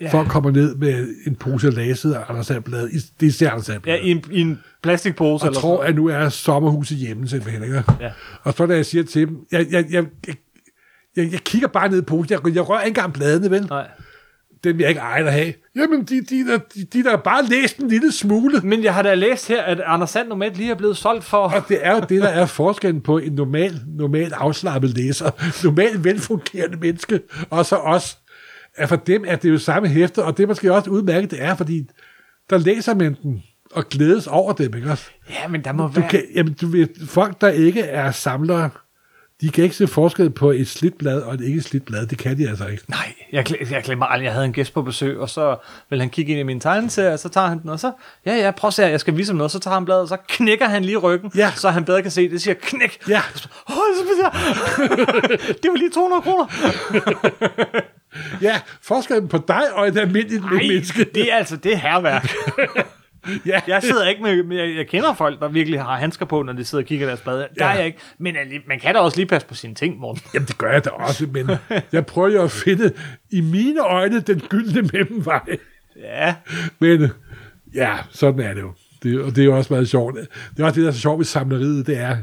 [0.00, 0.04] Ja.
[0.04, 0.12] Ja.
[0.12, 2.88] Folk kommer ned med en pose laset og Anders Sandblad.
[3.20, 3.98] Det er ser Anders Ja, Sandblad.
[4.02, 5.42] i en, i en plastikpose.
[5.42, 7.62] og eller tror, sådan at nu er sommerhuset hjemme simpelthen.
[7.62, 7.84] Ikke?
[8.00, 8.10] Ja.
[8.42, 10.36] Og så da jeg siger til dem, jeg, jeg, jeg, jeg,
[11.16, 13.66] jeg, jeg kigger bare ned i posen, jeg, jeg rører ikke engang bladene, vel?
[13.70, 13.86] Nej.
[14.64, 15.52] Den vil jeg ikke eje at have.
[15.76, 18.60] Jamen, de, de, der, de, de der bare læst en lille smule.
[18.60, 21.38] Men jeg har da læst her, at Anders Sand normalt lige er blevet solgt for...
[21.38, 25.30] Og det er jo det, der er forskellen på en normal, normal afslappet læser,
[25.64, 28.18] normal velfungerende menneske, og så os.
[28.76, 31.42] At for dem er det jo samme hæfte, og det er måske også udmærket, det
[31.42, 31.86] er, fordi
[32.50, 33.42] der læser man den
[33.72, 35.04] og glædes over dem, ikke også?
[35.30, 36.08] Ja, men der må Du være...
[36.10, 38.70] kan, jamen, du ved, folk, der ikke er samlere,
[39.40, 42.06] de kan ikke se forskel på et slidt blad og et ikke slidt blad.
[42.06, 42.82] Det kan de altså ikke.
[42.88, 43.14] Nej.
[43.32, 45.56] jeg, gl- jeg glemmer aldrig, jeg havde en gæst på besøg, og så
[45.90, 47.92] vil han kigge ind i min tegneserie, og så tager han den, og så,
[48.26, 50.08] ja, ja, prøv at se jeg skal vise ham noget, så tager han bladet, og
[50.08, 51.52] så knækker han lige ryggen, Ja.
[51.56, 52.98] så han bedre kan se det, siger knæk.
[53.08, 53.20] Ja.
[53.70, 53.74] Åh,
[54.22, 54.32] jeg-
[55.62, 56.46] det var lige 200 kroner.
[58.42, 61.04] Ja, forskellen på dig og et almindeligt Ej, menneske.
[61.14, 62.32] det er altså, det er herværk.
[63.46, 63.60] Ja.
[63.68, 66.64] Jeg sidder ikke med, jeg, jeg kender folk, der virkelig har handsker på, når de
[66.64, 67.38] sidder og kigger deres blade.
[67.38, 67.72] Der Ja.
[67.72, 68.36] er jeg ikke, men
[68.68, 70.22] man kan da også lige passe på sine ting, Morten.
[70.34, 71.50] Jamen, det gør jeg da også, men
[71.92, 72.92] jeg prøver jo at finde
[73.30, 75.40] i mine øjne den gyldne mellemvej.
[75.96, 76.34] Ja,
[76.78, 77.10] Men
[77.74, 78.72] ja, sådan er det jo.
[79.02, 80.14] Det, og det er jo også meget sjovt.
[80.56, 82.16] Det er også det, der er så sjovt ved samleriet, det er,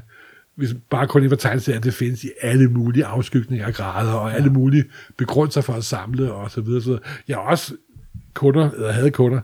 [0.56, 4.50] hvis bare kun for tegneserier, det findes i alle mulige afskygninger af grader, og alle
[4.50, 4.84] mulige
[5.18, 6.82] begrundelser for at samle, og så videre.
[6.82, 7.02] Så videre.
[7.28, 7.74] jeg har også
[8.34, 9.42] kunder, eller havde kunder,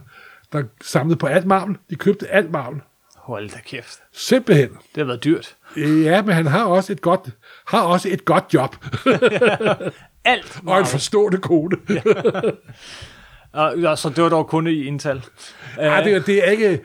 [0.52, 1.76] der samlede på alt marvel.
[1.90, 2.80] De købte alt marvel.
[3.16, 3.98] hold da kæft.
[4.12, 4.68] Simpelthen.
[4.68, 5.56] Det har været dyrt.
[5.76, 7.20] Ja, men han har også et godt,
[7.66, 8.76] har også et godt job,
[10.24, 10.60] Alt.
[10.66, 11.76] og en forstående kone.
[13.54, 13.96] Ja.
[13.96, 15.22] Så det var dog kun i indtal.
[15.78, 16.80] Ja, det, er- det er ikke...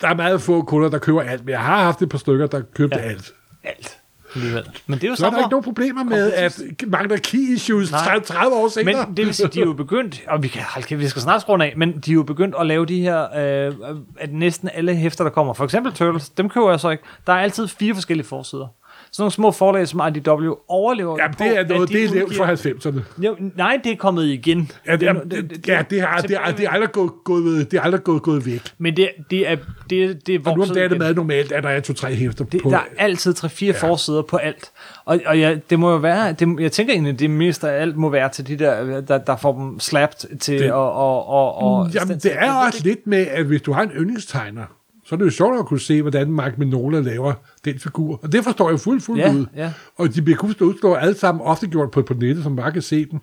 [0.00, 2.46] Der er meget få kunder, der køber alt, men jeg har haft et par stykker,
[2.46, 3.02] der købte ja.
[3.04, 3.32] alt.
[3.64, 3.97] Alt.
[4.34, 4.64] Alligevel.
[4.86, 7.90] Men det er jo Så er der ikke nogen problemer med, at mangler key issues
[7.90, 8.04] Nej.
[8.04, 9.06] 30, 30 år senere.
[9.06, 11.22] Men det vil sige, de er jo begyndt, og vi, kan, hold kæft, vi skal
[11.22, 13.22] snart skrue af, men de er jo begyndt at lave de her,
[13.68, 13.74] øh,
[14.18, 17.04] at næsten alle hæfter, der kommer, for eksempel Turtles, dem køber jeg så ikke.
[17.26, 18.66] Der er altid fire forskellige forsider.
[19.12, 22.36] Sådan nogle små forlag som IDW overlever Jamen, det er noget, de det er udgiver-
[22.36, 23.22] for 90'erne.
[23.24, 24.70] Jo, nej, det er kommet igen.
[24.86, 26.36] Ja, det, jamen, det, ja, det, har, det,
[26.66, 28.60] er aldrig gået, gået, det er aldrig gået, gået væk.
[28.78, 29.56] Men det, det er,
[29.90, 31.80] det, det er Og nu om vokset dagen er det meget normalt, at der er
[31.80, 32.70] to-tre hæfter Det, på.
[32.70, 33.72] der er altid 3-4 ja.
[33.72, 34.70] forsider på alt.
[35.04, 37.96] Og, og ja, det må jo være, det, jeg tænker egentlig, det mest af alt
[37.96, 40.72] må være til de der, der, der får dem slapped til Det- at...
[40.72, 44.62] Og, og, og, Jamen, det er også lidt med, at hvis du har en yndlingstegner,
[45.08, 47.32] så er det jo sjovt at kunne se, hvordan Mark Minola laver
[47.64, 48.20] den figur.
[48.22, 49.46] Og det forstår jeg fuldt, fuldt Ja, ud.
[49.56, 49.72] ja.
[49.96, 52.82] Og de bliver kun udslået alle sammen ofte gjort på, på nettet, som bare kan
[52.82, 53.20] se dem.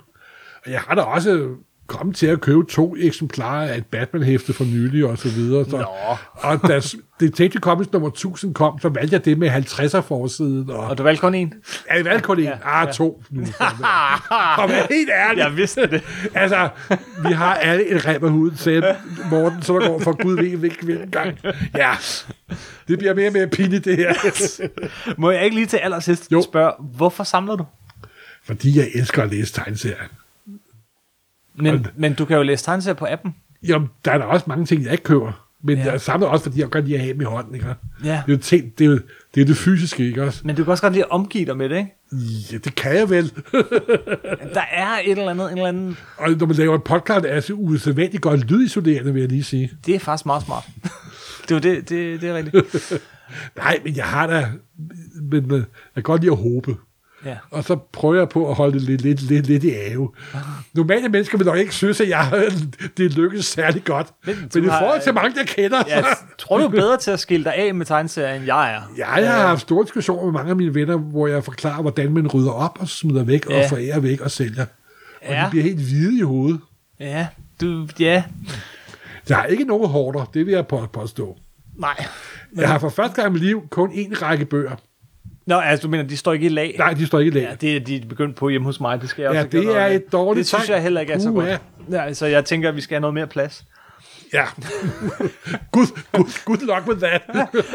[0.65, 1.47] Og jeg har da også
[1.87, 5.65] kommet til at købe to eksemplarer af et Batman-hæfte for nylig og så videre.
[5.69, 5.85] Så,
[6.33, 6.81] og da
[7.19, 10.69] Detective Comics nummer 1000 kom, så valgte jeg det med 50'er forsiden.
[10.69, 11.53] Og, og du valgte kun en?
[11.87, 12.49] er det valgt kun en?
[12.63, 13.23] Ah, to.
[13.29, 13.41] Nu,
[14.67, 15.39] være helt ærlig.
[15.41, 16.03] Jeg vidste det.
[16.33, 16.69] Altså,
[17.27, 18.95] vi har alle et rem af huden, sagde
[19.29, 21.37] Morten, så der går for Gud ved hvilken hvilken gang.
[21.75, 21.91] Ja,
[22.87, 24.13] det bliver mere og mere pinligt, det her.
[25.17, 26.41] Må jeg ikke lige til allersidst Jo.
[26.41, 27.65] spørge, hvorfor samler du?
[28.45, 30.07] Fordi jeg elsker at læse tegneserier.
[31.57, 33.35] Men, men du kan jo læse tegneserier på appen.
[33.67, 35.41] Jamen, der er der også mange ting, jeg ikke køber.
[35.63, 35.91] Men Ja.
[35.91, 37.67] jeg samler også, fordi jeg godt lide at have dem i hånden, ikke?
[38.03, 38.09] Ja.
[38.09, 38.99] Det er jo ting, det er, jo,
[39.35, 40.41] det, er det fysiske, ikke også?
[40.45, 41.93] Men du kan også godt lide at omgive dig med det, ikke?
[42.51, 43.31] Ja, det kan jeg vel.
[44.53, 45.97] Der er et eller andet, en eller anden...
[46.17, 49.71] Og når man laver en podcast, er det usædvanligt godt lydisolerende, vil jeg lige sige.
[49.85, 50.63] Det er faktisk meget smart.
[51.49, 52.93] det, er det, det, det er rigtigt.
[53.57, 54.47] Nej, men jeg har da...
[55.31, 55.63] Men jeg
[55.95, 56.75] kan godt lide at håbe.
[57.25, 57.35] Ja.
[57.51, 60.11] Og så prøver jeg på at holde det lidt, lidt, lidt, lidt i ave.
[60.73, 62.31] Normale mennesker vil nok ikke synes, at jeg,
[62.97, 64.07] det lykkes særlig godt.
[64.25, 66.05] Men Men, men i forhold til mange, jeg kender, så...
[66.37, 68.81] tror, du er bedre til at skille dig af med tegneserier, end jeg er.
[68.97, 72.13] Ja, jeg har haft store diskussioner med mange af mine venner, hvor jeg forklarer, hvordan
[72.13, 73.63] man rydder op og smider væk Ja.
[73.63, 74.65] og forærer væk og sælger.
[75.21, 75.43] Og Ja.
[75.45, 76.59] de bliver helt hvide i hovedet.
[76.99, 77.27] Ja,
[77.61, 78.23] du, ja,
[79.29, 81.37] Jeg har ikke nogen hårder, det vil jeg på- påstå.
[81.77, 82.05] nej.
[82.55, 84.75] Jeg har for første gang i mit liv kun én række bøger.
[85.45, 86.75] Nå, altså du mener, de står ikke i lag?
[86.77, 87.49] Nej, de står ikke i lag.
[87.49, 89.01] Ja, det er de begyndt på hjemme hos mig.
[89.01, 91.19] Det skal jeg Ja, også det er et dårligt Det synes jeg heller ikke er
[91.19, 91.61] så godt.
[91.91, 93.65] Ja, så jeg tænker, at vi skal have noget mere plads.
[94.33, 94.45] Ja.
[95.71, 97.21] good, good, good luck with that.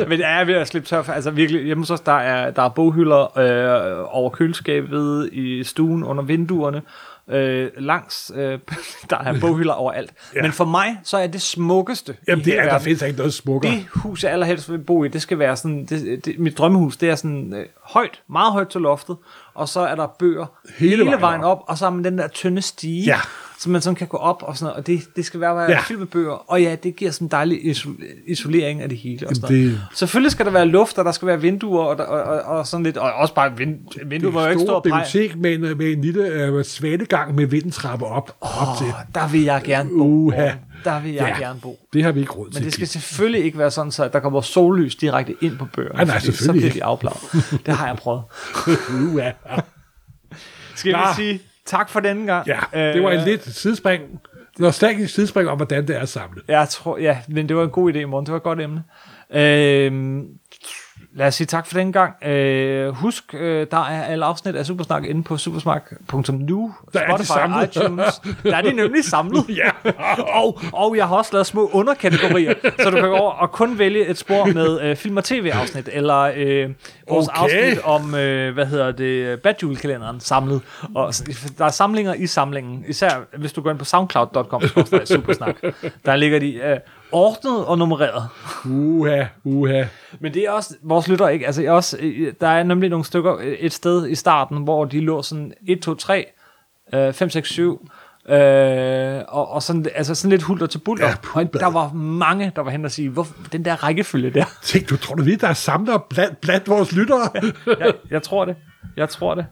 [0.08, 2.50] Men det er ved at slippe tør for, altså virkelig, hjemme hos os, der er,
[2.50, 6.82] der er boghylder øh, over køleskabet, i stuen, under vinduerne,
[7.30, 8.58] øh, langs, øh,
[9.10, 10.12] der er boghylder overalt.
[10.34, 10.42] Ja.
[10.42, 12.84] Men for mig, så er det smukkeste Jamen, det er, der verden.
[12.84, 13.72] findes ikke noget smukkere.
[13.72, 16.96] Det hus, jeg allerhelst vil bo i, det skal være sådan, det, det, mit drømmehus,
[16.96, 19.16] det er sådan øh, højt, meget højt til loftet,
[19.54, 20.46] og så er der bøger
[20.78, 21.58] Hele hele, vejen vejen op.
[21.58, 23.18] op, og så har man den der tynde stige, Ja.
[23.60, 25.70] Så man sådan kan gå op og sådan noget, og det, det skal være, være
[25.70, 25.80] Ja.
[25.80, 29.28] fyldt med bøger, og ja, det giver sådan en dejlig iso- isolering af det hele.
[29.28, 32.22] Og sådan det- Selvfølgelig skal der være luft, og der skal være vinduer, og, og,
[32.22, 34.82] og, og sådan lidt, og også bare vind, vinduer, må jo ikke stå stort og
[34.82, 38.86] bibliotek med en, med en lille øh, svanegang med vindentrappe op, op til.
[39.14, 40.04] Der vil jeg gerne bo.
[40.04, 40.50] Uha.
[40.84, 41.46] Der vil jeg Ja.
[41.46, 41.78] gerne bo.
[41.92, 42.60] Det har vi ikke råd til.
[42.60, 45.94] Men det skal selvfølgelig ikke være sådan, så der kommer sollys direkte ind på bøgerne.
[45.94, 47.60] Nej, nej, fordi Så selvfølgelig bliver de afbladet.
[47.66, 48.22] Det har jeg prøvet.
[48.94, 49.30] Uh, ja.
[50.74, 52.46] Skal vi sige tak for denne gang?
[52.46, 54.02] ja, det var en Øh, lidt sidespring.
[54.58, 56.44] Nostalgisk sidespring om, hvordan det er samlet.
[56.48, 58.26] Jeg tror, ja, men det var en god idé, morgen.
[58.26, 58.82] Det var et godt emne.
[59.34, 60.22] Øh,
[61.14, 62.24] lad os sige tak for den gang.
[62.26, 67.24] Øh, husk, øh, der er alle afsnit af Supersnak inde på supersnak.nu, Der er de
[67.24, 67.76] samlet.
[67.76, 68.20] iTunes.
[68.42, 69.44] Der er de nemlig samlet.
[69.56, 69.70] Ja.
[70.34, 73.78] og, og jeg har også lavet små underkategorier, så du kan gå over og kun
[73.78, 76.70] vælge et spor med øh, film- og tv-afsnit, eller øh,
[77.08, 77.42] vores Okay.
[77.42, 80.60] afsnit om, øh, hvad hedder det, Bad Jule-kalenderen samlet.
[80.94, 81.12] Og
[81.58, 84.62] der er samlinger i samlingen, især hvis du går ind på soundcloud.com,
[85.04, 85.56] supersnak.
[86.06, 86.76] Der ligger de øh,
[87.12, 88.28] ordnet og nummereret.
[88.64, 89.84] Uha, uha.
[90.20, 91.46] Men det er også vores lytter, ikke?
[91.46, 94.84] Altså, jeg også, øh, der er nemlig nogle stykker øh, et sted i starten, hvor
[94.84, 96.26] de lå sådan 1, 2, 3,
[96.94, 97.88] øh, 5, 6, 7,
[98.28, 101.06] øh, og, og sådan, altså sådan lidt hulter til bulter.
[101.06, 101.60] Ja, pulbad.
[101.60, 104.44] der var mange, der var hen og sige, hvor, den der rækkefølge der.
[104.62, 107.30] Tænk, du tror du ved, der er samler blandt, blandt vores lyttere?
[107.66, 108.56] jeg, jeg tror det.
[108.96, 109.46] Jeg tror det.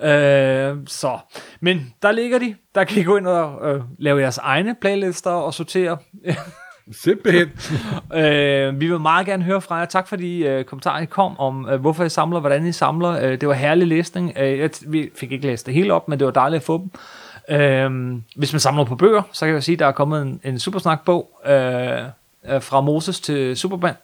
[0.00, 1.18] Øh, så.
[1.60, 2.54] Men der ligger de.
[2.74, 5.96] Der kan I gå ind og øh, lave jeres egne playlister og sortere.
[6.92, 7.50] Simpelthen.
[8.14, 9.84] Øh, vi vil meget gerne høre fra jer.
[9.84, 13.10] Tak for de øh, kommentarer, I kom om, øh, hvorfor I samler, hvordan I samler.
[13.10, 14.32] Øh, det var herlig læsning.
[14.38, 16.78] Øh, jeg, vi fik ikke læst det hele op, men det var dejligt at få
[16.78, 16.90] dem.
[17.56, 20.40] Øh, hvis man samler på bøger, så kan jeg sige, at der er kommet en,
[20.44, 21.98] en Supersnak-bog øh,
[22.48, 23.94] øh fra Moses til Superman.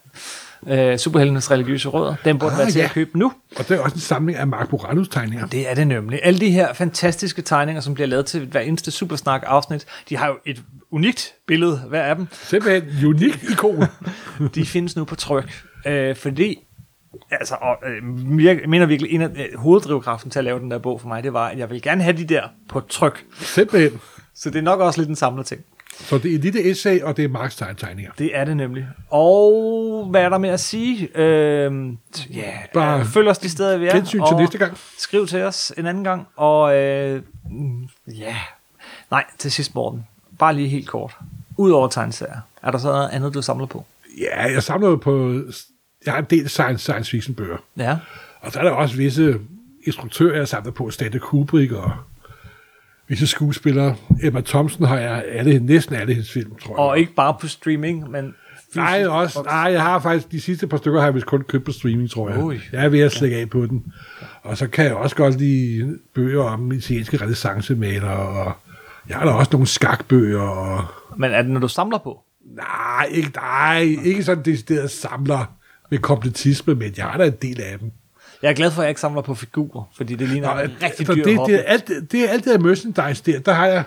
[0.67, 2.15] Øh, Superheltenes religiøse rødder.
[2.25, 2.85] Den burde Ah, være til ja.
[2.85, 3.33] at købe nu.
[3.57, 5.45] Og det er også en samling af Mark Boranus tegninger.
[5.47, 6.19] Det er det nemlig.
[6.23, 10.35] Alle de her fantastiske tegninger, som bliver lavet til hver eneste Supersnak-afsnit, de har jo
[10.45, 10.61] et
[10.91, 12.27] unikt billede, hver af dem.
[12.31, 13.83] Simpelthen unik ikon.
[14.55, 15.63] de findes nu på tryk.
[15.87, 16.59] Øh, fordi,
[17.31, 20.77] altså, og, øh, jeg mener virkelig, en af øh, hoveddrivkraften til at lave den der
[20.77, 23.25] bog for mig, det var, at jeg vil gerne have de der på tryk.
[23.39, 23.99] Simpelthen.
[24.35, 25.61] Så det er nok også lidt en samlet ting.
[25.99, 28.11] Så det er et lille essay, og det er Marks tegninger.
[28.17, 28.87] Det er det nemlig.
[29.09, 31.17] Og hvad er der med at sige?
[31.17, 31.93] Øh,
[32.29, 33.95] ja, Bare øh, følg os de steder, vi er.
[33.95, 34.77] Gensyn til næste gang.
[34.97, 36.27] Skriv til os en anden gang.
[36.35, 38.35] Og øh, mm, ja,
[39.11, 40.07] nej, til sidst, Morten.
[40.39, 41.17] Bare lige helt kort.
[41.57, 43.85] Udover tegneserier, er der så noget andet, du samler på?
[44.19, 45.41] Ja, jeg samler på...
[46.05, 47.57] Jeg har en del science, science fiction bøger.
[47.77, 47.97] Ja.
[48.41, 49.39] Og så er der også visse
[49.83, 50.89] instruktører, jeg samler på.
[50.91, 51.91] Stanley Kubrick og
[53.07, 53.95] visse skuespillere.
[54.23, 56.79] Emma Thompson har jeg alle, næsten alle hendes film, tror jeg.
[56.79, 58.33] Og ikke bare på streaming, men...
[58.75, 61.65] Nej, også, nej, jeg har faktisk, de sidste par stykker har jeg vist kun købt
[61.65, 62.43] på streaming, tror jeg.
[62.43, 62.59] Ui.
[62.71, 63.83] Jeg er ved at slække af på den.
[64.43, 68.51] Og så kan jeg også godt lide bøger om italienske renaissancemalere, og
[69.09, 70.85] jeg har da også nogle skakbøger, og
[71.17, 72.19] Men er det, når du samler på?
[72.55, 75.55] nej, ikke, nej, ikke sådan decideret samler
[75.91, 77.91] med kompletisme, men jeg har da en del af dem.
[78.41, 80.71] Jeg er glad for, at jeg ikke samler på figurer, fordi det ligner Nå, en
[80.83, 81.51] rigtig så dyr det, hobby.
[81.51, 83.83] det, er alt, det er alt det der merchandise der, der har jeg,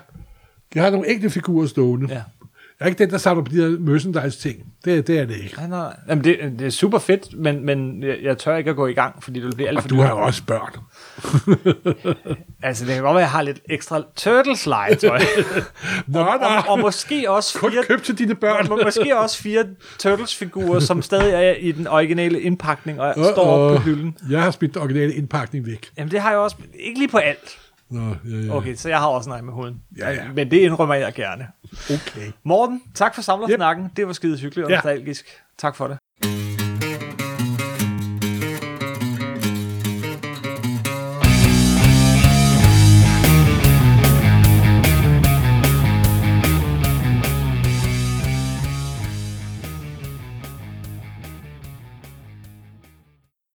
[0.75, 2.07] jeg har nogle enkelte figurer stående.
[2.09, 2.15] Ja.
[2.81, 4.65] Jeg er ikke den, der samler på de her merchandise ting.
[4.85, 5.57] Det, det er det ikke.
[5.57, 5.97] Nej, nej.
[6.09, 9.23] Jamen, det, det er super fedt, men, men jeg, tør ikke at gå i gang,
[9.23, 10.05] fordi det vil blive alt for Og du dyrt.
[10.05, 10.73] har jo også børn.
[12.63, 15.19] Altså, det kan godt være, at jeg har lidt ekstra turtles legetøj.
[16.07, 16.25] Nå, nå.
[16.25, 18.69] og, og måske også Kun fire, køb til dine børn.
[18.69, 19.65] må- måske også fire
[19.99, 23.33] turtles-figurer, som stadig er i den originale indpakning og Uh-oh.
[23.33, 24.17] står oppe på hylden.
[24.31, 25.91] Jeg har smidt den originale indpakning væk.
[25.99, 26.57] Jamen, det har jeg også.
[26.75, 27.59] Ikke lige på alt.
[27.91, 28.01] Nå,
[28.31, 28.55] ja, ja.
[28.57, 29.77] Okay, så jeg har også nej med huden.
[29.99, 30.23] Ja, ja.
[30.35, 31.47] Men det indrømmer jeg gerne.
[31.73, 32.33] okay.
[32.45, 33.91] Morten, tak for samlersnakken.
[33.97, 34.77] Det var skide hyggeligt og Ja.
[34.77, 35.27] nostalgisk.
[35.59, 35.99] Tak for det.